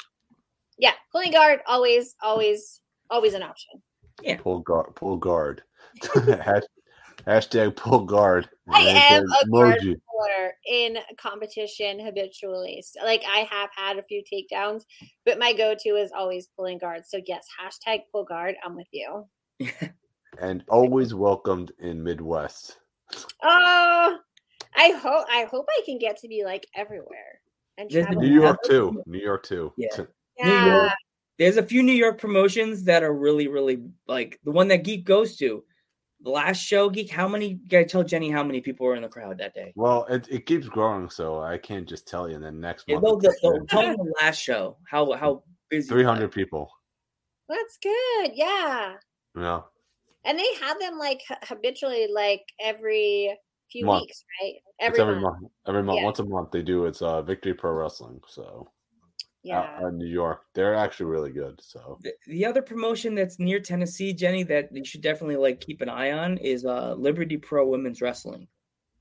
yeah, 0.77 0.93
pulling 1.11 1.31
guard 1.31 1.61
always, 1.67 2.15
always, 2.21 2.81
always 3.09 3.33
an 3.33 3.43
option. 3.43 3.81
Yeah, 4.21 4.37
Pull 4.37 4.59
guard. 4.59 4.95
Pull 4.95 5.17
guard. 5.17 5.63
Hash- 6.13 6.63
Hashtag 7.27 7.75
pull 7.75 8.05
guard. 8.05 8.47
I 8.69 8.81
am 8.81 9.23
a 9.23 9.49
guard 9.49 9.79
puller 9.81 10.53
in 10.65 10.97
competition 11.17 11.99
habitually. 11.99 12.81
So, 12.85 13.03
like 13.03 13.23
I 13.27 13.39
have 13.51 13.69
had 13.75 13.97
a 13.97 14.03
few 14.03 14.23
takedowns, 14.23 14.83
but 15.25 15.37
my 15.37 15.51
go-to 15.51 15.89
is 15.89 16.11
always 16.17 16.47
pulling 16.55 16.77
guard. 16.77 17.03
So 17.05 17.19
yes, 17.25 17.45
hashtag 17.59 18.03
pull 18.11 18.23
guard. 18.23 18.55
I'm 18.63 18.75
with 18.75 18.87
you. 18.91 19.25
and 20.41 20.63
always 20.69 21.13
welcomed 21.13 21.73
in 21.79 22.01
Midwest. 22.01 22.77
Oh, 23.43 24.17
I 24.75 24.91
hope 24.91 25.25
I 25.29 25.47
hope 25.51 25.65
I 25.69 25.81
can 25.85 25.97
get 25.97 26.17
to 26.19 26.27
be 26.27 26.45
like 26.45 26.65
everywhere 26.75 27.41
and 27.77 27.89
There's 27.89 28.05
the 28.07 28.13
travel. 28.13 28.29
New 28.29 28.41
York 28.41 28.59
too. 28.63 29.03
New 29.05 29.19
York 29.19 29.43
too. 29.43 29.73
Yeah. 29.77 29.87
New 29.97 30.05
Yeah. 30.49 30.75
York. 30.75 30.91
There's 31.37 31.57
a 31.57 31.63
few 31.63 31.83
New 31.83 31.93
York 31.93 32.19
promotions 32.19 32.83
that 32.85 33.03
are 33.03 33.13
really, 33.13 33.47
really 33.47 33.83
like 34.07 34.39
the 34.43 34.51
one 34.51 34.67
that 34.69 34.83
Geek 34.83 35.05
goes 35.05 35.37
to. 35.37 35.63
The 36.21 36.29
last 36.31 36.57
show, 36.57 36.89
Geek, 36.89 37.11
how 37.11 37.27
many? 37.27 37.49
You 37.49 37.59
gotta 37.69 37.85
tell 37.85 38.03
Jenny 38.03 38.31
how 38.31 38.43
many 38.43 38.59
people 38.59 38.87
were 38.87 38.95
in 38.95 39.03
the 39.03 39.07
crowd 39.07 39.37
that 39.37 39.53
day. 39.53 39.71
Well, 39.75 40.05
it, 40.09 40.27
it 40.29 40.45
keeps 40.47 40.67
growing, 40.67 41.09
so 41.09 41.41
I 41.41 41.57
can't 41.59 41.87
just 41.87 42.07
tell 42.07 42.27
you. 42.27 42.35
And 42.35 42.43
then 42.43 42.59
next 42.59 42.85
Yeah, 42.87 42.95
month, 42.95 43.05
no, 43.05 43.15
the, 43.17 43.37
the, 43.43 43.65
tell 43.69 43.83
them 43.83 43.97
the 43.97 44.13
last 44.21 44.41
show. 44.41 44.77
How 44.89 45.11
how 45.13 45.43
busy? 45.69 45.87
three 45.87 46.03
hundred 46.03 46.31
people. 46.31 46.71
That's 47.47 47.77
good. 47.81 48.31
Yeah. 48.33 48.95
Yeah, 49.37 49.61
And 50.25 50.39
they 50.39 50.53
have 50.61 50.79
them 50.79 50.97
like 50.97 51.21
habitually 51.43 52.07
like 52.11 52.41
every 52.59 53.37
few 53.71 53.85
Month. 53.85 54.01
weeks, 54.01 54.23
right? 54.41 54.55
every, 54.79 54.99
Every 54.99 55.11
every 55.13 55.21
month. 55.21 55.41
month. 55.41 55.51
Every 55.67 55.83
month, 55.83 55.97
Yeah. 55.99 56.05
once 56.05 56.19
a 56.19 56.25
month, 56.25 56.49
they 56.51 56.63
do. 56.63 56.85
It's 56.85 57.03
uh, 57.03 57.21
Victory 57.21 57.53
Pro 57.53 57.71
Wrestling. 57.73 58.19
So 58.27 58.71
Yeah. 59.43 59.59
out, 59.59 59.83
out 59.83 59.89
in 59.89 59.97
New 59.97 60.07
York, 60.07 60.41
they're 60.53 60.75
actually 60.75 61.07
really 61.07 61.31
good. 61.31 61.59
So 61.63 61.99
The, 62.01 62.13
the 62.25 62.45
other 62.45 62.61
promotion 62.61 63.15
that's 63.15 63.39
near 63.39 63.59
Tennessee, 63.59 64.13
Jenny, 64.13 64.43
that 64.43 64.69
you 64.71 64.83
should 64.83 65.01
definitely 65.01 65.37
like 65.37 65.61
keep 65.61 65.81
an 65.81 65.89
eye 65.89 66.11
on 66.11 66.37
is 66.37 66.65
uh 66.65 66.95
Liberty 66.95 67.37
Pro 67.37 67.67
Women's 67.67 68.01
Wrestling. 68.01 68.47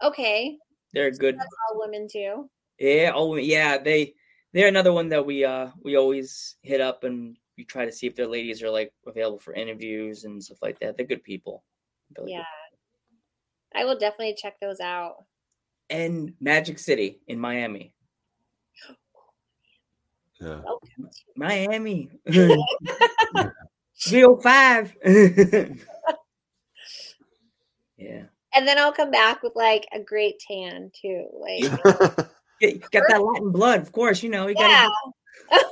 Okay. 0.02 0.56
They're 0.92 1.10
good. 1.10 1.36
That's 1.38 1.48
all 1.70 1.80
women 1.80 2.06
too. 2.10 2.48
Yeah, 2.78 3.12
oh 3.14 3.36
yeah, 3.36 3.78
they 3.78 4.14
they're 4.52 4.68
another 4.68 4.92
one 4.92 5.08
that 5.08 5.26
we 5.26 5.44
uh 5.44 5.68
we 5.82 5.96
always 5.96 6.56
hit 6.62 6.80
up 6.80 7.04
and 7.04 7.36
we 7.56 7.64
try 7.64 7.84
to 7.84 7.92
see 7.92 8.06
if 8.06 8.14
their 8.14 8.26
ladies 8.26 8.62
are 8.62 8.70
like 8.70 8.92
available 9.06 9.38
for 9.38 9.54
interviews 9.54 10.24
and 10.24 10.42
stuff 10.42 10.58
like 10.62 10.78
that. 10.80 10.96
They're 10.96 11.06
good 11.06 11.24
people. 11.24 11.64
Really 12.16 12.32
good. 12.32 12.38
Yeah. 12.38 12.44
I 13.74 13.84
will 13.84 13.98
definitely 13.98 14.36
check 14.36 14.60
those 14.60 14.80
out. 14.80 15.24
And 15.90 16.34
Magic 16.40 16.78
City 16.78 17.20
in 17.28 17.38
Miami. 17.38 17.94
Yeah, 20.40 20.60
oh, 20.66 20.80
Miami. 21.36 22.10
305. 23.98 24.96
yeah. 27.96 28.22
And 28.54 28.68
then 28.68 28.78
I'll 28.78 28.92
come 28.92 29.10
back 29.10 29.42
with 29.42 29.56
like 29.56 29.86
a 29.92 30.00
great 30.00 30.38
tan 30.46 30.90
too. 31.00 31.26
Like 31.38 31.62
Yeah, 31.62 31.70
you 32.68 32.78
got 32.90 33.04
that 33.08 33.22
Latin 33.22 33.52
blood, 33.52 33.80
of 33.80 33.92
course. 33.92 34.22
You 34.22 34.30
know, 34.30 34.46
you 34.48 34.54
yeah. 34.58 34.88
gotta 35.50 35.62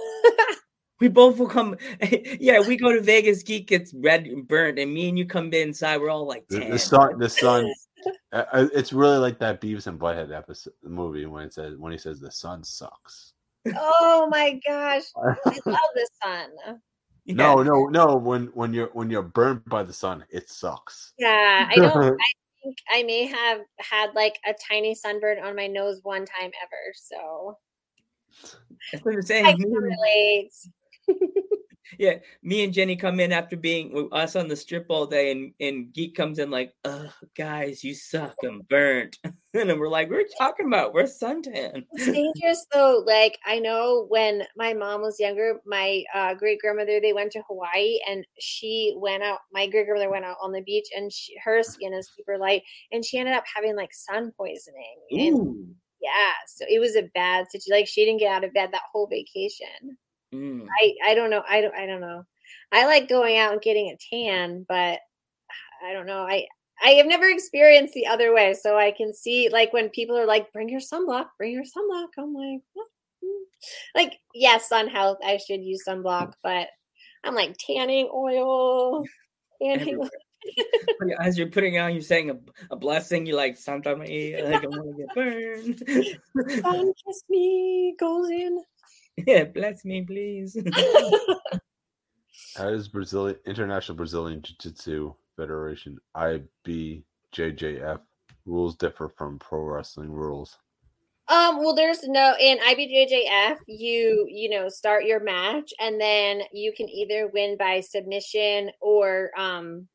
we 1.00 1.09
both 1.09 1.38
will 1.38 1.48
come. 1.48 1.77
Yeah, 2.40 2.61
we 2.61 2.77
go 2.77 2.92
to 2.92 3.00
Vegas, 3.00 3.42
Geek 3.42 3.66
gets 3.66 3.92
red 3.94 4.27
and 4.27 4.46
burnt, 4.46 4.79
and 4.79 4.94
me 4.94 5.09
and 5.09 5.18
you 5.18 5.27
come 5.27 5.53
inside, 5.53 6.00
we're 6.00 6.09
all 6.09 6.27
like, 6.27 6.46
tan. 6.48 6.70
the 6.70 6.79
sun, 6.79 7.18
the 7.18 7.29
sun. 7.29 7.70
It's 8.33 8.92
really 8.92 9.18
like 9.18 9.38
that 9.40 9.61
Beavis 9.61 9.87
and 9.87 9.98
Butthead 9.98 10.35
episode 10.35 10.72
movie 10.83 11.27
when 11.27 11.44
it 11.44 11.53
says 11.53 11.77
when 11.77 11.92
he 11.92 11.98
says 11.98 12.20
the 12.20 12.31
sun 12.31 12.62
sucks. 12.64 13.33
Oh 13.77 14.29
my 14.31 14.61
gosh. 14.66 15.05
I 15.16 15.61
love 15.66 15.90
the 15.94 16.09
sun. 16.22 16.50
Yeah. 17.24 17.35
No, 17.35 17.62
no, 17.62 17.87
no. 17.87 18.16
When 18.16 18.46
when 18.48 18.74
you're 18.74 18.90
when 18.92 19.11
you're 19.11 19.22
burned 19.22 19.64
by 19.66 19.83
the 19.83 19.92
sun, 19.92 20.24
it 20.31 20.50
sucks. 20.50 21.12
Yeah. 21.18 21.68
I 21.70 21.74
don't 21.77 21.96
I 22.20 22.27
think 22.62 22.77
I 22.90 23.03
may 23.03 23.24
have 23.27 23.61
had 23.79 24.11
like 24.14 24.38
a 24.46 24.55
tiny 24.68 24.94
sunburn 24.94 25.38
on 25.38 25.57
my 25.57 25.66
nose 25.66 26.00
one 26.03 26.27
time 26.27 26.50
ever. 26.62 26.92
So 26.94 27.59
That's 28.92 29.05
what 29.05 29.14
I'm 29.14 29.20
I 29.20 29.22
saying. 29.22 29.59
can 29.59 29.70
relate. 29.72 30.53
yeah, 31.98 32.14
me 32.42 32.64
and 32.64 32.72
Jenny 32.72 32.96
come 32.96 33.20
in 33.20 33.32
after 33.32 33.56
being 33.56 33.92
with 33.92 34.12
us 34.12 34.36
on 34.36 34.48
the 34.48 34.56
strip 34.56 34.86
all 34.88 35.06
day, 35.06 35.30
and, 35.30 35.52
and 35.60 35.92
Geek 35.92 36.14
comes 36.14 36.38
in 36.38 36.50
like, 36.50 36.74
"Ugh, 36.84 37.10
guys, 37.36 37.84
you 37.84 37.94
suck. 37.94 38.34
I'm 38.44 38.62
burnt." 38.68 39.18
and 39.24 39.68
then 39.70 39.78
we're 39.78 39.88
like, 39.88 40.10
"We're 40.10 40.26
talking 40.38 40.66
about 40.66 40.94
we're 40.94 41.04
suntan." 41.04 41.84
It's 41.92 42.06
dangerous 42.06 42.66
though. 42.72 43.02
Like 43.06 43.38
I 43.46 43.58
know 43.58 44.06
when 44.08 44.44
my 44.56 44.72
mom 44.72 45.02
was 45.02 45.20
younger, 45.20 45.60
my 45.66 46.02
uh, 46.14 46.34
great 46.34 46.60
grandmother 46.60 47.00
they 47.00 47.12
went 47.12 47.32
to 47.32 47.42
Hawaii 47.48 47.98
and 48.08 48.26
she 48.38 48.94
went 48.96 49.22
out. 49.22 49.38
My 49.52 49.68
great 49.68 49.86
grandmother 49.86 50.10
went 50.10 50.24
out 50.24 50.36
on 50.42 50.52
the 50.52 50.62
beach 50.62 50.86
and 50.96 51.12
she, 51.12 51.34
her 51.44 51.62
skin 51.62 51.92
is 51.92 52.10
super 52.16 52.38
light 52.38 52.62
and 52.92 53.04
she 53.04 53.18
ended 53.18 53.34
up 53.34 53.44
having 53.54 53.76
like 53.76 53.92
sun 53.92 54.32
poisoning. 54.36 54.96
And 55.10 55.36
Ooh. 55.36 55.66
yeah, 56.00 56.32
so 56.46 56.64
it 56.68 56.80
was 56.80 56.96
a 56.96 57.10
bad 57.14 57.46
situation. 57.50 57.78
Like 57.78 57.88
she 57.88 58.04
didn't 58.04 58.20
get 58.20 58.32
out 58.32 58.44
of 58.44 58.54
bed 58.54 58.70
that 58.72 58.82
whole 58.92 59.06
vacation. 59.06 59.98
Mm. 60.34 60.66
I 60.80 60.94
I 61.06 61.14
don't 61.14 61.30
know. 61.30 61.42
I 61.48 61.60
don't 61.60 61.74
I 61.74 61.86
don't 61.86 62.00
know. 62.00 62.24
I 62.72 62.86
like 62.86 63.08
going 63.08 63.38
out 63.38 63.52
and 63.52 63.62
getting 63.62 63.88
a 63.90 64.14
tan, 64.14 64.66
but 64.68 64.98
I 65.84 65.92
don't 65.92 66.06
know. 66.06 66.22
I 66.22 66.46
I 66.82 66.90
have 66.90 67.06
never 67.06 67.28
experienced 67.28 67.94
the 67.94 68.06
other 68.06 68.34
way, 68.34 68.54
so 68.54 68.76
I 68.76 68.90
can 68.90 69.14
see 69.14 69.48
like 69.48 69.72
when 69.72 69.90
people 69.90 70.18
are 70.18 70.26
like, 70.26 70.52
"Bring 70.52 70.68
your 70.68 70.80
sunblock, 70.80 71.28
bring 71.38 71.52
your 71.52 71.62
sunblock." 71.62 72.08
I'm 72.18 72.34
like, 72.34 72.60
"What?" 72.72 72.88
Mm." 73.24 73.44
like 73.94 74.18
yes, 74.34 74.68
sun 74.68 74.88
health. 74.88 75.18
I 75.24 75.36
should 75.36 75.62
use 75.62 75.84
sunblock, 75.86 76.32
but 76.42 76.68
I'm 77.22 77.34
like 77.34 77.56
tanning 77.58 78.10
oil, 78.12 79.04
tanning. 79.62 79.80
Everywhere. 79.80 80.10
As 81.20 81.38
you're 81.38 81.48
putting 81.48 81.78
on, 81.78 81.92
you're 81.92 82.02
saying 82.02 82.30
a, 82.30 82.38
a 82.70 82.76
blessing. 82.76 83.24
You're 83.24 83.36
like, 83.36 83.56
"Sometimes 83.56 84.00
I 84.00 84.42
like 84.44 84.64
I 84.64 84.66
want 84.66 84.96
to 84.96 85.04
get 85.04 85.14
burned." 85.14 86.60
Sun 86.62 86.92
kiss 87.06 87.22
me 87.30 87.94
goes 87.98 88.28
in. 88.30 88.62
yeah, 89.27 89.44
bless 89.44 89.85
me, 89.85 90.03
please. 90.03 90.57
How 92.57 92.70
does 92.70 92.88
Brazilian 92.88 93.37
International 93.46 93.96
Brazilian 93.96 94.42
Jiu 94.42 94.57
Jitsu 94.61 95.14
Federation 95.37 95.98
IBJJF 96.16 98.00
rules 98.46 98.77
differ 98.77 99.09
from 99.09 99.38
pro 99.38 99.61
wrestling 99.61 100.12
rules? 100.12 100.59
Um, 101.29 101.59
well, 101.59 101.74
there's 101.74 102.07
no 102.07 102.35
in 102.38 102.59
IBJJF. 102.59 103.57
You 103.66 104.27
you 104.29 104.50
know 104.50 104.68
start 104.68 105.05
your 105.05 105.20
match, 105.20 105.72
and 105.81 106.00
then 106.00 106.42
you 106.53 106.72
can 106.77 106.88
either 106.88 107.31
win 107.33 107.57
by 107.57 107.81
submission 107.81 108.70
or 108.81 109.31
um 109.38 109.88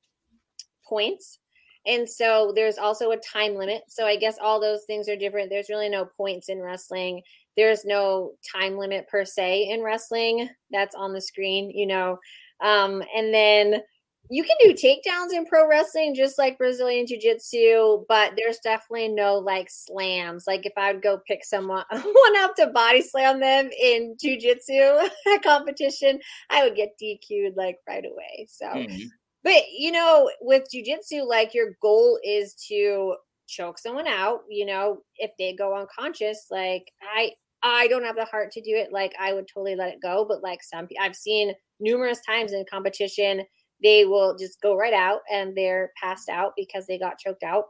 points. 0.87 1.39
And 1.85 2.09
so 2.09 2.51
there's 2.55 2.77
also 2.77 3.11
a 3.11 3.17
time 3.17 3.55
limit. 3.55 3.83
So 3.87 4.05
I 4.05 4.17
guess 4.17 4.37
all 4.41 4.59
those 4.59 4.83
things 4.85 5.07
are 5.07 5.15
different. 5.15 5.49
There's 5.49 5.69
really 5.69 5.89
no 5.89 6.05
points 6.17 6.49
in 6.49 6.59
wrestling. 6.59 7.21
There's 7.59 7.83
no 7.83 8.31
time 8.55 8.77
limit 8.77 9.09
per 9.09 9.25
se 9.25 9.67
in 9.69 9.83
wrestling. 9.83 10.47
That's 10.71 10.95
on 10.95 11.11
the 11.11 11.19
screen, 11.19 11.69
you 11.71 11.85
know. 11.87 12.17
Um, 12.61 13.03
and 13.13 13.33
then 13.33 13.81
you 14.29 14.43
can 14.43 14.55
do 14.61 14.73
takedowns 14.73 15.33
in 15.33 15.45
pro 15.45 15.67
wrestling 15.67 16.13
just 16.15 16.37
like 16.37 16.57
Brazilian 16.57 17.05
Jiu 17.05 17.19
Jitsu, 17.19 18.05
but 18.07 18.33
there's 18.37 18.59
definitely 18.59 19.09
no 19.09 19.39
like 19.39 19.67
slams. 19.69 20.45
Like 20.47 20.65
if 20.65 20.73
I 20.77 20.93
would 20.93 21.01
go 21.01 21.19
pick 21.27 21.43
someone 21.43 21.83
one 21.91 22.37
up 22.37 22.55
to 22.57 22.67
body 22.67 23.01
slam 23.01 23.39
them 23.41 23.69
in 23.71 24.15
Jiu 24.19 24.39
Jitsu 24.39 25.09
competition, 25.43 26.19
I 26.49 26.63
would 26.63 26.75
get 26.75 26.97
DQ'd 27.01 27.57
like 27.57 27.77
right 27.87 28.05
away. 28.05 28.47
So, 28.49 28.67
Mhm. 28.67 29.09
but 29.43 29.63
you 29.75 29.91
know, 29.91 30.31
with 30.41 30.63
Jiu 30.71 30.85
Jitsu, 30.85 31.23
like 31.23 31.53
your 31.53 31.75
goal 31.81 32.19
is 32.23 32.53
to 32.69 33.15
choke 33.47 33.79
someone 33.79 34.07
out. 34.07 34.41
You 34.47 34.67
know, 34.67 35.01
if 35.17 35.31
they 35.39 35.53
go 35.53 35.75
unconscious, 35.75 36.45
like 36.51 36.91
I. 37.01 37.31
I 37.63 37.87
don't 37.87 38.03
have 38.03 38.15
the 38.15 38.25
heart 38.25 38.51
to 38.51 38.61
do 38.61 38.71
it. 38.71 38.91
Like 38.91 39.13
I 39.19 39.33
would 39.33 39.47
totally 39.47 39.75
let 39.75 39.93
it 39.93 40.01
go, 40.01 40.25
but 40.27 40.41
like 40.43 40.63
some, 40.63 40.87
I've 40.99 41.15
seen 41.15 41.53
numerous 41.79 42.21
times 42.21 42.53
in 42.53 42.65
competition 42.69 43.43
they 43.81 44.05
will 44.05 44.37
just 44.37 44.61
go 44.61 44.75
right 44.75 44.93
out 44.93 45.21
and 45.31 45.55
they're 45.55 45.91
passed 46.01 46.29
out 46.29 46.53
because 46.57 46.85
they 46.85 46.99
got 46.99 47.17
choked 47.17 47.43
out 47.43 47.65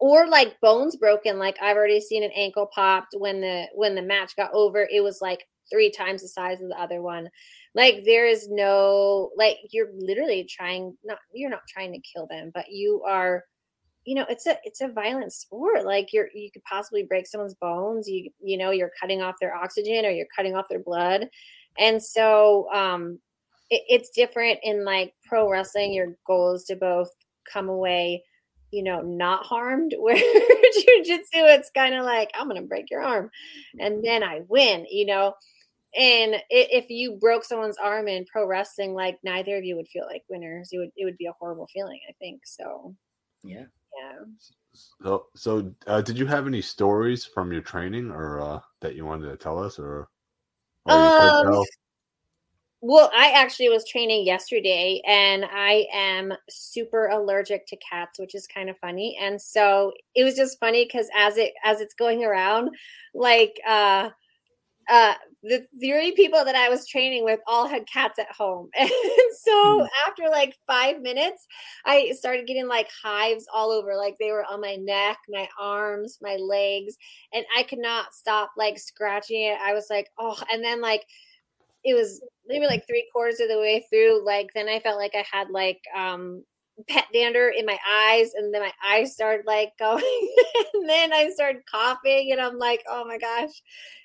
or 0.00 0.26
like 0.26 0.60
bones 0.60 0.96
broken 0.96 1.38
like 1.38 1.56
i've 1.62 1.76
already 1.76 2.00
seen 2.00 2.24
an 2.24 2.32
ankle 2.34 2.68
popped 2.74 3.14
when 3.18 3.40
the 3.40 3.66
when 3.74 3.94
the 3.94 4.02
match 4.02 4.34
got 4.36 4.52
over 4.52 4.88
it 4.90 5.02
was 5.02 5.20
like 5.20 5.46
three 5.70 5.90
times 5.90 6.22
the 6.22 6.28
size 6.28 6.60
of 6.60 6.68
the 6.68 6.80
other 6.80 7.00
one 7.00 7.28
like 7.74 8.02
there 8.04 8.26
is 8.26 8.48
no 8.50 9.30
like 9.36 9.56
you're 9.70 9.90
literally 9.96 10.44
trying 10.50 10.96
not 11.04 11.18
you're 11.32 11.50
not 11.50 11.62
trying 11.68 11.92
to 11.92 12.00
kill 12.00 12.26
them 12.26 12.50
but 12.52 12.66
you 12.70 13.02
are 13.06 13.44
you 14.04 14.14
know 14.14 14.26
it's 14.28 14.46
a 14.46 14.56
it's 14.64 14.80
a 14.80 14.88
violent 14.88 15.32
sport 15.32 15.84
like 15.84 16.12
you're 16.12 16.28
you 16.34 16.50
could 16.50 16.64
possibly 16.64 17.04
break 17.04 17.26
someone's 17.26 17.54
bones 17.54 18.08
you 18.08 18.30
you 18.40 18.56
know 18.56 18.70
you're 18.70 18.90
cutting 19.00 19.22
off 19.22 19.36
their 19.40 19.54
oxygen 19.54 20.04
or 20.04 20.10
you're 20.10 20.26
cutting 20.34 20.54
off 20.54 20.68
their 20.68 20.80
blood. 20.80 21.28
And 21.78 22.02
so 22.02 22.68
um 22.72 23.18
it, 23.70 23.82
it's 23.88 24.10
different 24.10 24.58
in 24.62 24.84
like 24.84 25.14
pro 25.24 25.48
wrestling 25.50 25.92
your 25.92 26.16
goal 26.26 26.54
is 26.54 26.64
to 26.64 26.76
both 26.76 27.10
come 27.50 27.68
away 27.68 28.22
you 28.70 28.82
know 28.82 29.00
not 29.00 29.44
harmed 29.44 29.94
where 29.98 30.16
jiu-jitsu 30.16 31.28
it's 31.34 31.70
kind 31.70 31.94
of 31.94 32.04
like 32.04 32.30
i'm 32.34 32.48
gonna 32.48 32.62
break 32.62 32.90
your 32.90 33.02
arm 33.02 33.30
and 33.78 34.02
then 34.04 34.22
i 34.22 34.42
win 34.48 34.86
you 34.90 35.06
know? 35.06 35.34
And 35.94 36.36
if 36.48 36.88
you 36.88 37.18
broke 37.20 37.44
someone's 37.44 37.76
arm 37.76 38.08
in 38.08 38.24
pro 38.24 38.46
wrestling 38.46 38.94
like 38.94 39.18
neither 39.22 39.58
of 39.58 39.64
you 39.64 39.76
would 39.76 39.88
feel 39.88 40.06
like 40.06 40.22
winners. 40.28 40.70
It 40.72 40.78
would 40.78 40.90
it 40.96 41.04
would 41.04 41.18
be 41.18 41.26
a 41.26 41.34
horrible 41.38 41.66
feeling 41.66 42.00
i 42.08 42.12
think 42.18 42.40
so. 42.44 42.94
Yeah 43.42 43.64
yeah 43.98 44.24
So, 45.02 45.26
so 45.34 45.74
uh, 45.86 46.00
did 46.00 46.18
you 46.18 46.26
have 46.26 46.46
any 46.46 46.62
stories 46.62 47.24
from 47.24 47.52
your 47.52 47.62
training, 47.62 48.10
or 48.10 48.40
uh, 48.40 48.60
that 48.80 48.94
you 48.94 49.04
wanted 49.04 49.28
to 49.30 49.36
tell 49.36 49.62
us, 49.62 49.78
or? 49.78 50.08
or 50.86 50.94
Um? 50.94 51.64
Well, 52.84 53.12
I 53.14 53.30
actually 53.30 53.68
was 53.68 53.86
training 53.88 54.26
yesterday 54.26 55.00
and 55.06 55.44
I 55.44 55.86
am 55.92 56.32
super 56.50 57.06
allergic 57.06 57.64
to 57.68 57.76
cats, 57.76 58.18
which 58.18 58.34
is 58.34 58.48
kind 58.48 58.68
of 58.68 58.76
funny. 58.78 59.16
And 59.20 59.40
so 59.40 59.92
it 60.16 60.24
was 60.24 60.34
just 60.34 60.58
funny 60.58 60.84
because 60.84 61.08
as 61.16 61.36
it 61.36 61.52
as 61.64 61.80
it's 61.80 61.94
going 61.94 62.24
around, 62.24 62.70
like 63.14 63.54
uh 63.68 64.10
uh 64.90 65.14
the 65.42 65.66
three 65.80 66.12
people 66.12 66.44
that 66.44 66.54
I 66.54 66.68
was 66.68 66.86
training 66.86 67.24
with 67.24 67.40
all 67.46 67.66
had 67.66 67.86
cats 67.86 68.18
at 68.18 68.30
home. 68.30 68.68
And 68.78 68.90
so 69.40 69.88
after 70.06 70.28
like 70.30 70.56
five 70.66 71.00
minutes, 71.00 71.46
I 71.84 72.12
started 72.12 72.46
getting 72.46 72.68
like 72.68 72.88
hives 73.02 73.46
all 73.52 73.70
over. 73.70 73.96
Like 73.96 74.16
they 74.20 74.30
were 74.30 74.44
on 74.44 74.60
my 74.60 74.76
neck, 74.76 75.18
my 75.28 75.48
arms, 75.60 76.18
my 76.22 76.36
legs, 76.36 76.96
and 77.32 77.44
I 77.56 77.64
could 77.64 77.80
not 77.80 78.14
stop 78.14 78.52
like 78.56 78.78
scratching 78.78 79.42
it. 79.42 79.58
I 79.60 79.74
was 79.74 79.86
like, 79.90 80.10
oh, 80.18 80.40
and 80.52 80.62
then 80.62 80.80
like 80.80 81.06
it 81.84 81.94
was 81.94 82.22
maybe 82.46 82.66
like 82.66 82.86
three 82.86 83.08
quarters 83.12 83.40
of 83.40 83.48
the 83.48 83.58
way 83.58 83.84
through 83.90 84.24
like 84.24 84.50
then 84.54 84.68
i 84.68 84.78
felt 84.78 84.98
like 84.98 85.14
i 85.14 85.24
had 85.30 85.50
like 85.50 85.80
um 85.96 86.42
pet 86.88 87.04
dander 87.12 87.48
in 87.48 87.66
my 87.66 87.78
eyes 87.88 88.32
and 88.34 88.52
then 88.52 88.62
my 88.62 88.72
eyes 88.84 89.12
started 89.12 89.44
like 89.46 89.72
going 89.78 90.28
and 90.74 90.88
then 90.88 91.12
i 91.12 91.30
started 91.30 91.62
coughing 91.70 92.32
and 92.32 92.40
i'm 92.40 92.58
like 92.58 92.82
oh 92.88 93.04
my 93.04 93.18
gosh 93.18 93.62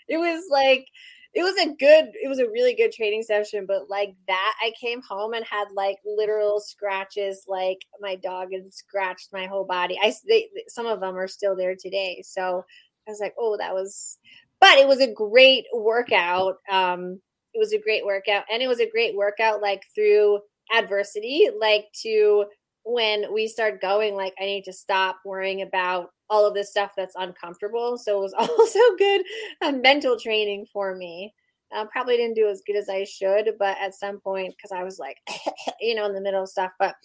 it 0.07 0.17
was 0.17 0.45
like 0.49 0.87
it 1.33 1.43
was 1.43 1.55
a 1.57 1.67
good 1.75 2.11
it 2.21 2.27
was 2.27 2.39
a 2.39 2.49
really 2.49 2.73
good 2.73 2.91
training 2.91 3.23
session 3.23 3.65
but 3.67 3.89
like 3.89 4.15
that 4.27 4.53
i 4.61 4.71
came 4.79 5.01
home 5.01 5.33
and 5.33 5.45
had 5.45 5.67
like 5.73 5.97
literal 6.05 6.59
scratches 6.59 7.43
like 7.47 7.79
my 7.99 8.15
dog 8.15 8.49
had 8.51 8.73
scratched 8.73 9.29
my 9.33 9.45
whole 9.45 9.65
body. 9.65 9.97
I 10.01 10.13
they, 10.27 10.49
some 10.67 10.85
of 10.85 10.99
them 10.99 11.15
are 11.17 11.27
still 11.27 11.55
there 11.55 11.75
today 11.75 12.23
so 12.25 12.63
i 13.07 13.11
was 13.11 13.19
like 13.19 13.35
oh 13.37 13.57
that 13.57 13.73
was 13.73 14.17
but 14.59 14.77
it 14.77 14.87
was 14.87 14.99
a 14.99 15.13
great 15.13 15.65
workout 15.73 16.57
um 16.71 17.19
it 17.53 17.59
was 17.59 17.73
a 17.73 17.79
great 17.79 18.05
workout 18.05 18.43
and 18.51 18.61
it 18.61 18.67
was 18.67 18.79
a 18.79 18.89
great 18.89 19.15
workout 19.15 19.61
like 19.61 19.83
through 19.95 20.39
adversity 20.75 21.49
like 21.59 21.85
to 21.93 22.45
when 22.87 23.31
we 23.33 23.47
start 23.47 23.81
going 23.81 24.15
like 24.15 24.33
i 24.39 24.45
need 24.45 24.63
to 24.63 24.73
stop 24.73 25.19
worrying 25.25 25.61
about 25.61 26.11
all 26.29 26.45
of 26.45 26.53
this 26.53 26.69
stuff 26.69 26.91
that's 26.95 27.15
uncomfortable 27.17 27.97
so 27.97 28.17
it 28.17 28.21
was 28.21 28.33
also 28.37 28.79
good 28.97 29.21
uh, 29.61 29.71
mental 29.71 30.17
training 30.17 30.65
for 30.71 30.95
me 30.95 31.33
uh, 31.75 31.85
probably 31.91 32.15
didn't 32.15 32.35
do 32.35 32.47
as 32.47 32.61
good 32.65 32.77
as 32.77 32.89
i 32.89 33.03
should 33.03 33.51
but 33.59 33.77
at 33.81 33.93
some 33.93 34.19
point 34.19 34.53
because 34.55 34.71
i 34.71 34.83
was 34.83 34.99
like 34.99 35.17
you 35.81 35.95
know 35.95 36.05
in 36.05 36.13
the 36.13 36.21
middle 36.21 36.43
of 36.43 36.49
stuff 36.49 36.71
but 36.79 36.95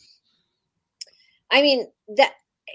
i 1.50 1.60
mean 1.60 1.86
that 2.16 2.32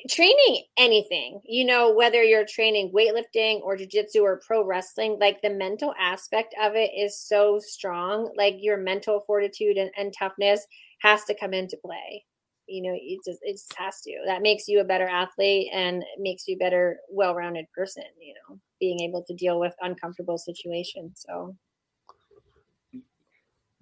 training 0.09 0.63
anything, 0.77 1.41
you 1.45 1.65
know, 1.65 1.91
whether 1.91 2.23
you're 2.23 2.45
training 2.45 2.91
weightlifting 2.91 3.61
or 3.61 3.77
jujitsu 3.77 4.21
or 4.21 4.41
pro 4.45 4.63
wrestling, 4.63 5.17
like 5.19 5.41
the 5.41 5.49
mental 5.49 5.93
aspect 5.99 6.53
of 6.61 6.75
it 6.75 6.91
is 6.95 7.19
so 7.19 7.59
strong. 7.59 8.31
Like 8.37 8.55
your 8.59 8.77
mental 8.77 9.21
fortitude 9.21 9.77
and, 9.77 9.89
and 9.97 10.13
toughness 10.13 10.67
has 10.99 11.23
to 11.25 11.35
come 11.35 11.53
into 11.53 11.77
play. 11.77 12.25
You 12.67 12.83
know, 12.83 12.97
it 12.99 13.19
just 13.25 13.39
it 13.41 13.53
just 13.53 13.73
has 13.77 14.01
to. 14.01 14.17
That 14.25 14.41
makes 14.41 14.67
you 14.67 14.79
a 14.79 14.85
better 14.85 15.07
athlete 15.07 15.69
and 15.73 16.03
makes 16.19 16.47
you 16.47 16.55
a 16.55 16.59
better, 16.59 16.99
well-rounded 17.09 17.65
person. 17.75 18.03
You 18.19 18.33
know, 18.33 18.59
being 18.79 19.01
able 19.01 19.23
to 19.23 19.33
deal 19.33 19.59
with 19.59 19.73
uncomfortable 19.81 20.37
situations. 20.37 21.25
So 21.27 21.55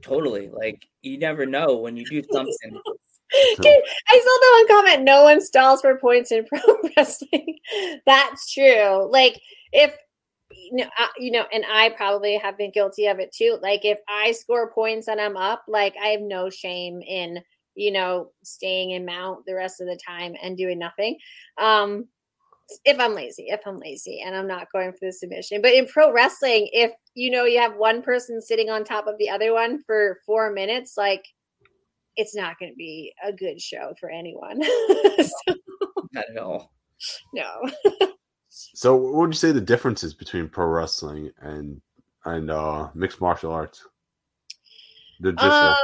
Totally. 0.05 0.49
Like 0.49 0.87
you 1.01 1.17
never 1.17 1.45
know 1.45 1.77
when 1.77 1.97
you 1.97 2.05
do 2.05 2.21
something. 2.31 2.79
I 3.33 4.19
saw 4.21 4.67
the 4.67 4.75
one 4.75 4.83
comment 4.83 5.03
no 5.03 5.23
one 5.23 5.41
stalls 5.41 5.81
for 5.81 5.97
points 5.97 6.31
in 6.31 6.45
pro 6.49 6.59
wrestling. 6.95 7.57
That's 8.05 8.53
true. 8.53 9.09
Like 9.11 9.39
if 9.71 9.95
you 10.51 10.77
know, 10.77 10.89
I, 10.97 11.09
you 11.17 11.31
know, 11.31 11.45
and 11.51 11.65
I 11.69 11.89
probably 11.89 12.37
have 12.37 12.57
been 12.57 12.71
guilty 12.71 13.07
of 13.07 13.19
it 13.19 13.33
too. 13.35 13.57
Like 13.61 13.83
if 13.83 13.97
I 14.07 14.31
score 14.31 14.71
points 14.71 15.07
and 15.07 15.19
I'm 15.19 15.37
up, 15.37 15.63
like 15.67 15.95
I 16.01 16.09
have 16.09 16.21
no 16.21 16.49
shame 16.49 17.01
in 17.01 17.39
you 17.75 17.91
know 17.91 18.31
staying 18.43 18.91
in 18.91 19.05
mount 19.05 19.45
the 19.45 19.55
rest 19.55 19.81
of 19.81 19.87
the 19.87 19.99
time 20.07 20.35
and 20.41 20.57
doing 20.57 20.79
nothing. 20.79 21.17
Um, 21.57 22.07
if 22.83 22.99
I'm 22.99 23.13
lazy, 23.13 23.45
if 23.49 23.61
I'm 23.65 23.79
lazy 23.79 24.21
and 24.25 24.35
I'm 24.35 24.47
not 24.47 24.71
going 24.71 24.91
for 24.91 25.05
the 25.05 25.11
submission. 25.11 25.61
But 25.61 25.73
in 25.73 25.85
pro 25.85 26.11
wrestling, 26.11 26.69
if 26.71 26.91
you 27.13 27.29
know 27.29 27.45
you 27.45 27.59
have 27.59 27.75
one 27.75 28.01
person 28.01 28.41
sitting 28.41 28.69
on 28.69 28.83
top 28.83 29.07
of 29.07 29.17
the 29.19 29.29
other 29.29 29.53
one 29.53 29.83
for 29.83 30.19
four 30.25 30.51
minutes, 30.51 30.95
like 30.97 31.25
it's 32.15 32.35
not 32.35 32.57
going 32.59 32.71
to 32.71 32.75
be 32.75 33.13
a 33.23 33.31
good 33.31 33.61
show 33.61 33.93
for 33.99 34.09
anyone. 34.09 34.63
so, 34.63 35.55
Not 36.13 36.25
at 36.31 36.37
all. 36.37 36.71
no. 37.33 37.69
So, 38.49 38.95
what 38.95 39.13
would 39.13 39.29
you 39.31 39.37
say 39.37 39.51
the 39.51 39.59
differences 39.61 40.13
between 40.13 40.47
pro 40.47 40.65
wrestling 40.67 41.29
and 41.41 41.81
and 42.23 42.49
uh, 42.49 42.89
mixed 42.93 43.21
martial 43.21 43.51
arts? 43.51 43.85
The 45.19 45.33
just 45.33 45.43
Um, 45.43 45.75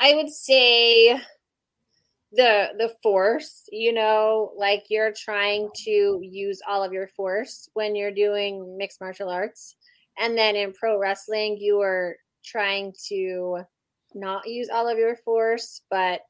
I 0.00 0.14
would 0.14 0.30
say 0.30 1.20
the 2.32 2.70
the 2.78 2.94
force. 3.02 3.68
You 3.70 3.92
know, 3.92 4.52
like 4.56 4.84
you're 4.88 5.12
trying 5.12 5.70
to 5.84 6.20
use 6.22 6.60
all 6.66 6.82
of 6.82 6.92
your 6.92 7.08
force 7.08 7.68
when 7.74 7.94
you're 7.94 8.10
doing 8.14 8.76
mixed 8.78 9.00
martial 9.00 9.28
arts, 9.28 9.76
and 10.18 10.36
then 10.36 10.56
in 10.56 10.72
pro 10.72 10.98
wrestling, 10.98 11.58
you 11.58 11.80
are 11.80 12.16
trying 12.44 12.94
to 13.08 13.58
not 14.14 14.48
use 14.48 14.68
all 14.72 14.88
of 14.88 14.98
your 14.98 15.16
force, 15.16 15.82
but 15.90 16.22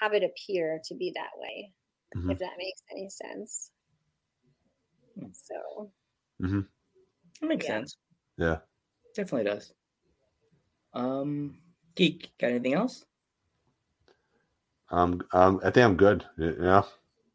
have 0.00 0.12
it 0.12 0.22
appear 0.22 0.80
to 0.84 0.94
be 0.94 1.12
that 1.14 1.30
way. 1.36 1.72
Mhm. 2.16 2.32
If 2.32 2.38
that 2.38 2.58
makes 2.58 2.82
any 2.90 3.08
sense. 3.08 3.70
So 5.32 5.90
mm-hmm. 6.40 6.60
That 7.40 7.46
makes 7.46 7.64
Yeah. 7.66 7.78
sense. 7.78 7.96
Yeah. 8.36 8.58
Definitely 9.14 9.50
does. 9.50 9.72
Um 10.92 11.58
Geek, 11.98 12.30
got 12.40 12.50
anything 12.50 12.74
else? 12.74 13.04
Um, 14.90 15.20
um, 15.32 15.60
I 15.64 15.70
think 15.70 15.84
I'm 15.84 15.96
good. 15.96 16.24
Yeah. 16.38 16.82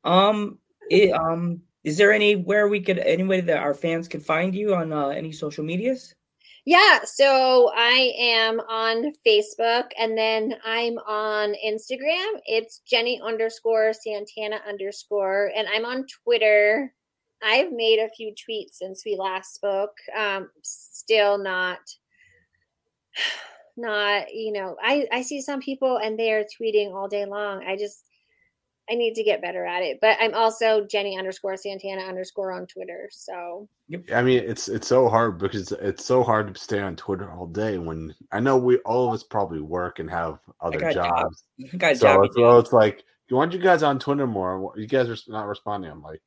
Um 0.06 0.58
it, 0.90 1.12
um 1.12 1.62
is 1.84 1.98
there 1.98 2.14
anywhere 2.14 2.70
we 2.70 2.80
could 2.80 2.98
any 3.00 3.24
way 3.24 3.42
that 3.42 3.58
our 3.58 3.74
fans 3.74 4.08
could 4.08 4.26
find 4.26 4.56
you 4.56 4.74
on 4.74 4.94
uh, 4.94 5.10
any 5.10 5.34
social 5.34 5.66
medias? 5.66 6.16
Yeah, 6.66 7.00
so 7.04 7.74
I 7.76 8.14
am 8.18 8.62
on 8.62 9.12
Facebook 9.28 9.90
and 10.00 10.18
then 10.18 10.56
I'm 10.66 10.98
on 11.00 11.56
Instagram. 11.66 12.40
It's 12.46 12.80
Jenny 12.88 13.20
underscore 13.22 13.92
Santana 13.92 14.62
underscore, 14.66 15.52
and 15.58 15.68
I'm 15.68 15.84
on 15.84 16.06
Twitter. 16.24 16.94
I've 17.44 17.74
made 17.74 18.00
a 18.00 18.10
few 18.16 18.34
tweets 18.34 18.76
since 18.76 19.04
we 19.06 19.18
last 19.18 19.54
spoke. 19.54 19.98
Um, 20.18 20.50
still 20.62 21.38
not, 21.38 21.80
not 23.78 24.34
you 24.34 24.52
know. 24.52 24.76
I 24.82 25.08
I 25.12 25.22
see 25.22 25.42
some 25.42 25.62
people 25.62 25.98
and 25.98 26.18
they 26.18 26.32
are 26.32 26.44
tweeting 26.44 26.94
all 26.94 27.08
day 27.08 27.26
long. 27.26 27.64
I 27.66 27.76
just 27.76 28.04
I 28.90 28.96
need 28.96 29.16
to 29.16 29.24
get 29.24 29.42
better 29.42 29.66
at 29.66 29.82
it. 29.82 30.00
But 30.02 30.18
I'm 30.20 30.34
also 30.34 30.86
Jenny 30.86 31.18
underscore 31.18 31.56
Santana 31.56 32.02
underscore 32.02 32.52
on 32.52 32.68
Twitter. 32.68 33.10
So 33.12 33.70
I 34.14 34.22
mean, 34.22 34.44
it's 34.46 34.68
it's 34.68 34.88
so 34.88 35.08
hard 35.08 35.38
because 35.38 35.72
it's 35.72 36.06
so 36.06 36.24
hard 36.24 36.54
to 36.54 36.60
stay 36.60 36.80
on 36.80 36.96
Twitter 36.96 37.32
all 37.32 37.48
day. 37.48 37.78
When 37.78 38.14
I 38.32 38.40
know 38.40 38.58
we 38.58 38.78
all 38.80 39.08
of 39.08 39.14
us 39.14 39.24
probably 39.24 39.62
work 39.62 40.00
and 40.00 40.10
have 40.10 40.40
other 40.60 40.80
got 40.80 40.94
jobs, 40.94 41.10
jobs. 41.10 41.44
I 41.74 41.78
got 41.78 41.98
so 41.98 42.08
jobby 42.08 42.26
it's, 42.26 42.38
well, 42.38 42.60
it's 42.60 42.74
like, 42.74 43.04
you 43.30 43.38
want 43.38 43.54
you 43.54 43.60
guys 43.60 43.84
on 43.84 44.00
Twitter 44.00 44.28
more? 44.28 44.74
You 44.76 44.88
guys 44.88 45.10
are 45.10 45.32
not 45.32 45.48
responding. 45.48 45.90
I'm 45.90 46.02
like, 46.02 46.22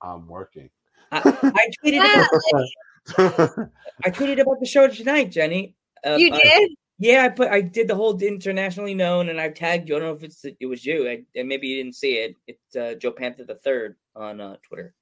I'm 0.00 0.28
working. 0.28 0.70
I, 1.10 1.18
I 1.18 1.70
tweeted 1.84 2.76
about, 3.18 3.68
I 4.04 4.10
tweeted 4.10 4.40
about 4.40 4.60
the 4.60 4.66
show 4.66 4.86
tonight, 4.86 5.30
Jenny. 5.30 5.74
Uh, 6.04 6.16
you 6.16 6.30
did. 6.30 6.70
Yeah, 6.98 7.24
I 7.24 7.28
put 7.30 7.48
I 7.48 7.62
did 7.62 7.88
the 7.88 7.96
whole 7.96 8.16
internationally 8.20 8.94
known, 8.94 9.28
and 9.28 9.40
I 9.40 9.48
tagged 9.48 9.88
you. 9.88 9.96
I 9.96 9.98
don't 9.98 10.08
know 10.08 10.14
if 10.14 10.22
it's 10.22 10.44
it 10.44 10.66
was 10.66 10.86
you, 10.86 11.08
I, 11.08 11.22
and 11.34 11.48
maybe 11.48 11.66
you 11.66 11.82
didn't 11.82 11.96
see 11.96 12.12
it. 12.18 12.36
It's 12.46 12.76
uh, 12.76 12.94
Joe 12.94 13.10
Panther 13.10 13.44
the 13.44 13.56
third 13.56 13.96
on 14.14 14.40
uh, 14.40 14.56
Twitter. 14.62 14.94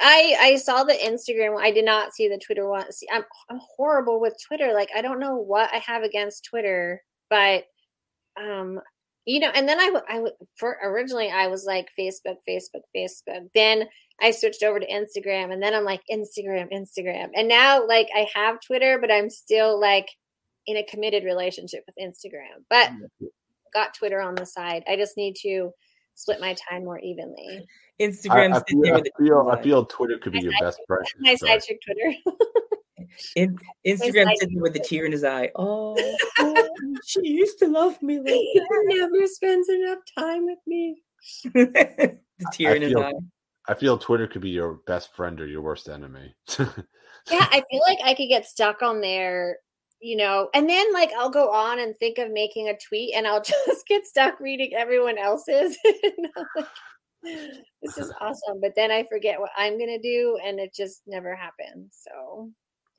I 0.00 0.36
I 0.40 0.56
saw 0.56 0.82
the 0.82 0.94
Instagram. 0.94 1.60
I 1.60 1.70
did 1.70 1.84
not 1.84 2.12
see 2.12 2.28
the 2.28 2.38
Twitter 2.44 2.68
one. 2.68 2.90
See, 2.92 3.06
I'm 3.12 3.22
I'm 3.48 3.60
horrible 3.76 4.20
with 4.20 4.34
Twitter. 4.46 4.72
Like 4.74 4.90
I 4.96 5.02
don't 5.02 5.20
know 5.20 5.36
what 5.36 5.72
I 5.72 5.78
have 5.78 6.02
against 6.02 6.44
Twitter, 6.44 7.02
but 7.30 7.64
um, 8.36 8.80
you 9.24 9.38
know. 9.38 9.50
And 9.54 9.68
then 9.68 9.78
I 9.78 10.00
I 10.08 10.24
for 10.56 10.76
originally 10.82 11.30
I 11.30 11.46
was 11.46 11.64
like 11.64 11.88
Facebook, 11.96 12.38
Facebook, 12.48 12.82
Facebook. 12.96 13.48
Then 13.54 13.84
I 14.20 14.32
switched 14.32 14.64
over 14.64 14.80
to 14.80 14.86
Instagram, 14.86 15.52
and 15.52 15.62
then 15.62 15.74
I'm 15.74 15.84
like 15.84 16.02
Instagram, 16.10 16.72
Instagram. 16.72 17.30
And 17.34 17.46
now 17.46 17.86
like 17.86 18.08
I 18.14 18.26
have 18.34 18.60
Twitter, 18.60 18.98
but 19.00 19.12
I'm 19.12 19.30
still 19.30 19.78
like 19.78 20.08
in 20.66 20.76
a 20.76 20.84
committed 20.84 21.24
relationship 21.24 21.84
with 21.86 21.96
Instagram. 22.00 22.64
But 22.70 22.90
got 23.72 23.94
Twitter 23.94 24.20
on 24.20 24.34
the 24.34 24.46
side. 24.46 24.84
I 24.88 24.96
just 24.96 25.16
need 25.16 25.36
to 25.42 25.70
split 26.14 26.40
my 26.40 26.54
time 26.70 26.84
more 26.84 26.98
evenly. 27.00 27.66
I, 28.00 28.04
I 28.04 28.10
feel, 28.10 28.94
I 28.94 29.02
feel 29.18 29.48
I 29.50 29.62
feel 29.62 29.84
Twitter 29.84 30.18
could 30.18 30.32
be 30.32 30.40
your 30.40 30.52
best 30.60 30.80
friend. 30.86 31.04
My 31.20 31.34
side 31.34 31.62
chick 31.62 31.80
Twitter. 31.84 32.16
in, 33.36 33.56
Instagram 33.86 34.30
sitting 34.36 34.56
there 34.56 34.62
with 34.62 34.76
a 34.76 34.80
tear 34.80 35.06
in 35.06 35.12
his 35.12 35.24
eye. 35.24 35.50
Oh, 35.54 35.96
oh, 36.38 36.68
she 37.04 37.20
used 37.26 37.58
to 37.60 37.68
love 37.68 38.00
me 38.02 38.18
like 38.18 38.34
he 38.34 38.62
never 38.88 39.26
spends 39.26 39.68
enough 39.68 39.98
time 40.16 40.46
with 40.46 40.58
me. 40.66 41.02
the 41.44 42.18
tear 42.52 42.72
I 42.72 42.76
in 42.76 42.82
his 42.82 42.92
feel- 42.92 43.02
eye. 43.02 43.12
I 43.66 43.72
feel 43.72 43.96
Twitter 43.96 44.26
could 44.26 44.42
be 44.42 44.50
your 44.50 44.74
best 44.86 45.14
friend 45.14 45.40
or 45.40 45.46
your 45.46 45.62
worst 45.62 45.88
enemy. 45.88 46.34
Yeah, 47.30 47.46
I 47.50 47.62
feel 47.70 47.80
like 47.86 47.98
I 48.04 48.12
could 48.12 48.28
get 48.28 48.44
stuck 48.44 48.82
on 48.82 49.00
there, 49.00 49.56
you 50.04 50.16
know, 50.16 50.50
and 50.52 50.68
then 50.68 50.92
like 50.92 51.10
I'll 51.18 51.30
go 51.30 51.50
on 51.50 51.80
and 51.80 51.96
think 51.96 52.18
of 52.18 52.30
making 52.30 52.68
a 52.68 52.76
tweet 52.76 53.14
and 53.14 53.26
I'll 53.26 53.42
just 53.66 53.86
get 53.86 54.06
stuck 54.06 54.38
reading 54.38 54.74
everyone 54.74 55.18
else's. 55.18 55.78
And 56.04 56.28
I'm 56.36 56.44
like, 56.56 56.66
this 57.82 57.96
is 57.96 58.12
awesome. 58.20 58.60
But 58.60 58.74
then 58.76 58.90
I 58.90 59.04
forget 59.04 59.40
what 59.40 59.50
I'm 59.56 59.78
going 59.78 59.88
to 59.88 59.98
do 59.98 60.38
and 60.44 60.60
it 60.60 60.74
just 60.74 61.00
never 61.06 61.34
happens. 61.34 61.96
So 62.02 62.50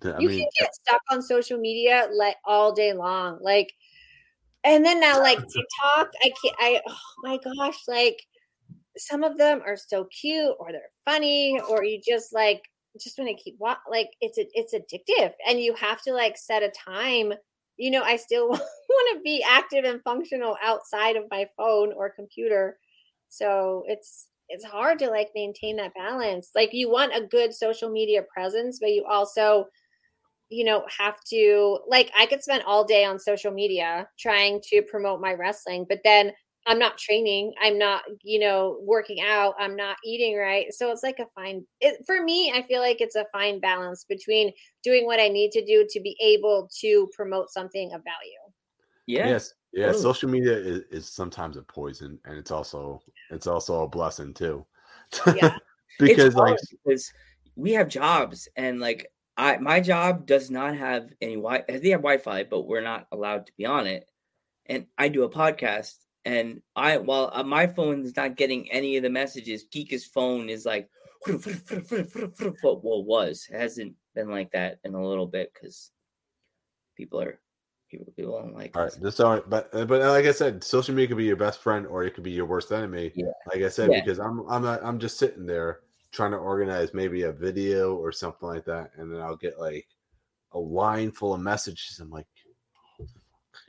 I 0.03 0.20
you 0.20 0.30
mean, 0.30 0.39
can 0.39 0.47
get 0.60 0.74
stuck 0.74 1.01
on 1.12 1.22
social 1.22 1.60
media 1.60 2.08
like 2.12 2.38
all 2.43 2.74
day 2.74 2.93
long. 2.93 3.38
Like, 3.39 3.72
and 4.64 4.84
then 4.84 4.99
now 4.99 5.20
like 5.20 5.38
TikTok, 5.38 6.12
I 6.24 6.32
can't, 6.41 6.56
I, 6.60 6.82
oh 6.88 6.97
my 7.22 7.38
gosh, 7.38 7.78
like 7.88 8.20
some 8.97 9.24
of 9.24 9.38
them 9.38 9.62
are 9.64 9.78
so 9.78 10.06
cute 10.06 10.56
or 10.60 10.72
they're 10.72 10.82
funny 11.06 11.60
or 11.70 11.84
you 11.84 12.01
just 12.03 12.34
like, 12.34 12.64
just 13.02 13.18
want 13.18 13.30
to 13.30 13.43
keep 13.43 13.56
wa- 13.60 13.78
like 13.89 14.10
it's 14.22 14.38
a, 14.38 14.46
it's 14.54 14.74
addictive 14.74 15.32
and 15.48 15.60
you 15.60 15.74
have 15.76 16.02
to 16.02 16.14
like 16.14 16.38
set 16.38 16.64
a 16.64 16.70
time 16.70 17.34
you 17.78 17.91
know 17.91 18.04
i 18.04 18.16
still 18.16 18.48
want 18.50 19.18
to 19.18 19.22
be 19.24 19.43
active 19.48 19.84
and 19.84 20.02
functional 20.04 20.58
outside 20.64 21.16
of 21.16 21.24
my 21.32 21.48
phone 21.58 21.91
or 21.93 22.10
computer 22.10 22.78
so 23.30 23.84
it's 23.88 24.28
it's 24.50 24.64
hard 24.64 25.00
to 25.00 25.10
like 25.10 25.30
maintain 25.36 25.76
that 25.76 25.93
balance 25.96 26.52
like 26.56 26.70
you 26.74 26.89
want 26.89 27.16
a 27.16 27.26
good 27.28 27.54
social 27.54 27.89
media 27.89 28.22
presence 28.34 28.80
but 28.80 28.91
you 28.91 29.04
also 29.10 29.66
you 30.50 30.64
know 30.64 30.86
have 30.96 31.18
to 31.24 31.80
like 31.88 32.12
i 32.18 32.26
could 32.26 32.43
spend 32.43 32.64
all 32.66 32.84
day 32.84 33.04
on 33.04 33.18
social 33.18 33.52
media 33.52 34.08
trying 34.20 34.62
to 34.62 34.82
promote 34.84 35.20
my 35.20 35.34
wrestling 35.34 35.86
but 35.89 36.00
then 36.04 36.32
i'm 36.66 36.80
not 36.80 36.97
training 36.97 37.53
i'm 37.61 37.78
not 37.78 38.03
you 38.24 38.39
know 38.39 38.78
working 38.82 39.22
out 39.22 39.53
i'm 39.59 39.76
not 39.76 39.97
eating 40.03 40.36
right 40.36 40.74
so 40.74 40.91
it's 40.91 41.03
like 41.03 41.20
a 41.20 41.26
fine 41.36 41.66
it, 41.82 42.03
for 42.05 42.24
me 42.24 42.51
i 42.55 42.61
feel 42.63 42.82
like 42.82 43.01
it's 43.01 43.16
a 43.16 43.26
fine 43.32 43.59
balance 43.59 44.05
between 44.07 44.51
doing 44.84 45.05
what 45.05 45.20
i 45.20 45.28
need 45.28 45.51
to 45.51 45.63
do 45.66 45.86
to 45.89 45.99
be 45.99 46.18
able 46.22 46.70
to 46.80 47.09
promote 47.16 47.49
something 47.49 47.93
of 47.93 48.01
value 48.03 48.39
Yeah. 49.07 49.28
yes, 49.28 49.53
yeah. 49.74 49.86
totally. 49.88 50.01
Social 50.01 50.30
media 50.30 50.53
is, 50.57 50.82
is 50.91 51.09
sometimes 51.09 51.57
a 51.57 51.61
poison, 51.61 52.18
and 52.26 52.38
it's 52.38 52.51
also 52.51 53.01
it's 53.30 53.47
also 53.47 53.84
a 53.84 53.88
blessing 53.88 54.34
too. 54.34 54.66
Yeah. 55.36 55.57
because 55.99 56.36
like 56.36 56.57
because 56.84 57.11
we 57.55 57.72
have 57.74 57.88
jobs 57.88 58.49
and 58.55 58.80
like 58.80 59.11
I 59.38 59.57
my 59.57 59.80
job 59.82 60.26
does 60.26 60.49
not 60.49 60.76
have 60.76 61.11
any 61.22 61.36
wi 61.36 61.63
they 61.68 61.89
have 61.89 62.01
Wi-Fi, 62.01 62.45
but 62.45 62.63
we're 62.68 62.82
not 62.82 63.07
allowed 63.11 63.45
to 63.47 63.53
be 63.57 63.66
on 63.66 63.86
it. 63.88 64.09
And 64.66 64.88
I 64.97 65.09
do 65.09 65.24
a 65.24 65.30
podcast, 65.30 65.95
and 66.26 66.61
I 66.76 66.97
while 66.97 67.30
uh, 67.34 67.43
my 67.43 67.67
phone 67.67 68.03
is 68.03 68.15
not 68.15 68.36
getting 68.36 68.71
any 68.71 68.97
of 68.97 69.03
the 69.03 69.09
messages, 69.09 69.65
Geeka's 69.73 70.05
phone 70.05 70.49
is 70.49 70.65
like 70.65 70.89
well 71.28 73.03
was 73.03 73.47
it 73.51 73.59
hasn't 73.59 73.93
been 74.13 74.30
like 74.30 74.51
that 74.51 74.80
in 74.84 74.93
a 74.93 75.07
little 75.07 75.28
bit 75.28 75.51
because 75.53 75.91
people 76.95 77.21
are 77.21 77.39
people 77.89 78.13
people 78.15 78.39
don't 78.39 78.55
like 78.55 78.76
All 78.76 78.84
right, 78.84 78.93
this 79.01 79.19
all 79.19 79.41
but 79.47 79.69
uh, 79.73 79.86
but 79.86 80.01
like 80.01 80.26
I 80.26 80.32
said, 80.32 80.63
social 80.63 80.93
media 80.93 81.07
could 81.07 81.17
be 81.17 81.26
your 81.26 81.36
best 81.36 81.61
friend 81.61 81.86
or 81.86 82.03
it 82.03 82.13
could 82.13 82.23
be 82.23 82.32
your 82.32 82.45
worst 82.45 82.71
enemy. 82.71 83.11
Yeah. 83.15 83.26
Like 83.51 83.63
I 83.63 83.69
said, 83.69 83.91
Yeah. 83.91 84.01
because 84.01 84.19
I'm 84.19 84.47
I'm 84.49 84.63
not, 84.63 84.84
I'm 84.84 84.99
just 84.99 85.17
sitting 85.17 85.45
there 85.45 85.82
trying 86.11 86.32
to 86.32 86.38
organize 86.38 86.93
maybe 86.93 87.23
a 87.23 87.32
video 87.32 87.95
or 87.95 88.11
something 88.11 88.47
like 88.47 88.65
that, 88.65 88.91
and 88.97 89.11
then 89.11 89.21
I'll 89.21 89.36
get 89.36 89.59
like 89.59 89.88
a 90.53 90.59
line 90.59 91.11
full 91.11 91.34
of 91.34 91.41
messages. 91.41 91.99
I'm 91.99 92.09
like, 92.09 92.26
"Oh, 92.26 92.30
fuck, 92.30 92.34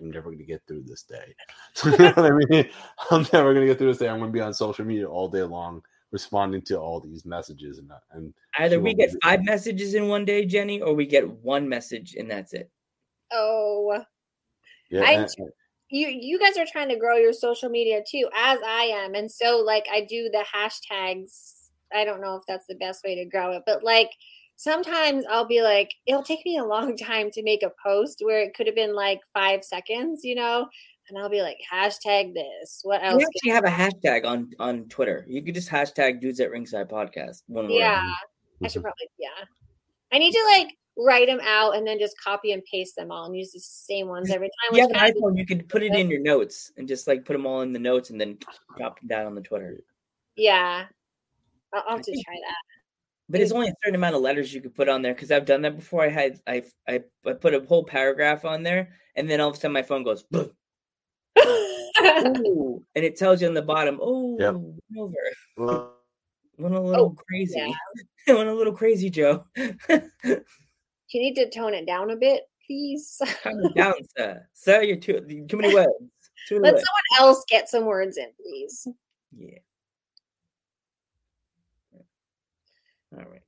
I'm 0.01 0.11
never 0.11 0.31
gonna 0.31 0.45
get 0.45 0.63
through 0.67 0.83
this 0.83 1.03
day. 1.03 1.35
you 1.85 1.97
know 1.99 2.13
I 2.17 2.31
mean? 2.31 2.69
I'm 3.11 3.27
never 3.33 3.55
gonna 3.55 3.67
get 3.67 3.79
through 3.79 3.89
this 3.89 3.99
day. 3.99 4.09
I'm 4.09 4.19
gonna 4.19 4.31
be 4.33 4.41
on 4.41 4.55
social 4.55 4.85
media 4.85 5.09
all 5.09 5.29
day 5.29 5.43
long, 5.43 5.83
responding 6.11 6.63
to 6.63 6.77
all 6.79 7.01
these 7.01 7.25
messages 7.25 7.79
and 7.79 7.91
uh, 7.91 7.99
and 8.13 8.35
Either 8.59 8.81
we 8.81 8.95
get 8.95 9.13
be- 9.13 9.19
five 9.23 9.45
messages 9.45 9.95
in 9.95 10.09
one 10.09 10.25
day, 10.25 10.45
Jenny, 10.45 10.81
or 10.81 10.95
we 10.95 11.07
get 11.07 11.29
one 11.43 11.69
message 11.69 12.15
and 12.19 12.31
that's 12.31 12.53
it. 12.53 12.71
oh 13.33 14.03
yeah. 14.91 15.03
I 15.03 15.13
and- 15.13 15.29
you 15.89 16.09
you 16.09 16.39
guys 16.39 16.57
are 16.57 16.67
trying 16.71 16.89
to 16.89 16.99
grow 16.99 17.17
your 17.17 17.33
social 17.33 17.69
media 17.69 18.03
too 18.09 18.29
as 18.35 18.59
i 18.67 18.85
am 18.85 19.15
and 19.15 19.31
so 19.31 19.63
like 19.65 19.87
i 19.93 20.01
do 20.01 20.29
the 20.33 20.45
hashtags 20.53 21.69
i 21.95 22.05
don't 22.05 22.21
know 22.21 22.35
if 22.35 22.43
that's 22.49 22.67
the 22.67 22.75
best 22.75 23.05
way 23.05 23.15
to 23.15 23.25
grow 23.25 23.53
it 23.53 23.63
but 23.67 23.85
like 23.85 24.11
sometimes 24.57 25.25
i'll 25.31 25.47
be 25.47 25.63
like 25.63 25.93
it'll 26.07 26.23
take 26.23 26.45
me 26.45 26.57
a 26.59 26.65
long 26.65 26.97
time 26.97 27.31
to 27.31 27.43
make 27.43 27.63
a 27.63 27.71
post 27.83 28.21
where 28.25 28.41
it 28.43 28.55
could 28.55 28.67
have 28.67 28.75
been 28.77 28.95
like 28.95 29.21
five 29.33 29.63
seconds 29.63 30.25
you 30.25 30.35
know 30.35 30.67
and 31.09 31.19
i'll 31.19 31.29
be 31.29 31.43
like 31.43 31.59
hashtag 31.73 32.35
this 32.35 32.81
what 32.83 33.01
We 33.03 33.07
else 33.09 33.23
actually 33.23 33.53
have 33.53 33.65
a 33.65 33.69
hashtag 33.69 34.25
on 34.25 34.51
on 34.59 34.89
Twitter. 34.89 35.25
You 35.29 35.43
could 35.43 35.55
just 35.55 35.69
hashtag 35.69 36.21
dudes 36.21 36.41
at 36.41 36.51
ringside 36.51 36.89
podcast. 36.91 37.43
One 37.47 37.67
word. 37.67 37.73
yeah 37.75 38.03
i 38.65 38.69
should 38.69 38.79
mm-hmm. 38.79 38.83
probably 38.83 39.09
yeah 39.19 39.45
i 40.13 40.19
need 40.19 40.33
to 40.33 40.43
like 40.57 40.75
write 40.99 41.27
them 41.29 41.41
out 41.45 41.77
and 41.77 41.87
then 41.87 41.99
just 41.99 42.19
copy 42.19 42.53
and 42.53 42.63
paste 42.65 42.97
them 42.97 43.13
all 43.13 43.27
and 43.27 43.37
use 43.37 43.53
the 43.53 43.61
same 43.61 44.09
ones 44.09 44.31
every 44.31 44.49
time 44.49 44.75
You 44.75 44.81
have 44.81 44.91
an 44.91 44.97
kinda- 44.97 45.21
iPhone, 45.21 45.37
you 45.37 45.45
could 45.45 45.69
put 45.69 45.83
it 45.83 45.95
in 45.95 46.09
your 46.09 46.21
notes 46.21 46.73
and 46.79 46.89
just 46.89 47.07
like 47.07 47.27
put 47.27 47.35
them 47.35 47.45
all 47.45 47.61
in 47.61 47.75
the 47.75 47.79
notes 47.79 48.09
and 48.09 48.19
then 48.19 48.39
drop 48.79 48.99
them 48.99 49.07
down 49.09 49.27
on 49.27 49.35
the 49.35 49.43
Twitter. 49.43 49.79
yeah 50.37 50.87
i'll, 51.75 51.83
I'll 51.87 51.97
have 51.97 52.05
to 52.07 52.13
try 52.13 52.35
that 52.35 52.57
But 53.29 53.41
it's 53.41 53.51
only 53.53 53.69
a 53.69 53.75
certain 53.83 53.97
amount 53.97 54.15
of 54.15 54.23
letters 54.23 54.55
you 54.55 54.61
could 54.61 54.75
put 54.75 54.89
on 54.89 55.03
there 55.03 55.13
because 55.13 55.33
I've 55.33 55.47
done 55.47 55.63
that 55.63 55.77
before. 55.77 56.05
I 56.05 56.09
had 56.09 56.41
I, 56.47 56.63
I 56.89 57.03
I 57.27 57.33
put 57.33 57.55
a 57.55 57.61
whole 57.61 57.85
paragraph 57.85 58.45
on 58.45 58.63
there 58.63 58.91
and 59.17 59.29
then 59.29 59.41
all 59.41 59.49
of 59.51 59.57
a 59.57 59.59
sudden 59.59 59.73
my 59.73 59.83
phone 59.83 60.05
goes 60.05 60.25
and 61.99 62.87
it 62.95 63.17
tells 63.17 63.43
you 63.43 63.49
on 63.49 63.55
the 63.55 63.63
bottom, 63.63 63.99
oh, 64.01 64.37
Yep. 64.39 64.55
went 64.55 64.99
over. 64.99 65.15
well, 65.57 65.93
Went 66.59 66.75
a 66.75 66.79
oh, 66.79 66.83
little 66.85 67.15
crazy. 67.29 67.75
went 68.29 68.49
a 68.49 68.55
little 68.55 68.73
crazy, 68.73 69.11
Joe. 69.11 69.45
you 69.57 70.41
need 71.13 71.35
to 71.35 71.51
tone 71.51 71.75
it 71.75 71.87
down 71.87 72.11
a 72.11 72.17
bit, 72.17 72.45
please. 72.67 73.21
Calm 73.43 73.61
it 73.63 73.75
down, 73.75 73.93
sir. 74.17 74.47
Sir, 74.55 74.83
you're 74.83 74.97
too 74.97 75.21
too 75.51 75.57
many 75.59 75.75
words. 75.75 75.91
Too 76.49 76.61
Let 76.61 76.75
many 76.75 76.85
someone 76.85 77.29
else 77.29 77.45
get 77.47 77.69
some 77.69 77.85
words 77.85 78.17
in, 78.17 78.29
please. 78.43 78.89
Yeah. 79.37 79.59
All 83.17 83.23
right. 83.31 83.43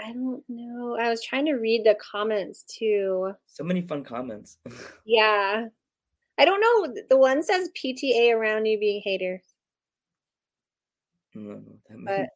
I 0.00 0.12
don't 0.12 0.42
know. 0.48 0.96
I 1.00 1.10
was 1.10 1.22
trying 1.22 1.46
to 1.46 1.54
read 1.54 1.84
the 1.84 1.96
comments 1.96 2.62
too. 2.64 3.32
So 3.46 3.64
many 3.64 3.82
fun 3.82 4.04
comments. 4.04 4.58
Yeah. 5.04 5.66
I 6.40 6.44
don't 6.44 6.60
know. 6.60 6.94
The 7.08 7.16
one 7.16 7.42
says 7.42 7.68
PTA 7.76 8.32
around 8.32 8.66
you 8.66 8.78
being 8.78 9.00
haters. 9.04 9.42
I 11.34 11.38
don't 11.38 11.48
know 11.48 11.54
what 11.64 12.06
that 12.06 12.28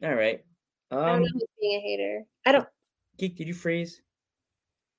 But-. 0.00 0.08
All 0.08 0.14
right. 0.14 0.42
I 0.90 0.94
don't 0.96 1.04
Um, 1.16 1.22
know 1.22 1.28
who's 1.34 1.44
being 1.60 1.78
a 1.78 1.80
hater. 1.82 2.22
I 2.46 2.52
don't. 2.52 2.68
Geek, 3.18 3.36
did 3.36 3.48
you 3.48 3.54
freeze? 3.54 4.00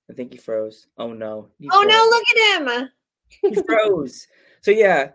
I 0.09 0.13
think 0.13 0.32
he 0.34 0.38
froze. 0.38 0.88
Oh 0.97 1.13
no. 1.13 1.49
He 1.59 1.69
Oh 1.71 1.82
froze. 1.82 1.91
no! 1.91 2.09
Look 2.09 2.24
at 2.36 2.82
him. 2.82 2.89
he 3.55 3.61
froze. 3.63 4.28
So 4.61 4.71
yeah. 4.71 5.09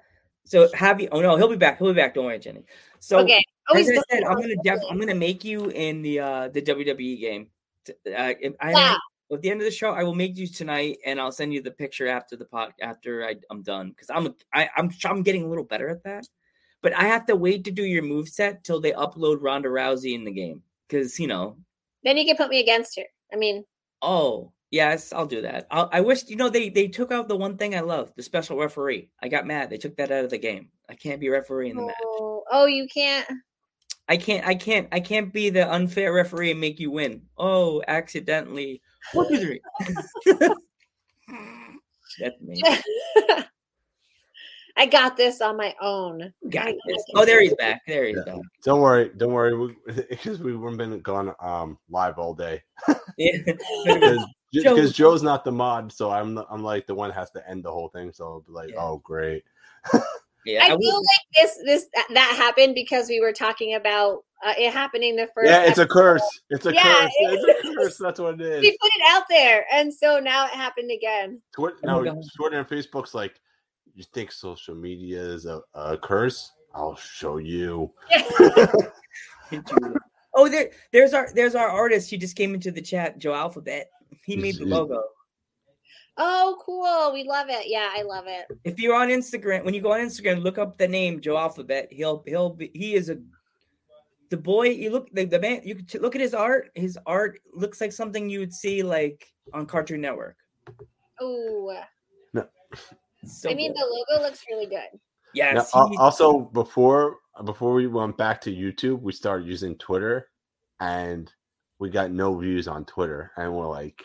So 0.45 0.69
have 0.75 1.01
you? 1.01 1.09
Oh 1.13 1.21
no, 1.21 1.37
he'll 1.37 1.49
be 1.49 1.57
back. 1.57 1.79
He'll 1.79 1.89
be 1.89 1.95
back. 1.95 2.15
Don't 2.15 2.27
worry, 2.27 2.39
Jenny. 2.39 2.65
So 3.01 3.21
okay. 3.21 3.43
Oh, 3.71 3.77
as 3.79 3.89
I 3.89 4.01
said, 4.11 4.25
I'm 4.25 4.41
gonna 4.41 4.55
def- 4.63 4.83
I'm 4.91 4.99
gonna 4.99 5.15
make 5.15 5.45
you 5.45 5.67
in 5.71 6.03
the 6.03 6.21
uh 6.21 6.49
the 6.49 6.63
WWE 6.63 7.21
game. 7.21 7.49
Uh, 7.89 8.33
I, 8.61 8.73
Wow. 8.73 8.97
at 9.33 9.43
the 9.43 9.51
end 9.51 9.61
of 9.61 9.65
the 9.65 9.71
show, 9.71 9.93
I 9.93 10.03
will 10.03 10.15
make 10.15 10.37
you 10.37 10.47
tonight, 10.47 10.99
and 11.05 11.21
I'll 11.21 11.33
send 11.33 11.53
you 11.55 11.63
the 11.63 11.71
picture 11.71 12.07
after 12.09 12.37
the 12.37 12.45
pod 12.45 12.73
after 12.81 13.25
I, 13.25 13.37
I'm 13.51 13.63
done 13.63 13.91
because 13.91 14.11
I'm 14.11 14.35
I, 14.55 14.69
I'm 14.77 14.91
I'm 15.05 15.23
getting 15.23 15.45
a 15.45 15.49
little 15.49 15.65
better 15.65 15.89
at 15.89 16.03
that. 16.05 16.27
But 16.83 16.95
I 16.95 17.05
have 17.05 17.27
to 17.27 17.37
wait 17.37 17.65
to 17.65 17.71
do 17.71 17.83
your 17.85 18.03
move 18.03 18.29
set 18.29 18.63
till 18.65 18.81
they 18.81 18.93
upload 18.93 19.39
Ronda 19.41 19.69
Rousey 19.69 20.15
in 20.15 20.25
the 20.25 20.31
game 20.33 20.63
because 20.89 21.19
you 21.19 21.27
know. 21.27 21.57
Then 22.05 22.17
you 22.17 22.25
can 22.25 22.37
put 22.37 22.51
me 22.51 22.61
against 22.61 22.97
her. 22.97 23.05
I 23.33 23.37
mean, 23.37 23.65
Oh, 24.01 24.53
Yes, 24.71 25.15
I'll 25.15 25.27
do 25.27 25.41
that. 25.43 25.67
I'll, 25.71 25.89
I 25.93 26.03
wish 26.03 26.29
you 26.29 26.37
know 26.37 26.51
they 26.51 26.69
they 26.69 26.89
took 26.89 27.11
out 27.11 27.27
the 27.27 27.37
one 27.37 27.57
thing 27.57 27.75
I 27.75 27.81
love, 27.81 28.13
the 28.17 28.23
special 28.23 28.59
referee. 28.59 29.09
I 29.23 29.29
got 29.29 29.47
mad. 29.47 29.71
They 29.71 29.79
took 29.79 29.97
that 29.97 30.11
out 30.11 30.25
of 30.25 30.31
the 30.31 30.39
game. 30.39 30.69
I 30.91 30.95
can't 30.95 31.21
be 31.21 31.31
referee 31.31 31.71
in 31.71 31.77
the 31.77 31.87
match. 31.87 31.97
Oh, 32.05 32.45
oh, 32.53 32.67
you 32.67 32.87
can't. 32.93 33.27
I 34.09 34.17
can't. 34.17 34.47
I 34.47 34.55
can't. 34.55 34.89
I 34.91 35.01
can't 35.01 35.33
be 35.33 35.51
the 35.51 35.71
unfair 35.71 36.13
referee 36.13 36.51
and 36.53 36.61
make 36.61 36.81
you 36.81 36.91
win. 36.91 37.23
Oh, 37.37 37.83
accidentally. 37.89 38.81
One, 39.13 39.29
two, 39.29 39.39
three. 39.39 39.61
That's 42.19 42.41
me. 42.41 42.63
I 44.77 44.87
got 44.87 45.17
this 45.17 45.41
on 45.41 45.57
my 45.57 45.75
own. 45.81 46.33
Got 46.51 46.73
this. 46.87 47.05
Oh, 47.15 47.25
there 47.25 47.43
he's 47.43 47.55
back. 47.57 47.83
There 47.87 48.07
he's 48.07 48.17
Yeah. 48.25 48.35
back. 48.35 48.43
Don't 48.63 48.81
worry, 48.81 49.11
don't 49.17 49.33
worry, 49.33 49.75
because 50.09 50.39
we, 50.41 50.53
have 50.65 50.77
been 50.77 51.01
gone 51.01 51.35
um 51.41 51.79
live 51.91 52.19
all 52.19 52.33
day. 52.33 52.63
Yeah. 53.17 53.33
Because 53.85 54.23
Joe- 54.55 54.89
Joe's 54.89 55.23
not 55.23 55.45
the 55.45 55.53
mod, 55.53 55.93
so 55.93 56.11
I'm 56.11 56.39
I'm 56.51 56.63
like 56.63 56.87
the 56.87 56.95
one 56.95 57.11
has 57.11 57.31
to 57.33 57.51
end 57.51 57.65
the 57.65 57.73
whole 57.73 57.89
thing. 57.89 58.13
So 58.13 58.25
I'll 58.25 58.41
be 58.41 58.53
like, 58.53 58.71
Yeah. 58.71 58.81
oh 58.83 58.99
great. 59.05 59.43
Yeah. 60.53 60.63
I 60.63 60.67
I 60.67 60.69
feel 60.69 60.79
would- 60.79 60.95
like 60.95 61.27
this 61.37 61.59
this 61.65 61.87
that, 61.95 62.07
that 62.15 62.35
happened 62.37 62.75
because 62.75 63.09
we 63.09 63.21
were 63.21 63.33
talking 63.33 63.75
about 63.75 64.25
uh, 64.45 64.55
it 64.59 64.73
happening 64.73 65.17
the 65.17 65.29
first. 65.35 65.51
Yeah, 65.51 65.63
it's 65.65 65.79
a 65.79 65.87
curse. 65.87 66.23
It's 66.51 66.65
a 66.67 66.73
Yeah, 66.75 66.83
curse. 66.83 67.13
it 67.19 67.41
It's 67.49 67.69
a 67.69 67.75
curse. 67.75 67.97
That's 67.99 68.21
what 68.21 68.35
it 68.35 68.41
is. 68.53 68.63
We 68.63 68.71
put 68.81 68.91
it 68.97 69.03
out 69.09 69.25
there, 69.29 69.67
and 69.73 69.93
so 69.93 70.19
now 70.21 70.45
it 70.47 70.53
happened 70.53 70.91
again. 70.91 71.41
Twitter, 71.53 71.77
Oh 71.85 71.87
my 71.87 71.93
no, 72.05 72.15
God. 72.15 72.23
Twitter 72.37 72.59
and 72.59 72.69
Facebook's 72.69 73.15
like, 73.15 73.41
you 73.95 74.05
think 74.15 74.31
social 74.33 74.75
media 74.77 75.21
is 75.21 75.47
a, 75.47 75.61
a 75.75 75.99
curse? 75.99 76.53
I'll 76.75 76.95
show 76.97 77.37
you. 77.39 77.93
oh, 80.35 80.49
there, 80.49 80.71
there's 80.93 81.15
our, 81.15 81.29
there's 81.35 81.55
our 81.55 81.69
artist. 81.69 82.11
He 82.11 82.17
just 82.17 82.37
came 82.37 82.55
into 82.55 82.71
the 82.71 82.83
chat. 82.83 83.19
Joe 83.19 83.35
Alphabet. 83.35 83.91
He 84.25 84.37
made 84.37 84.57
the 84.59 84.65
logo. 84.67 85.03
Oh, 86.21 86.61
cool! 86.67 87.13
We 87.13 87.23
love 87.29 87.47
it. 87.49 87.67
Yeah, 87.69 87.91
I 87.95 88.03
love 88.03 88.25
it. 88.27 88.47
If 88.65 88.79
you're 88.81 88.95
on 88.97 89.09
Instagram, 89.09 89.65
when 89.65 89.73
you 89.73 89.81
go 89.81 89.93
on 89.93 90.01
Instagram, 90.01 90.43
look 90.43 90.59
up 90.59 90.77
the 90.77 90.89
name 90.89 91.21
Joe 91.21 91.37
Alphabet. 91.39 91.89
He'll, 91.93 92.23
he'll 92.27 92.51
be. 92.51 92.71
He 92.75 92.95
is 92.95 93.09
a. 93.09 93.19
The 94.31 94.37
boy, 94.37 94.71
you 94.71 94.91
look 94.91 95.09
the, 95.13 95.25
the 95.25 95.39
man. 95.39 95.63
You 95.65 95.77
could 95.77 95.89
t- 95.89 95.99
look 96.01 96.15
at 96.15 96.21
his 96.21 96.35
art. 96.35 96.71
His 96.75 96.99
art 97.07 97.39
looks 97.55 97.81
like 97.81 97.93
something 97.93 98.29
you 98.29 98.41
would 98.41 98.53
see 98.53 98.83
like 98.83 99.33
on 99.55 99.65
Cartoon 99.65 100.01
Network. 100.01 100.37
Oh, 101.21 101.75
So 103.25 103.51
I 103.51 103.55
mean, 103.55 103.73
good. 103.73 103.79
the 103.81 103.87
logo 104.17 104.23
looks 104.23 104.45
really 104.51 104.67
good. 104.67 104.89
Now, 104.93 105.01
yes. 105.35 105.75
al- 105.75 105.89
he- 105.89 105.97
also, 105.97 106.41
before 106.41 107.17
before 107.45 107.73
we 107.75 107.87
went 107.87 108.17
back 108.17 108.41
to 108.43 108.55
YouTube, 108.55 109.01
we 109.01 109.13
started 109.13 109.47
using 109.47 109.77
Twitter, 109.77 110.29
and 110.81 111.33
we 111.79 111.91
got 111.91 112.11
no 112.11 112.37
views 112.37 112.67
on 112.69 112.85
Twitter, 112.85 113.31
and 113.37 113.53
we're 113.55 113.67
like, 113.69 114.03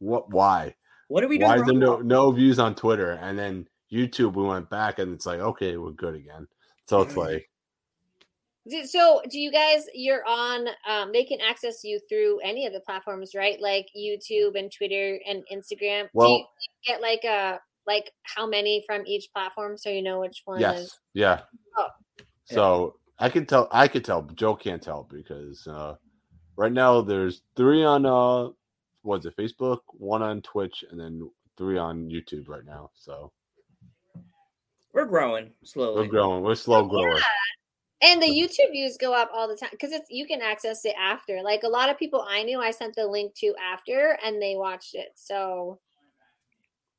what? 0.00 0.30
Why? 0.30 0.74
What 1.08 1.22
are 1.24 1.28
we 1.28 1.38
doing? 1.38 1.50
Why 1.50 1.56
is 1.58 1.64
there 1.64 1.74
no 1.74 1.98
no 1.98 2.30
views 2.32 2.58
on 2.58 2.74
Twitter? 2.74 3.12
And 3.22 3.38
then 3.38 3.66
YouTube, 3.92 4.34
we 4.34 4.42
went 4.44 4.68
back, 4.70 4.98
and 4.98 5.12
it's 5.14 5.26
like, 5.26 5.40
okay, 5.40 5.76
we're 5.76 5.90
good 5.92 6.14
again. 6.14 6.46
So 6.88 7.02
it's 7.02 7.14
Mm. 7.14 7.16
like, 7.16 7.50
So, 8.86 9.20
do 9.30 9.38
you 9.38 9.52
guys? 9.52 9.86
You're 9.92 10.24
on. 10.26 10.68
Um, 10.88 11.12
they 11.12 11.24
can 11.24 11.40
access 11.40 11.84
you 11.84 12.00
through 12.08 12.40
any 12.40 12.66
of 12.66 12.72
the 12.72 12.80
platforms, 12.80 13.34
right? 13.34 13.60
Like 13.60 13.86
YouTube 13.96 14.58
and 14.58 14.72
Twitter 14.72 15.20
and 15.26 15.44
Instagram. 15.52 16.04
do 16.04 16.08
Well- 16.14 16.30
you 16.30 16.46
get 16.86 17.00
like 17.02 17.24
a 17.24 17.60
like 17.86 18.10
how 18.22 18.46
many 18.46 18.82
from 18.86 19.06
each 19.06 19.30
platform, 19.34 19.76
so 19.76 19.90
you 19.90 20.00
know 20.00 20.20
which 20.20 20.40
one 20.46 20.58
yes, 20.60 20.78
is. 20.80 21.00
yeah. 21.12 21.42
Oh. 21.76 21.88
So 22.46 22.96
I 23.18 23.28
can 23.28 23.44
tell, 23.44 23.68
I 23.70 23.88
could 23.88 24.04
tell, 24.06 24.22
but 24.22 24.36
Joe 24.36 24.54
can't 24.56 24.82
tell 24.82 25.02
because 25.10 25.66
uh, 25.66 25.96
right 26.56 26.72
now 26.72 27.02
there's 27.02 27.42
three 27.56 27.84
on 27.84 28.06
uh, 28.06 28.48
what's 29.04 29.26
it, 29.26 29.36
Facebook, 29.36 29.78
one 29.92 30.22
on 30.22 30.42
Twitch, 30.42 30.84
and 30.90 30.98
then 30.98 31.30
three 31.56 31.78
on 31.78 32.08
YouTube 32.08 32.48
right 32.48 32.64
now. 32.64 32.90
So 32.94 33.30
We're 34.92 35.04
growing 35.06 35.52
slowly. 35.62 36.02
we're 36.02 36.08
growing, 36.08 36.42
we're 36.42 36.54
slow 36.54 36.86
growers. 36.86 37.22
And 38.02 38.20
the 38.20 38.26
YouTube 38.26 38.72
views 38.72 38.98
go 39.00 39.14
up 39.14 39.30
all 39.32 39.48
the 39.48 39.56
time 39.56 39.70
because 39.70 39.92
it's 39.92 40.10
you 40.10 40.26
can 40.26 40.42
access 40.42 40.84
it 40.84 40.94
after. 41.00 41.40
Like 41.42 41.62
a 41.62 41.68
lot 41.68 41.88
of 41.88 41.98
people 41.98 42.26
I 42.28 42.42
knew, 42.42 42.60
I 42.60 42.70
sent 42.70 42.94
the 42.96 43.06
link 43.06 43.34
to 43.36 43.54
after, 43.62 44.18
and 44.22 44.42
they 44.42 44.56
watched 44.56 44.94
it. 44.94 45.08
So 45.14 45.78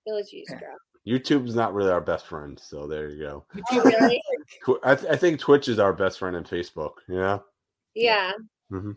those 0.07 0.29
views 0.29 0.47
grow. 0.49 0.75
YouTube's 1.07 1.53
not 1.53 1.73
really 1.75 1.91
our 1.91 2.01
best 2.01 2.25
friend, 2.25 2.59
so 2.59 2.87
there 2.87 3.09
you 3.09 3.19
go. 3.23 3.45
Oh, 3.71 3.83
really? 3.83 4.19
I, 4.83 4.95
th- 4.95 5.11
I 5.11 5.15
think 5.15 5.39
Twitch 5.39 5.67
is 5.67 5.77
our 5.77 5.93
best 5.93 6.17
friend 6.17 6.35
in 6.35 6.43
Facebook. 6.43 6.93
Yeah. 7.07 7.39
Yeah. 7.93 8.31
hmm 8.69 8.91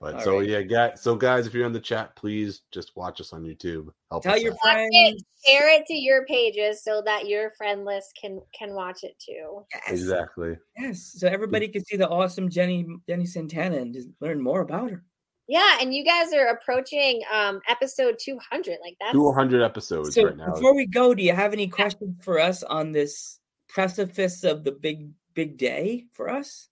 But 0.00 0.16
All 0.16 0.20
so 0.20 0.38
right. 0.40 0.48
yeah, 0.48 0.60
guys. 0.62 1.00
So 1.00 1.16
guys, 1.16 1.46
if 1.46 1.54
you're 1.54 1.66
in 1.66 1.72
the 1.72 1.80
chat, 1.80 2.14
please 2.16 2.62
just 2.70 2.94
watch 2.96 3.20
us 3.20 3.32
on 3.32 3.44
YouTube. 3.44 3.86
Help 4.10 4.24
Tell 4.24 4.34
us 4.34 4.42
your 4.42 4.52
out. 4.52 4.58
Watch 4.62 4.76
it, 4.90 5.10
friends. 5.10 5.24
share 5.46 5.68
it 5.80 5.86
to 5.86 5.94
your 5.94 6.26
pages 6.26 6.84
so 6.84 7.00
that 7.06 7.26
your 7.26 7.52
friend 7.52 7.84
list 7.86 8.16
can 8.20 8.40
can 8.56 8.74
watch 8.74 9.04
it 9.04 9.18
too. 9.18 9.64
Yes. 9.72 9.82
Exactly. 9.88 10.58
Yes. 10.76 11.14
So 11.16 11.28
everybody 11.28 11.68
can 11.68 11.82
see 11.84 11.96
the 11.96 12.08
awesome 12.08 12.50
Jenny 12.50 12.86
Jenny 13.08 13.24
Santana 13.24 13.78
and 13.78 13.94
just 13.94 14.08
learn 14.20 14.40
more 14.42 14.60
about 14.60 14.90
her. 14.90 15.02
Yeah, 15.48 15.78
and 15.80 15.94
you 15.94 16.04
guys 16.04 16.32
are 16.34 16.48
approaching 16.48 17.22
um 17.32 17.60
episode 17.68 18.16
200. 18.20 18.78
Like 18.82 18.96
that's 19.00 19.12
200 19.12 19.62
episodes 19.62 20.14
So 20.14 20.24
right 20.26 20.36
now. 20.36 20.52
before 20.52 20.74
we 20.74 20.86
go, 20.86 21.14
do 21.14 21.22
you 21.22 21.32
have 21.32 21.54
any 21.54 21.68
questions 21.68 22.16
for 22.22 22.38
us 22.38 22.62
on 22.62 22.92
this 22.92 23.38
precipice 23.68 24.44
of 24.44 24.62
the 24.62 24.72
big 24.72 25.08
big 25.32 25.56
day 25.56 26.04
for 26.12 26.28
us? 26.28 26.68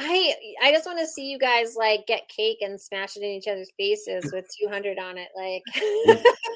I 0.00 0.34
I 0.62 0.70
just 0.72 0.86
want 0.86 0.98
to 1.00 1.06
see 1.06 1.28
you 1.28 1.38
guys 1.38 1.74
like 1.76 2.06
get 2.06 2.28
cake 2.28 2.58
and 2.60 2.80
smash 2.80 3.16
it 3.16 3.22
in 3.22 3.30
each 3.30 3.48
other's 3.48 3.70
faces 3.76 4.30
with 4.32 4.46
200 4.62 4.98
on 4.98 5.18
it. 5.18 5.28
Like 5.36 5.62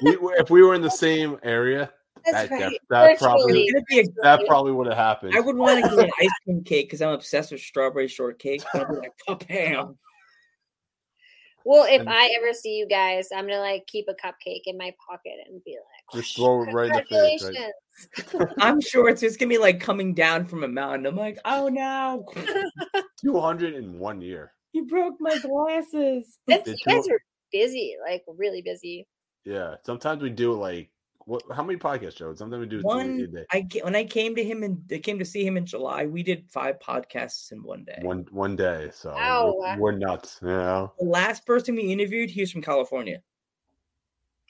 we, 0.01 0.17
we- 0.17 0.33
if 0.37 0.49
we 0.49 0.63
were 0.63 0.73
in 0.75 0.81
the 0.81 0.89
same 0.89 1.37
area, 1.43 1.91
that's 2.25 2.49
that, 2.49 2.51
right. 2.51 2.69
def- 2.71 2.79
that 2.89 3.19
probably 3.19 3.67
It'd 3.67 3.85
be 3.87 3.99
a- 3.99 4.21
that 4.23 4.45
probably 4.47 4.71
would 4.71 4.87
have 4.87 4.95
happened. 4.97 5.35
I 5.35 5.41
would 5.41 5.57
want 5.57 5.83
to 5.83 5.89
get 5.89 5.99
an 6.05 6.11
ice 6.21 6.29
cream 6.45 6.63
cake 6.63 6.87
because 6.87 7.01
I'm 7.01 7.09
obsessed 7.13 7.51
with 7.51 7.61
strawberry 7.61 8.07
shortcake. 8.07 8.63
I'd 8.73 8.87
be 8.87 8.95
like, 8.95 9.11
pop 9.27 9.43
ham. 9.43 9.97
Well, 11.65 11.85
if 11.89 12.01
And- 12.01 12.09
I 12.09 12.29
ever 12.37 12.53
see 12.53 12.77
you 12.77 12.87
guys, 12.87 13.27
I'm 13.35 13.45
gonna 13.47 13.59
like 13.59 13.85
keep 13.87 14.05
a 14.07 14.13
cupcake 14.13 14.63
in 14.65 14.77
my 14.77 14.93
pocket 15.05 15.33
and 15.49 15.63
be 15.63 15.71
like, 15.71 15.92
Just 16.13 16.35
throw 16.35 16.63
it 16.63 16.71
right 16.73 16.89
in 16.89 16.97
the 16.97 17.03
face, 17.03 17.43
right? 17.43 18.49
I'm 18.59 18.81
sure 18.81 19.09
it's 19.09 19.21
just 19.21 19.39
gonna 19.39 19.49
be 19.49 19.57
like 19.57 19.79
coming 19.79 20.13
down 20.13 20.45
from 20.45 20.63
a 20.63 20.67
mountain. 20.67 21.05
I'm 21.05 21.15
like, 21.15 21.37
oh 21.45 21.67
no, 21.69 22.25
200 23.23 23.75
in 23.75 23.99
one 23.99 24.21
year. 24.21 24.51
you 24.73 24.85
broke 24.85 25.15
my 25.19 25.37
glasses. 25.39 26.37
It's, 26.47 26.63
Did 26.65 26.77
you 26.85 26.93
guys 26.93 27.07
are 27.09 27.19
busy, 27.51 27.95
like 28.07 28.23
really 28.27 28.61
busy. 28.61 29.07
Yeah. 29.45 29.75
Sometimes 29.85 30.21
we 30.21 30.29
do 30.29 30.53
like 30.53 30.89
what? 31.25 31.43
How 31.55 31.63
many 31.63 31.77
podcast 31.79 32.17
shows? 32.17 32.37
Sometimes 32.39 32.61
we 32.61 32.65
do 32.67 32.81
three 32.81 32.91
a 32.91 32.95
One, 32.95 33.17
day. 33.31 33.45
I 33.51 33.67
when 33.83 33.95
I 33.95 34.03
came 34.03 34.35
to 34.35 34.43
him 34.43 34.63
and 34.63 34.81
I 34.91 34.97
came 34.97 35.19
to 35.19 35.25
see 35.25 35.45
him 35.45 35.55
in 35.57 35.65
July, 35.65 36.05
we 36.05 36.23
did 36.23 36.49
five 36.51 36.79
podcasts 36.79 37.51
in 37.51 37.63
one 37.63 37.85
day. 37.85 37.99
One 38.01 38.25
one 38.31 38.55
day. 38.55 38.89
So 38.93 39.11
oh, 39.11 39.53
Wow. 39.53 39.75
we're, 39.77 39.79
we're 39.79 39.97
nuts. 39.97 40.39
You 40.41 40.49
know. 40.49 40.93
The 40.99 41.05
last 41.05 41.45
person 41.45 41.75
we 41.75 41.83
interviewed, 41.93 42.29
he 42.29 42.41
was 42.41 42.51
from 42.51 42.61
California. 42.61 43.21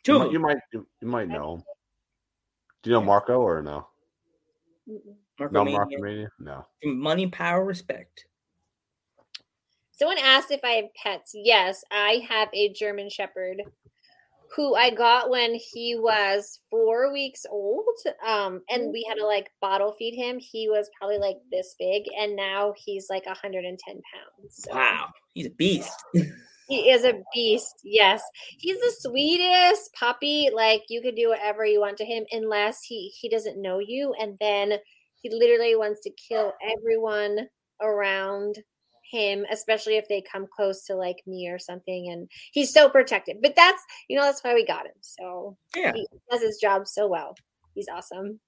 Two 0.04 0.14
You 0.14 0.20
might, 0.20 0.32
you 0.32 0.40
might 0.40 0.58
you, 0.74 0.88
you 1.02 1.08
might 1.08 1.28
know. 1.30 1.56
him. 1.56 1.64
Do 2.84 2.90
you 2.90 2.96
know 2.98 3.02
Marco 3.02 3.40
or 3.40 3.62
no? 3.62 3.88
Marco 5.40 5.54
No, 5.54 5.64
Mania. 5.64 5.78
Marco 5.78 5.98
Mania. 6.02 6.30
No. 6.40 6.66
Money, 6.84 7.28
power, 7.28 7.64
respect. 7.64 8.26
Someone 9.92 10.18
asked 10.18 10.52
if 10.52 10.60
I 10.64 10.72
have 10.72 10.94
pets. 11.02 11.32
Yes, 11.34 11.84
I 11.92 12.22
have 12.28 12.50
a 12.54 12.74
German 12.74 13.10
Shepherd 13.10 13.62
who 14.56 14.76
I 14.76 14.90
got 14.92 15.30
when 15.30 15.56
he 15.56 15.96
was 15.98 16.60
four 16.70 17.12
weeks 17.12 17.46
old. 17.50 17.86
Um, 18.26 18.62
and 18.70 18.92
we 18.92 19.06
had 19.08 19.16
to 19.16 19.26
like 19.26 19.50
bottle 19.62 19.96
feed 19.98 20.16
him. 20.16 20.38
He 20.40 20.68
was 20.70 20.90
probably 20.98 21.18
like 21.18 21.38
this 21.52 21.76
big, 21.80 22.04
and 22.20 22.36
now 22.36 22.74
he's 22.78 23.08
like 23.10 23.26
110 23.26 23.78
pounds. 23.86 24.04
So 24.50 24.76
Wow, 24.76 25.08
he's 25.34 25.48
a 25.48 25.52
beast. 25.52 26.04
He 26.68 26.90
is 26.90 27.04
a 27.04 27.22
beast. 27.34 27.82
Yes, 27.84 28.22
he's 28.58 28.80
the 28.80 28.94
sweetest 29.00 29.94
puppy. 29.94 30.50
Like 30.54 30.84
you 30.90 31.02
could 31.02 31.16
do 31.16 31.30
whatever 31.30 31.66
you 31.66 31.80
want 31.80 31.98
to 31.98 32.06
him, 32.06 32.26
unless 32.32 32.84
he 32.84 33.12
he 33.20 33.30
doesn't 33.30 33.62
know 33.62 33.80
you, 33.80 34.14
and 34.20 34.38
then 34.40 34.74
he 35.22 35.30
literally 35.30 35.76
wants 35.76 36.02
to 36.02 36.12
kill 36.12 36.54
everyone 36.62 37.48
around 37.82 38.58
him, 39.10 39.46
especially 39.52 39.98
if 39.98 40.08
they 40.08 40.22
come 40.22 40.48
close 40.54 40.86
to 40.86 40.96
like 40.96 41.22
me 41.28 41.48
or 41.50 41.60
something. 41.60 42.10
And 42.12 42.28
he's 42.52 42.74
so 42.74 42.90
protective. 42.90 43.38
But 43.42 43.56
that's 43.56 43.82
you 44.08 44.18
know 44.18 44.24
that's 44.24 44.44
why 44.44 44.54
we 44.54 44.66
got 44.66 44.86
him. 44.86 44.94
So 45.02 45.58
Yeah. 45.76 45.94
he 45.94 46.08
does 46.32 46.42
his 46.42 46.58
job 46.58 46.88
so 46.88 47.08
well. 47.08 47.36
He's 47.76 47.88
awesome. 47.90 48.40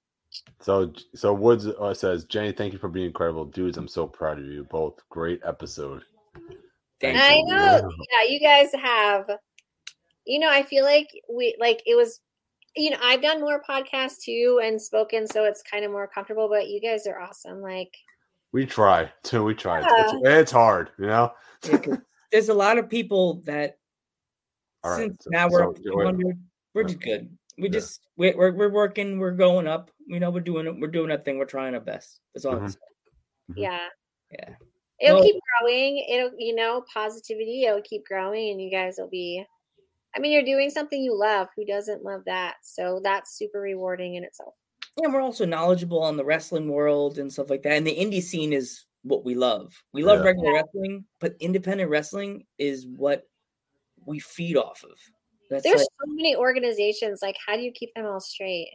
So 0.59 0.91
so 1.13 1.33
Woods 1.33 1.67
uh, 1.67 1.93
says, 1.93 2.25
Jenny, 2.25 2.51
thank 2.51 2.73
you 2.73 2.79
for 2.79 2.89
being 2.89 3.07
incredible, 3.07 3.45
dudes. 3.45 3.77
I'm 3.77 3.87
so 3.87 4.07
proud 4.07 4.39
of 4.39 4.45
you 4.45 4.65
both. 4.65 4.99
Great 5.09 5.41
episode. 5.45 6.03
Thank 7.01 7.17
I 7.17 7.35
you. 7.35 7.45
know. 7.47 7.89
Yeah, 8.11 8.29
you 8.29 8.39
guys 8.39 8.69
have. 8.73 9.29
You 10.25 10.39
know, 10.39 10.49
I 10.49 10.63
feel 10.63 10.83
like 10.85 11.07
we 11.29 11.55
like 11.59 11.81
it 11.85 11.95
was. 11.95 12.21
You 12.77 12.89
know, 12.89 12.97
I've 13.01 13.21
done 13.21 13.39
more 13.39 13.63
podcasts 13.63 14.19
too 14.21 14.59
and 14.63 14.81
spoken, 14.81 15.27
so 15.27 15.45
it's 15.45 15.61
kind 15.63 15.85
of 15.85 15.91
more 15.91 16.07
comfortable. 16.07 16.49
But 16.49 16.67
you 16.67 16.81
guys 16.81 17.07
are 17.07 17.19
awesome. 17.19 17.61
Like, 17.61 17.95
We 18.51 18.65
try 18.65 19.09
too. 19.23 19.43
We 19.45 19.53
try. 19.55 19.79
It's, 19.81 20.13
it's, 20.13 20.21
it's 20.25 20.51
hard, 20.51 20.89
you 20.99 21.05
know. 21.05 21.31
There's 22.31 22.49
a 22.49 22.53
lot 22.53 22.77
of 22.77 22.89
people 22.89 23.35
that 23.45 23.77
All 24.83 24.91
right. 24.91 24.97
Since 24.97 25.23
so- 25.23 25.29
now 25.31 25.47
we're 25.47 25.59
so 25.63 25.69
up 25.69 25.75
to 25.77 25.91
we're- 25.95 26.33
We're 26.73 26.83
just 26.83 26.99
good. 26.99 27.29
We 27.57 27.65
Yeah. 27.69 27.69
just 27.79 28.01
we're, 28.17 28.35
we're 28.35 28.51
we're 28.51 28.69
working. 28.69 29.19
We're 29.19 29.31
going 29.31 29.67
up. 29.67 29.89
You 30.05 30.19
know, 30.19 30.29
we're 30.29 30.41
doing 30.41 30.67
it. 30.67 30.77
We're 30.77 30.87
doing 30.87 31.11
our 31.11 31.17
thing. 31.17 31.37
We're 31.37 31.45
trying 31.45 31.73
our 31.75 31.79
best. 31.79 32.19
That's 32.33 32.43
all. 32.45 32.55
I 32.55 32.59
can 32.59 32.67
Mhm. 32.67 32.77
Yeah. 33.55 33.87
Yeah. 34.31 34.49
It'll 34.99 35.17
Well- 35.17 35.25
keep 35.25 35.41
growing. 35.59 35.97
It'll, 36.09 36.31
you 36.37 36.55
know, 36.55 36.83
positivity. 36.93 37.65
It'll 37.65 37.81
keep 37.81 38.05
growing, 38.05 38.51
and 38.51 38.61
you 38.61 38.69
guys 38.71 38.95
will 38.97 39.09
be. 39.09 39.45
I 40.15 40.19
mean, 40.19 40.31
you're 40.31 40.43
doing 40.43 40.69
something 40.69 41.01
you 41.01 41.13
love. 41.13 41.49
Who 41.57 41.65
doesn't 41.65 42.03
love 42.03 42.23
that? 42.25 42.55
So 42.63 43.01
that's 43.03 43.37
super 43.37 43.59
rewarding 43.59 44.15
in 44.15 44.23
itself. 44.23 44.55
And 45.03 45.13
we're 45.13 45.21
also 45.21 45.45
knowledgeable 45.45 46.01
on 46.01 46.15
the 46.15 46.23
wrestling 46.23 46.69
world 46.69 47.17
and 47.17 47.31
stuff 47.31 47.49
like 47.49 47.63
that. 47.63 47.73
And 47.73 47.85
the 47.85 47.93
indie 47.97 48.21
scene 48.21 48.53
is 48.53 48.85
what 49.03 49.25
we 49.25 49.35
love. 49.35 49.73
We 49.91 50.03
love 50.03 50.19
Yeah. 50.19 50.27
regular 50.27 50.53
wrestling, 50.53 51.05
but 51.19 51.35
independent 51.41 51.89
wrestling 51.89 52.47
is 52.57 52.87
what 52.87 53.27
we 54.05 54.19
feed 54.19 54.55
off 54.55 54.85
of. 54.85 54.97
That's 55.49 55.63
There's 55.63 55.79
like, 55.81 55.87
so 55.99 56.13
many 56.13 56.35
organizations. 56.35 57.21
Like, 57.21 57.35
how 57.45 57.57
do 57.57 57.61
you 57.61 57.73
keep 57.73 57.93
them 57.93 58.05
all 58.05 58.21
straight? 58.21 58.69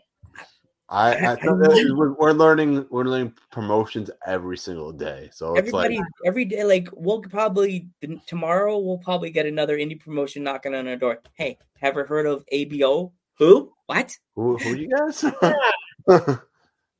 I, 0.90 1.14
I 1.14 1.36
thought 1.36 1.58
that 1.60 1.94
we're, 1.96 2.12
we're 2.14 2.32
learning 2.32 2.86
we're 2.90 3.04
learning 3.04 3.34
promotions 3.50 4.10
every 4.26 4.58
single 4.58 4.92
day. 4.92 5.30
So 5.32 5.54
it's 5.54 5.60
everybody 5.60 5.98
like 5.98 6.06
every 6.26 6.44
day. 6.44 6.64
Like 6.64 6.88
we'll 6.92 7.20
probably 7.20 7.88
tomorrow 8.26 8.78
we'll 8.78 8.98
probably 8.98 9.30
get 9.30 9.46
another 9.46 9.78
indie 9.78 10.00
promotion 10.00 10.42
knocking 10.42 10.74
on 10.74 10.88
our 10.88 10.96
door. 10.96 11.22
Hey, 11.34 11.58
ever 11.80 12.04
heard 12.04 12.26
of 12.26 12.44
ABO? 12.52 13.12
Who? 13.38 13.72
What? 13.86 14.16
who, 14.34 14.58
who 14.58 14.74
you 14.74 14.88
guys? 14.88 15.24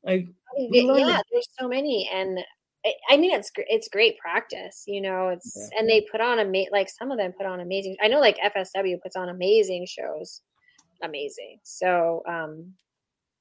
Like 0.02 0.28
Th- 0.56 0.72
yeah, 0.72 1.20
there's 1.30 1.48
so 1.58 1.68
many, 1.68 2.08
and 2.12 2.38
I, 2.84 2.92
I 3.10 3.16
mean, 3.16 3.32
it's 3.32 3.50
it's 3.56 3.88
great 3.88 4.18
practice. 4.18 4.84
You 4.86 5.00
know, 5.00 5.28
it's 5.28 5.56
Yeah. 5.56 5.78
and 5.78 5.88
they 5.88 6.06
put 6.10 6.20
on 6.20 6.38
a 6.38 6.66
like 6.72 6.88
some 6.88 7.10
of 7.10 7.18
them 7.18 7.32
put 7.32 7.46
on 7.46 7.60
amazing. 7.60 7.96
I 8.02 8.08
know 8.08 8.20
like 8.20 8.38
FSW 8.38 9.00
puts 9.02 9.16
on 9.16 9.28
amazing 9.28 9.86
shows, 9.86 10.40
amazing. 11.02 11.60
So 11.62 12.22
um 12.26 12.72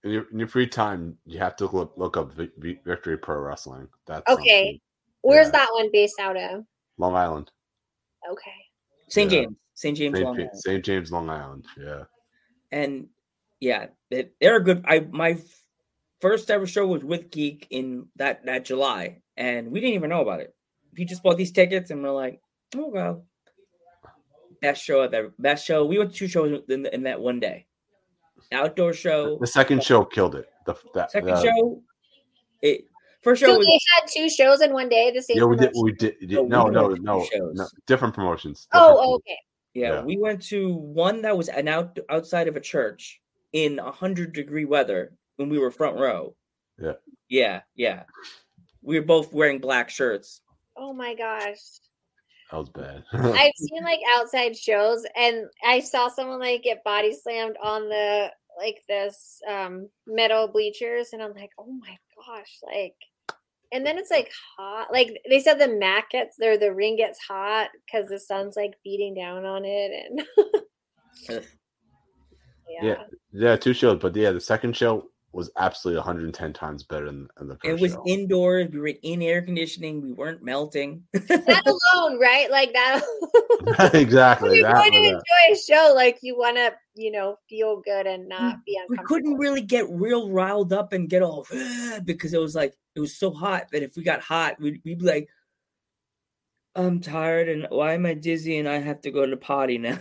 in, 0.04 0.12
your, 0.12 0.26
in 0.32 0.39
your 0.39 0.47
free 0.47 0.68
time, 0.68 1.18
you 1.26 1.39
have 1.39 1.56
to 1.58 1.66
look 1.68 1.93
look 1.97 2.18
up 2.18 2.34
Vi- 2.34 2.50
Vi- 2.58 2.80
Victory 2.86 3.18
Pro 3.18 3.39
Wrestling. 3.39 3.88
That's 4.08 4.30
okay, 4.32 4.66
something. 4.66 4.80
where's 5.22 5.47
Yeah. 5.47 5.52
that 5.52 5.70
one 5.74 5.89
based 5.91 6.20
out 6.20 6.38
of? 6.38 6.64
Long 6.97 7.16
Island, 7.16 7.52
Okay, 8.32 8.52
St. 9.10 9.32
Yeah. 9.32 9.41
James, 9.41 9.56
St. 9.76 9.97
James, 9.97 10.16
St. 10.16 10.26
Long 10.26 10.36
Ja- 10.36 10.41
Island. 10.45 10.60
St. 10.62 10.86
James, 10.86 11.12
Long 11.12 11.30
Island. 11.30 11.66
Yeah, 11.78 12.04
and 12.72 13.08
yeah, 13.60 13.88
they, 14.10 14.30
they're 14.41 14.58
a 14.58 14.64
good. 14.64 14.84
I 14.88 15.00
my 15.12 15.38
first 16.22 16.50
ever 16.52 16.68
show 16.68 16.86
was 16.88 17.04
with 17.04 17.32
Geek 17.32 17.68
in 17.70 18.08
that 18.18 18.45
that 18.45 18.66
July, 18.66 19.22
and 19.38 19.72
we 19.72 19.80
didn't 19.80 19.95
even 19.95 20.10
know 20.10 20.22
about 20.22 20.41
it. 20.41 20.54
We 20.97 21.06
just 21.06 21.24
bought 21.24 21.38
these 21.38 21.52
tickets, 21.52 21.91
and 21.91 22.02
we're 22.04 22.12
like, 22.12 22.41
oh 22.76 22.89
well, 22.89 23.26
best 24.62 24.84
show 24.84 25.02
ever. 25.02 25.34
Best 25.39 25.66
show. 25.66 25.86
We 25.86 25.97
went 25.97 26.12
to 26.12 26.18
two 26.18 26.28
shows 26.28 26.62
in, 26.70 26.86
in 26.88 27.04
that 27.04 27.22
one 27.22 27.39
day. 27.39 27.66
Outdoor 28.52 28.93
show. 28.93 29.38
the 29.39 29.47
second 29.47 29.84
show 29.84 30.04
killed 30.04 30.36
it. 30.36 30.47
The 30.66 30.76
that, 30.93 31.12
Second 31.12 31.30
the- 31.30 31.41
show. 31.43 31.82
It 32.62 32.86
first 33.22 33.41
show 33.41 33.47
so 33.54 33.58
was 33.60 33.66
they 33.68 33.80
had 33.95 34.08
two 34.12 34.30
shows 34.30 34.62
in 34.62 34.74
one 34.74 34.89
day. 34.89 35.12
The 35.12 35.22
same. 35.22 35.38
Yeah, 35.38 35.45
we 35.45 35.56
did. 35.58 35.72
We 35.82 35.91
did. 35.93 36.16
Oh, 36.16 36.26
did- 36.26 36.50
No, 36.50 36.66
we 36.66 36.72
no, 36.72 36.88
went 36.89 37.04
no, 37.04 37.26
no, 37.34 37.52
no. 37.54 37.68
Different 37.86 38.14
promotions. 38.14 38.68
Oh, 38.74 38.80
different- 38.89 39.00
oh, 39.08 39.16
okay. 39.16 39.38
Yeah, 39.76 39.93
Yeah. 39.95 40.02
we 40.02 40.18
went 40.18 40.41
to 40.47 40.74
one 40.74 41.22
that 41.22 41.38
was 41.38 41.47
an 41.50 41.68
out 41.68 41.97
outside 42.10 42.47
of 42.47 42.56
a 42.56 42.60
church 42.60 43.22
in 43.54 43.80
a 43.80 43.91
hundred 43.91 44.34
degree 44.34 44.66
weather 44.66 45.14
when 45.38 45.47
we 45.50 45.60
were 45.60 45.70
front 45.72 45.97
row. 45.97 46.36
Yeah. 46.82 46.93
Yeah, 47.30 47.62
yeah. 47.76 48.04
We 48.82 49.00
were 49.00 49.06
both 49.06 49.32
wearing 49.32 49.60
black 49.60 49.89
shirts. 49.89 50.41
Oh 50.76 50.91
my 50.93 51.14
gosh. 51.14 51.60
That 52.52 52.58
was 52.58 52.70
bad. 52.70 53.04
I've 53.14 53.52
seen 53.56 53.84
like 53.84 54.00
outside 54.18 54.58
shows 54.58 55.06
and 55.16 55.45
I 55.64 55.82
saw 55.82 56.08
someone 56.08 56.39
like 56.39 56.64
get 56.64 56.84
body 56.84 57.14
slammed 57.14 57.58
on 57.62 57.88
the 57.89 58.32
like 58.60 58.84
this 58.88 59.41
um 59.49 59.89
metal 60.05 60.47
bleachers 60.47 61.14
and 61.14 61.22
I'm 61.22 61.34
like, 61.34 61.51
oh 61.57 61.72
my 61.72 61.97
gosh, 62.16 62.60
like 62.64 62.95
and 63.72 63.86
then 63.86 63.97
it's 63.97 64.12
like 64.12 64.32
hot. 64.57 64.88
Like 64.91 65.22
they 65.30 65.39
said 65.39 65.60
the 65.60 65.68
mat 65.68 66.05
gets 66.12 66.38
there, 66.38 66.57
the 66.57 66.74
ring 66.74 66.97
gets 66.97 67.20
hot 67.20 67.70
because 67.86 68.10
the 68.10 68.20
sun's 68.20 68.55
like 68.55 68.74
beating 68.84 69.16
down 69.16 69.45
on 69.45 69.64
it 69.66 69.91
and 70.10 70.22
yeah. 72.70 72.84
yeah, 72.84 73.03
yeah, 73.32 73.55
two 73.55 73.74
shows, 73.74 73.99
but 73.99 74.16
yeah, 74.16 74.32
the 74.32 74.41
second 74.41 74.76
show 74.76 75.10
was 75.32 75.52
absolutely 75.58 76.00
110 76.00 76.54
times 76.54 76.84
better 76.84 77.06
than, 77.06 77.28
than 77.38 77.48
the 77.48 77.56
first 77.56 77.66
It 77.66 77.80
was 77.80 77.92
show. 77.92 78.04
indoors. 78.08 78.68
We 78.72 78.80
were 78.80 78.92
in 79.04 79.22
air 79.22 79.42
conditioning. 79.44 80.02
We 80.02 80.14
weren't 80.14 80.42
melting. 80.44 81.04
That 81.14 81.64
alone, 81.94 82.20
right? 82.20 82.50
Like 82.50 82.74
that 82.74 83.04
exactly. 83.94 84.58
you're 84.58 84.68
that 84.68 84.76
going 84.76 84.92
to 84.94 85.00
was 85.00 85.08
enjoy 85.10 85.54
a 85.54 85.58
show, 85.58 85.94
like 85.96 86.18
you 86.24 86.36
wanna, 86.38 86.72
you 86.96 87.12
know, 87.12 87.36
feel 87.48 87.80
good 87.82 88.08
and 88.08 88.28
not 88.28 88.58
be 88.66 88.76
uncomfortable. 88.78 89.04
we 89.04 89.06
couldn't 89.08 89.38
really 89.38 89.62
get 89.62 89.86
real 89.90 90.32
riled 90.32 90.74
up 90.74 90.94
and 90.94 91.10
get 91.10 91.22
all 91.22 91.46
because 92.04 92.34
it 92.34 92.40
was 92.42 92.56
like 92.56 92.74
it 92.96 93.00
was 93.00 93.16
so 93.16 93.30
hot 93.32 93.68
that 93.72 93.84
if 93.84 93.96
we 93.96 94.02
got 94.04 94.22
hot, 94.22 94.60
we'd, 94.60 94.82
we'd 94.84 94.98
be 95.00 95.06
like, 95.06 95.30
"I'm 96.76 97.00
tired 97.02 97.50
and 97.50 97.68
why 97.70 97.94
am 97.94 98.06
I 98.08 98.16
dizzy 98.16 98.58
and 98.58 98.68
I 98.68 98.80
have 98.80 99.02
to 99.02 99.12
go 99.12 99.26
to 99.26 99.30
the 99.32 99.38
potty 99.38 99.78
now?" 99.78 100.00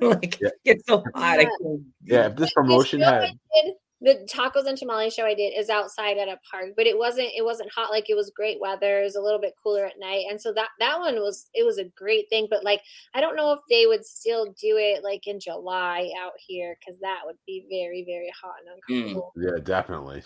like 0.00 0.40
Yeah. 0.40 0.48
it's 0.64 0.86
so 0.86 0.98
hot. 1.14 1.40
I 1.40 1.40
Yeah. 1.42 1.44
can't 1.60 1.80
yeah. 2.04 2.26
If 2.28 2.36
this 2.36 2.40
This 2.46 2.52
promotion 2.54 3.00
show 3.00 3.06
had 3.06 3.20
did- 3.64 3.74
the 4.02 4.26
tacos 4.30 4.66
and 4.66 4.76
tamales 4.76 5.14
show 5.14 5.24
I 5.24 5.34
did 5.34 5.52
is 5.56 5.70
outside 5.70 6.18
at 6.18 6.28
a 6.28 6.38
park, 6.50 6.70
but 6.76 6.86
it 6.86 6.98
wasn't 6.98 7.28
it 7.36 7.44
wasn't 7.44 7.70
hot 7.72 7.90
like 7.90 8.10
it 8.10 8.14
was 8.16 8.30
great 8.34 8.60
weather. 8.60 9.00
It 9.00 9.04
was 9.04 9.16
a 9.16 9.20
little 9.20 9.40
bit 9.40 9.54
cooler 9.62 9.84
at 9.86 9.98
night, 10.00 10.26
and 10.28 10.40
so 10.40 10.52
that 10.54 10.68
that 10.80 10.98
one 10.98 11.14
was 11.16 11.48
it 11.54 11.64
was 11.64 11.78
a 11.78 11.84
great 11.96 12.28
thing. 12.28 12.48
But 12.50 12.64
like 12.64 12.80
I 13.14 13.20
don't 13.20 13.36
know 13.36 13.52
if 13.52 13.60
they 13.70 13.86
would 13.86 14.04
still 14.04 14.46
do 14.60 14.76
it 14.78 15.04
like 15.04 15.26
in 15.26 15.38
July 15.40 16.10
out 16.20 16.32
here 16.46 16.76
because 16.80 17.00
that 17.00 17.20
would 17.24 17.36
be 17.46 17.64
very 17.70 18.04
very 18.04 18.30
hot 18.42 18.54
and 18.66 18.72
Mm. 18.90 19.02
uncomfortable. 19.12 19.32
yeah, 19.36 19.62
definitely 19.62 20.22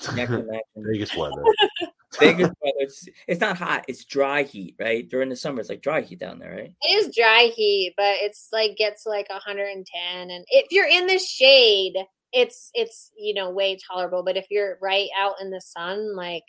I. 0.56 0.60
Vegas 0.76 1.14
weather. 1.16 1.44
Vegas 2.18 2.48
weather, 2.62 2.76
it's, 2.78 3.08
it's 3.28 3.40
not 3.40 3.58
hot. 3.58 3.84
It's 3.88 4.04
dry 4.04 4.42
heat, 4.44 4.74
right? 4.80 5.06
During 5.06 5.28
the 5.28 5.36
summer, 5.36 5.60
it's 5.60 5.68
like 5.68 5.82
dry 5.82 6.00
heat 6.00 6.18
down 6.18 6.38
there, 6.38 6.52
right? 6.52 6.72
It 6.82 6.94
is 6.94 7.14
dry 7.14 7.50
heat, 7.54 7.92
but 7.96 8.14
it's 8.20 8.48
like 8.52 8.76
gets 8.76 9.02
to 9.02 9.10
like 9.10 9.28
110, 9.28 10.30
and 10.30 10.44
if 10.48 10.66
you're 10.70 10.86
in 10.88 11.06
the 11.06 11.18
shade, 11.18 11.94
it's 12.32 12.70
it's 12.74 13.12
you 13.18 13.34
know 13.34 13.50
way 13.50 13.78
tolerable. 13.90 14.22
But 14.22 14.36
if 14.36 14.46
you're 14.50 14.78
right 14.80 15.08
out 15.18 15.34
in 15.40 15.50
the 15.50 15.60
sun, 15.60 16.16
like 16.16 16.44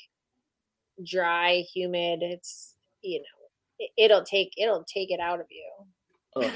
dry, 1.06 1.64
humid, 1.74 2.20
it's 2.22 2.76
you 3.02 3.20
know 3.20 3.26
it, 3.80 3.92
it'll 3.98 4.24
take 4.24 4.54
it'll 4.58 4.84
take 4.84 5.12
it 5.12 5.20
out 5.20 5.40
of 5.40 5.48
you. 5.50 6.44
Ugh, 6.44 6.52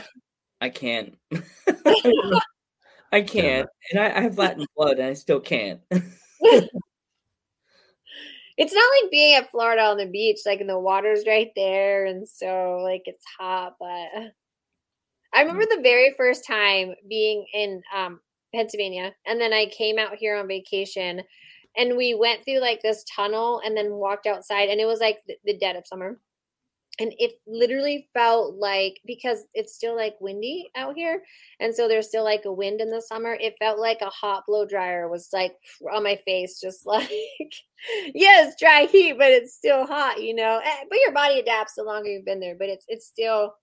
I 0.59 0.69
can't. 0.69 1.17
I 3.13 3.21
can't, 3.21 3.67
and 3.91 3.99
I, 3.99 4.17
I 4.17 4.21
have 4.21 4.37
Latin 4.37 4.65
blood, 4.75 4.99
and 4.99 5.07
I 5.07 5.13
still 5.13 5.41
can't. 5.41 5.81
It's 8.57 8.73
not 8.73 8.83
like 9.01 9.09
being 9.09 9.33
at 9.33 9.49
Florida 9.49 9.81
on 9.81 9.97
the 9.97 10.05
beach, 10.05 10.39
like 10.45 10.59
and 10.59 10.69
the 10.69 10.77
water's 10.77 11.25
right 11.25 11.51
there, 11.55 12.05
and 12.05 12.27
so 12.27 12.81
like 12.83 13.01
it's 13.05 13.25
hot. 13.39 13.75
But 13.79 14.33
I 15.33 15.41
remember 15.41 15.63
the 15.75 15.81
very 15.81 16.13
first 16.15 16.45
time 16.45 16.93
being 17.09 17.45
in 17.53 17.81
um, 17.95 18.19
Pennsylvania, 18.53 19.13
and 19.25 19.39
then 19.39 19.53
I 19.53 19.65
came 19.67 19.97
out 19.97 20.15
here 20.15 20.35
on 20.35 20.47
vacation, 20.47 21.21
and 21.77 21.97
we 21.97 22.13
went 22.13 22.43
through 22.43 22.59
like 22.59 22.81
this 22.81 23.03
tunnel, 23.15 23.61
and 23.65 23.75
then 23.75 23.93
walked 23.93 24.27
outside, 24.27 24.69
and 24.69 24.79
it 24.79 24.85
was 24.85 24.99
like 24.99 25.19
the, 25.45 25.57
dead 25.57 25.75
of 25.75 25.87
summer, 25.87 26.19
and 26.99 27.13
it 27.17 27.33
literally 27.47 28.07
felt 28.13 28.55
like 28.55 28.99
because 29.05 29.45
it's 29.53 29.73
still 29.73 29.95
like 29.95 30.15
windy 30.19 30.69
out 30.75 30.95
here, 30.95 31.23
and 31.59 31.73
so 31.73 31.87
there's 31.87 32.07
still 32.07 32.23
like 32.23 32.45
a 32.45 32.53
wind 32.53 32.81
in 32.81 32.91
the 32.91 33.01
summer. 33.01 33.37
It 33.39 33.55
felt 33.59 33.79
like 33.79 34.01
a 34.01 34.09
hot 34.09 34.43
blow 34.47 34.65
dryer 34.65 35.09
was 35.09 35.29
like 35.33 35.55
on 35.93 36.03
my 36.03 36.17
face, 36.25 36.59
just 36.59 36.85
like 36.85 37.09
yes, 38.13 38.55
dry 38.59 38.87
heat, 38.91 39.15
but 39.17 39.29
it's 39.29 39.55
still 39.55 39.85
hot, 39.85 40.21
you 40.21 40.35
know. 40.35 40.59
Eh, 40.63 40.83
But 40.89 40.99
your 40.99 41.13
body 41.13 41.39
adapts 41.39 41.73
the 41.75 41.83
longer 41.83 42.09
you've 42.09 42.25
been 42.25 42.39
there. 42.39 42.55
But 42.57 42.69
it's 42.69 42.85
it's 42.87 43.07
still, 43.07 43.53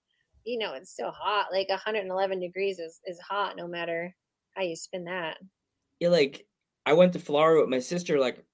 you 0.45 0.59
know, 0.59 0.75
it's 0.75 0.91
still 0.91 1.11
hot. 1.11 1.49
Like 1.53 1.69
111 1.69 2.41
degrees 2.41 2.79
is 2.79 3.01
is 3.07 3.19
hot, 3.21 3.57
no 3.57 3.69
matter 3.69 4.15
how 4.59 4.65
you 4.65 4.77
spin 4.77 5.05
that. 5.05 5.39
yeah, 6.01 6.09
like 6.09 6.45
I 6.85 6.95
went 6.95 7.13
to 7.13 7.19
Florida 7.19 7.61
with 7.61 7.71
my 7.71 7.79
sister 7.79 8.19
like 8.19 8.45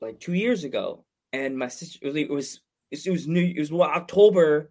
like 0.00 0.18
two 0.18 0.34
years 0.34 0.64
ago, 0.64 1.04
and 1.32 1.56
my 1.56 1.68
sister 1.68 1.98
it 2.02 2.30
was 2.30 2.60
it 2.90 3.08
was 3.08 3.28
new 3.28 3.44
it 3.44 3.58
was 3.58 3.72
what, 3.72 3.90
October. 3.90 4.70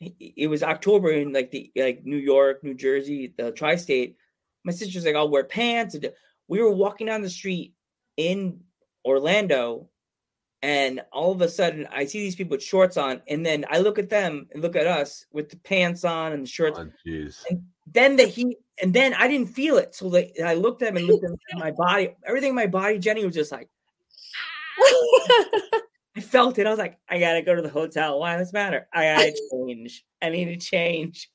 It 0.00 0.14
it 0.36 0.46
was 0.46 0.62
October 0.62 1.10
in 1.10 1.32
like 1.32 1.50
the 1.50 1.70
like 1.76 2.04
New 2.04 2.16
York, 2.16 2.62
New 2.62 2.74
Jersey, 2.74 3.34
the 3.36 3.50
tri-state. 3.50 4.16
My 4.64 4.72
sister's 4.72 5.04
like, 5.04 5.14
I'll 5.14 5.28
wear 5.28 5.44
pants. 5.44 5.94
And 5.94 6.10
we 6.48 6.62
were 6.62 6.70
walking 6.70 7.06
down 7.06 7.22
the 7.22 7.30
street 7.30 7.74
in 8.16 8.60
Orlando, 9.04 9.90
and 10.62 11.02
all 11.12 11.32
of 11.32 11.42
a 11.42 11.48
sudden 11.48 11.86
I 11.90 12.06
see 12.06 12.20
these 12.20 12.36
people 12.36 12.52
with 12.52 12.62
shorts 12.62 12.96
on, 12.96 13.20
and 13.28 13.44
then 13.44 13.64
I 13.68 13.78
look 13.78 13.98
at 13.98 14.10
them 14.10 14.46
and 14.52 14.62
look 14.62 14.76
at 14.76 14.86
us 14.86 15.26
with 15.32 15.50
the 15.50 15.56
pants 15.56 16.04
on 16.04 16.32
and 16.32 16.44
the 16.44 16.48
shorts. 16.48 16.78
Oh, 16.78 16.88
jeez. 17.06 17.44
then 17.86 18.16
the 18.16 18.26
heat, 18.26 18.58
and 18.82 18.92
then 18.92 19.14
I 19.14 19.28
didn't 19.28 19.48
feel 19.48 19.76
it. 19.78 19.94
So 19.94 20.08
like 20.08 20.34
I 20.44 20.54
looked 20.54 20.82
at 20.82 20.88
him 20.88 20.96
and 20.96 21.06
looked 21.06 21.24
at 21.24 21.30
my 21.58 21.70
body. 21.70 22.14
Everything 22.26 22.50
in 22.50 22.54
my 22.54 22.66
body, 22.66 22.98
Jenny 22.98 23.24
was 23.24 23.34
just 23.34 23.52
like 23.52 23.68
I 26.16 26.20
felt 26.20 26.58
it. 26.58 26.66
I 26.66 26.70
was 26.70 26.78
like, 26.78 26.98
I 27.08 27.18
gotta 27.18 27.42
go 27.42 27.54
to 27.54 27.62
the 27.62 27.68
hotel. 27.68 28.20
Why 28.20 28.36
does 28.36 28.50
it 28.50 28.54
matter? 28.54 28.88
I 28.92 29.04
gotta 29.04 29.34
change. 29.52 30.04
I 30.22 30.30
need 30.30 30.46
to 30.46 30.56
change. 30.56 31.30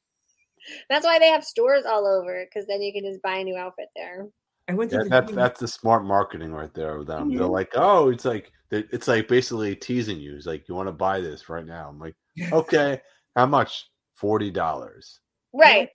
That's 0.89 1.05
why 1.05 1.19
they 1.19 1.27
have 1.29 1.43
stores 1.43 1.85
all 1.85 2.05
over 2.05 2.45
because 2.45 2.67
then 2.67 2.81
you 2.81 2.93
can 2.93 3.03
just 3.03 3.21
buy 3.21 3.37
a 3.37 3.43
new 3.43 3.57
outfit 3.57 3.87
there. 3.95 4.27
I 4.67 4.73
went 4.73 4.91
to 4.91 4.97
Yeah, 4.97 5.03
the 5.03 5.09
that's 5.09 5.31
that's 5.33 5.59
the 5.59 5.67
smart 5.67 6.05
marketing 6.05 6.53
right 6.53 6.73
there 6.73 6.97
of 6.97 7.07
them. 7.07 7.29
They're 7.35 7.45
Mhm. 7.45 7.51
like, 7.51 7.71
oh, 7.75 8.09
it's 8.09 8.25
like 8.25 8.51
it's 8.71 9.07
like 9.07 9.27
basically 9.27 9.75
teasing 9.75 10.19
you. 10.19 10.35
It's 10.35 10.45
like 10.45 10.67
you 10.69 10.75
want 10.75 10.87
to 10.87 10.93
buy 10.93 11.21
this 11.21 11.49
right 11.49 11.65
now. 11.65 11.89
I'm 11.89 11.99
like, 11.99 12.15
okay, 12.51 13.01
how 13.35 13.45
much? 13.47 13.89
Forty 14.15 14.51
dollars. 14.51 15.19
Right. 15.53 15.89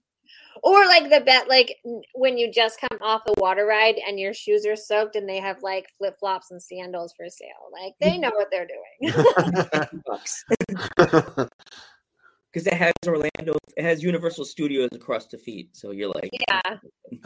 Or 0.62 0.86
like 0.86 1.10
the 1.10 1.20
bet, 1.20 1.48
like 1.48 1.76
when 2.14 2.38
you 2.38 2.50
just 2.50 2.80
come 2.80 2.98
off 3.00 3.22
the 3.26 3.34
water 3.38 3.66
ride 3.66 3.96
and 4.06 4.18
your 4.18 4.32
shoes 4.32 4.64
are 4.66 4.76
soaked 4.76 5.16
and 5.16 5.28
they 5.28 5.38
have 5.38 5.62
like 5.62 5.86
flip 5.98 6.16
flops 6.18 6.50
and 6.50 6.62
sandals 6.62 7.12
for 7.16 7.26
sale. 7.28 7.70
Like 7.72 7.94
they 8.00 8.18
know 8.18 8.32
what 8.34 8.50
they're 8.50 8.66
doing. 8.66 9.12
because 12.54 12.68
it 12.68 12.74
has 12.74 12.92
Orlando. 13.06 13.56
It 13.76 13.84
has 13.84 14.02
Universal 14.02 14.44
Studios 14.44 14.90
across 14.92 15.26
the 15.26 15.38
feet. 15.38 15.70
So 15.72 15.90
you're 15.90 16.10
like, 16.10 16.30
yeah. 16.48 16.76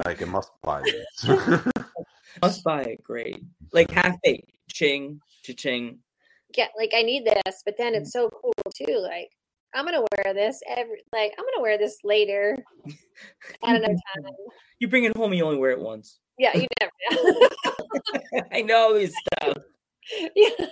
like 0.05 0.22
it 0.22 0.29
must 0.29 0.51
buy 0.62 0.83
it. 0.85 1.72
must 2.43 2.64
buy 2.64 2.83
it. 2.83 3.05
Great. 3.05 3.43
Like 3.72 3.91
half 3.91 4.16
baked. 4.22 4.51
Ching, 4.70 5.20
cha-ching. 5.43 5.99
Yeah, 6.57 6.68
like 6.76 6.93
I 6.95 7.03
need 7.03 7.26
this, 7.26 7.62
but 7.64 7.76
then 7.76 7.95
it's 7.95 8.12
so 8.12 8.31
cool 8.31 8.53
too. 8.74 8.99
Like 8.99 9.31
I'm 9.75 9.85
gonna 9.85 10.05
wear 10.16 10.35
this 10.35 10.61
every 10.69 11.03
like 11.12 11.33
I'm 11.39 11.45
gonna 11.45 11.62
wear 11.62 11.79
this 11.79 11.99
later 12.05 12.57
at 12.87 13.77
another 13.77 13.95
time. 13.95 14.33
You 14.79 14.89
bring 14.89 15.05
it 15.05 15.16
home, 15.16 15.33
you 15.33 15.45
only 15.45 15.59
wear 15.59 15.73
it 15.73 15.81
once. 15.81 16.19
Yeah, 16.39 16.57
you 16.57 16.66
never 16.81 16.93
know. 17.11 18.43
I 18.53 18.62
know 18.62 18.95
this 18.95 19.14
stuff. 19.14 19.57
yeah. 20.37 20.66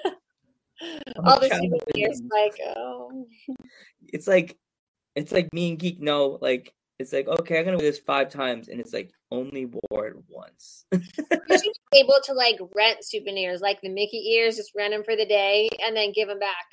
I'm 1.16 1.24
All 1.24 1.40
the 1.40 1.48
souvenirs, 1.48 2.22
like 2.30 2.54
oh 2.76 3.26
It's 4.08 4.26
like, 4.26 4.56
it's 5.14 5.32
like 5.32 5.52
me 5.52 5.70
and 5.70 5.78
Geek 5.78 6.00
know. 6.00 6.38
Like, 6.40 6.72
it's 6.98 7.12
like 7.12 7.26
okay, 7.26 7.58
I'm 7.58 7.64
gonna 7.64 7.78
wear 7.78 7.86
this 7.86 7.98
five 7.98 8.30
times, 8.30 8.68
and 8.68 8.80
it's 8.80 8.92
like 8.92 9.10
only 9.30 9.66
wore 9.66 10.06
it 10.06 10.16
once. 10.28 10.84
you 10.92 11.00
should 11.00 11.72
be 11.92 11.98
able 11.98 12.20
to 12.24 12.32
like 12.32 12.58
rent 12.74 12.98
souvenirs, 13.02 13.60
like 13.60 13.80
the 13.80 13.88
Mickey 13.88 14.34
ears, 14.34 14.56
just 14.56 14.72
rent 14.76 14.92
them 14.92 15.02
for 15.04 15.16
the 15.16 15.26
day 15.26 15.68
and 15.84 15.96
then 15.96 16.12
give 16.14 16.28
them 16.28 16.38
back. 16.38 16.66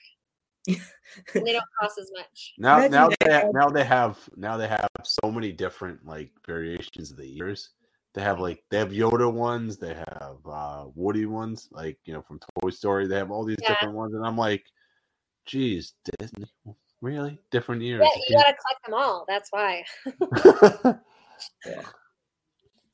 And 0.67 0.77
they 1.45 1.51
don't 1.53 1.63
cost 1.79 1.97
as 1.99 2.09
much. 2.15 2.53
now, 2.57 2.77
Imagine 2.77 2.91
now 2.91 3.09
that. 3.09 3.17
they 3.19 3.33
ha- 3.33 3.49
now 3.53 3.69
they 3.69 3.83
have 3.83 4.29
now 4.35 4.57
they 4.57 4.67
have 4.67 4.87
so 5.03 5.31
many 5.31 5.51
different 5.51 6.05
like 6.05 6.31
variations 6.45 7.11
of 7.11 7.17
the 7.17 7.37
ears. 7.37 7.69
They 8.13 8.21
have 8.21 8.39
like 8.39 8.63
they 8.69 8.77
have 8.77 8.89
Yoda 8.91 9.31
ones, 9.31 9.77
they 9.77 9.93
have 9.95 10.37
uh 10.45 10.85
Woody 10.95 11.25
ones, 11.25 11.67
like 11.71 11.97
you 12.05 12.13
know 12.13 12.21
from 12.21 12.39
Toy 12.61 12.69
Story. 12.69 13.07
They 13.07 13.17
have 13.17 13.31
all 13.31 13.43
these 13.43 13.57
Yeah. 13.61 13.69
different 13.73 13.95
ones, 13.95 14.13
and 14.13 14.25
I'm 14.25 14.37
like, 14.37 14.63
geez, 15.45 15.93
Disney, 16.19 16.45
really 17.01 17.39
different 17.51 17.81
ears? 17.81 18.01
Yeah, 18.03 18.17
You 18.17 18.23
you 18.29 18.43
gotta 18.43 18.57
collect 18.57 18.85
them 18.85 18.93
all. 18.93 19.25
That's 19.27 19.49
why. 19.51 19.83
Yeah. 21.65 21.81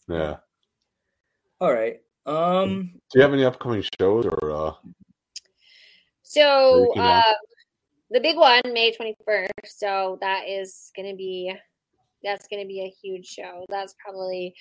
yeah. 0.07 0.37
All 1.59 1.73
right. 1.73 1.99
Um. 2.25 2.91
Do 3.11 3.19
you 3.19 3.21
have 3.21 3.33
any 3.33 3.43
upcoming 3.43 3.83
shows 3.99 4.25
or 4.25 4.51
uh 4.51 4.73
So 6.23 6.93
uh, 6.97 7.33
the 8.11 8.19
big 8.19 8.37
one, 8.37 8.61
May 8.65 8.91
twenty 8.91 9.15
first. 9.25 9.79
So 9.79 10.17
that 10.21 10.47
is 10.47 10.91
gonna 10.95 11.15
be 11.15 11.53
that's 12.23 12.47
gonna 12.47 12.65
be 12.65 12.81
a 12.81 12.93
huge 13.01 13.25
show. 13.27 13.65
That's 13.69 13.95
probably 14.03 14.53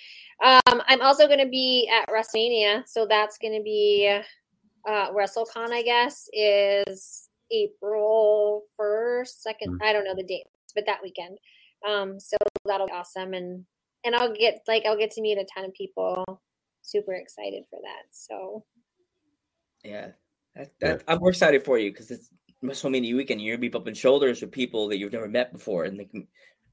um 0.43 0.81
I'm 0.87 1.01
also 1.01 1.27
gonna 1.27 1.49
be 1.49 1.89
at 1.91 2.09
WrestleMania, 2.09 2.83
so 2.87 3.05
that's 3.07 3.37
gonna 3.37 3.61
be 3.63 4.21
uh 4.87 5.11
WrestleCon, 5.11 5.71
I 5.71 5.81
guess, 5.81 6.27
is 6.33 7.29
April 7.51 8.63
first, 8.77 9.41
second, 9.43 9.79
Mm. 9.79 9.85
I 9.85 9.93
don't 9.93 10.03
know 10.05 10.15
the 10.15 10.23
dates, 10.23 10.49
but 10.75 10.85
that 10.85 11.01
weekend. 11.03 11.37
Um 11.87 12.19
so 12.19 12.37
that'll 12.65 12.87
be 12.87 12.93
awesome 12.93 13.33
and 13.33 13.65
and 14.05 14.15
I'll 14.15 14.33
get 14.33 14.59
like 14.67 14.85
I'll 14.85 14.97
get 14.97 15.11
to 15.11 15.21
meet 15.21 15.37
a 15.37 15.45
ton 15.53 15.65
of 15.65 15.73
people. 15.73 16.23
Super 16.81 17.13
excited 17.13 17.63
for 17.69 17.79
that. 17.81 18.03
So 18.11 18.63
Yeah. 19.83 20.11
That, 20.55 20.71
that, 20.81 21.03
I'm 21.07 21.19
more 21.19 21.29
excited 21.29 21.63
for 21.63 21.77
you 21.77 21.91
because 21.91 22.09
it's 22.11 22.29
WrestleMania 22.63 23.15
weekend. 23.15 23.41
You're 23.41 23.55
gonna 23.55 23.61
be 23.61 23.69
bumping 23.69 23.93
shoulders 23.93 24.41
with 24.41 24.51
people 24.51 24.87
that 24.89 24.97
you've 24.97 25.13
never 25.13 25.27
met 25.27 25.51
before 25.53 25.85
in 25.85 25.97
the 25.97 26.07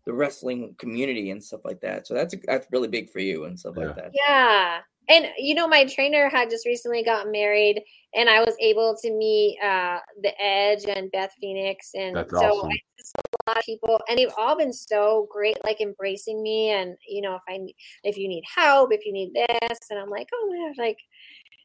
the 0.04 0.12
wrestling 0.12 0.74
community 0.78 1.30
and 1.30 1.42
stuff 1.42 1.62
like 1.64 1.80
that. 1.80 2.06
So 2.06 2.14
that's 2.14 2.34
that's 2.46 2.66
really 2.70 2.88
big 2.88 3.10
for 3.10 3.18
you 3.18 3.44
and 3.44 3.58
stuff 3.58 3.74
Yeah. 3.76 3.86
like 3.86 3.96
that. 3.96 4.10
Yeah. 4.14 4.78
And 5.08 5.28
you 5.38 5.54
know, 5.54 5.68
my 5.68 5.84
trainer 5.84 6.28
had 6.28 6.50
just 6.50 6.66
recently 6.66 7.04
gotten 7.04 7.30
married, 7.30 7.80
and 8.14 8.28
I 8.28 8.40
was 8.40 8.56
able 8.60 8.96
to 9.02 9.12
meet 9.12 9.56
uh, 9.62 9.98
the 10.20 10.32
Edge 10.42 10.84
and 10.88 11.10
Beth 11.12 11.32
Phoenix, 11.40 11.90
and 11.94 12.16
That's 12.16 12.30
so 12.30 12.38
awesome. 12.38 12.70
I 12.70 12.76
just 12.98 13.12
a 13.16 13.50
lot 13.50 13.58
of 13.58 13.64
people, 13.64 14.00
and 14.08 14.18
they've 14.18 14.32
all 14.36 14.56
been 14.56 14.72
so 14.72 15.28
great, 15.30 15.56
like 15.64 15.80
embracing 15.80 16.42
me. 16.42 16.70
And 16.70 16.96
you 17.08 17.22
know, 17.22 17.36
if 17.36 17.42
I 17.48 17.58
ne- 17.58 17.76
if 18.02 18.16
you 18.16 18.26
need 18.26 18.42
help, 18.52 18.92
if 18.92 19.06
you 19.06 19.12
need 19.12 19.32
this, 19.32 19.78
and 19.90 19.98
I'm 20.00 20.10
like, 20.10 20.26
oh 20.34 20.48
my 20.50 20.68
gosh, 20.68 20.76
like 20.78 20.98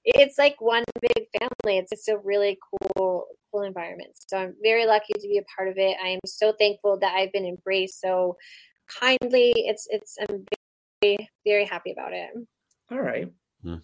it's 0.06 0.38
like 0.38 0.62
one 0.62 0.84
big 1.02 1.26
family. 1.40 1.80
It's 1.80 1.90
just 1.90 2.10
a 2.10 2.20
really 2.24 2.60
cool, 2.96 3.26
cool 3.52 3.64
environment. 3.64 4.12
So 4.28 4.38
I'm 4.38 4.56
very 4.62 4.86
lucky 4.86 5.14
to 5.14 5.28
be 5.28 5.38
a 5.38 5.44
part 5.56 5.70
of 5.70 5.78
it. 5.78 5.98
I 6.04 6.10
am 6.10 6.20
so 6.26 6.54
thankful 6.54 6.98
that 7.00 7.16
I've 7.16 7.32
been 7.32 7.46
embraced 7.46 8.00
so 8.02 8.38
kindly. 8.88 9.54
It's 9.56 9.88
it's 9.90 10.18
I'm 10.30 10.46
very 11.02 11.30
very 11.46 11.66
happy 11.66 11.92
about 11.92 12.14
it. 12.14 12.30
All 12.92 13.02
right. 13.02 13.28
Hmm. 13.64 13.76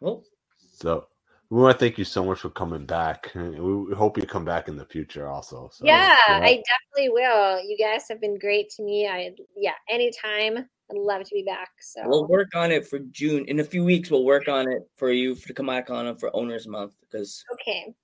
Well, 0.00 0.24
so 0.72 1.06
we 1.50 1.60
want 1.60 1.78
to 1.78 1.84
thank 1.84 1.98
you 1.98 2.04
so 2.04 2.24
much 2.24 2.40
for 2.40 2.50
coming 2.50 2.86
back. 2.86 3.32
We 3.34 3.76
we 3.84 3.94
hope 3.94 4.16
you 4.16 4.24
come 4.24 4.44
back 4.44 4.68
in 4.68 4.76
the 4.76 4.86
future 4.86 5.28
also. 5.28 5.68
So, 5.72 5.84
yeah, 5.84 6.16
yeah. 6.28 6.40
I 6.42 6.62
definitely 6.72 7.10
will. 7.10 7.60
You 7.62 7.76
guys 7.78 8.04
have 8.08 8.20
been 8.20 8.38
great 8.38 8.70
to 8.70 8.82
me. 8.82 9.08
I 9.08 9.32
yeah, 9.56 9.74
anytime. 9.88 10.68
I'd 10.90 10.98
love 10.98 11.22
to 11.22 11.34
be 11.34 11.44
back. 11.44 11.70
So 11.80 12.02
we'll 12.04 12.26
work 12.26 12.48
on 12.56 12.72
it 12.72 12.86
for 12.86 12.98
June. 13.10 13.44
In 13.46 13.60
a 13.60 13.64
few 13.64 13.84
weeks, 13.84 14.10
we'll 14.10 14.24
work 14.24 14.48
on 14.48 14.68
it 14.68 14.82
for 14.96 15.12
you 15.12 15.36
to 15.36 15.54
come 15.54 15.66
back 15.66 15.88
on 15.88 16.06
it 16.08 16.18
for 16.18 16.34
Owners 16.34 16.66
Month 16.66 16.94
because 17.00 17.44
okay, 17.52 17.94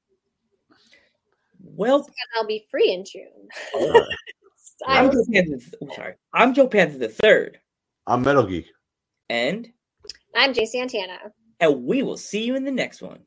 well, 1.74 1.98
and 1.98 2.06
I'll 2.36 2.46
be 2.46 2.64
free 2.70 2.92
in 2.92 3.04
June. 3.04 3.48
All 3.74 3.92
right. 3.92 4.02
I 4.86 4.98
I'm 5.00 5.10
Joe 5.10 5.24
Panther. 5.32 5.58
I'm 5.80 5.90
sorry. 5.94 6.14
I'm 6.34 6.54
Joe 6.54 6.68
Panther 6.68 6.98
the 6.98 7.08
third, 7.08 7.58
I'm 8.06 8.22
Metal 8.22 8.44
Geek. 8.46 8.66
and 9.30 9.68
I'm 10.34 10.52
Jay 10.52 10.66
Santana. 10.66 11.18
and 11.60 11.84
we 11.84 12.02
will 12.02 12.16
see 12.18 12.44
you 12.44 12.56
in 12.56 12.64
the 12.64 12.70
next 12.70 13.00
one. 13.00 13.20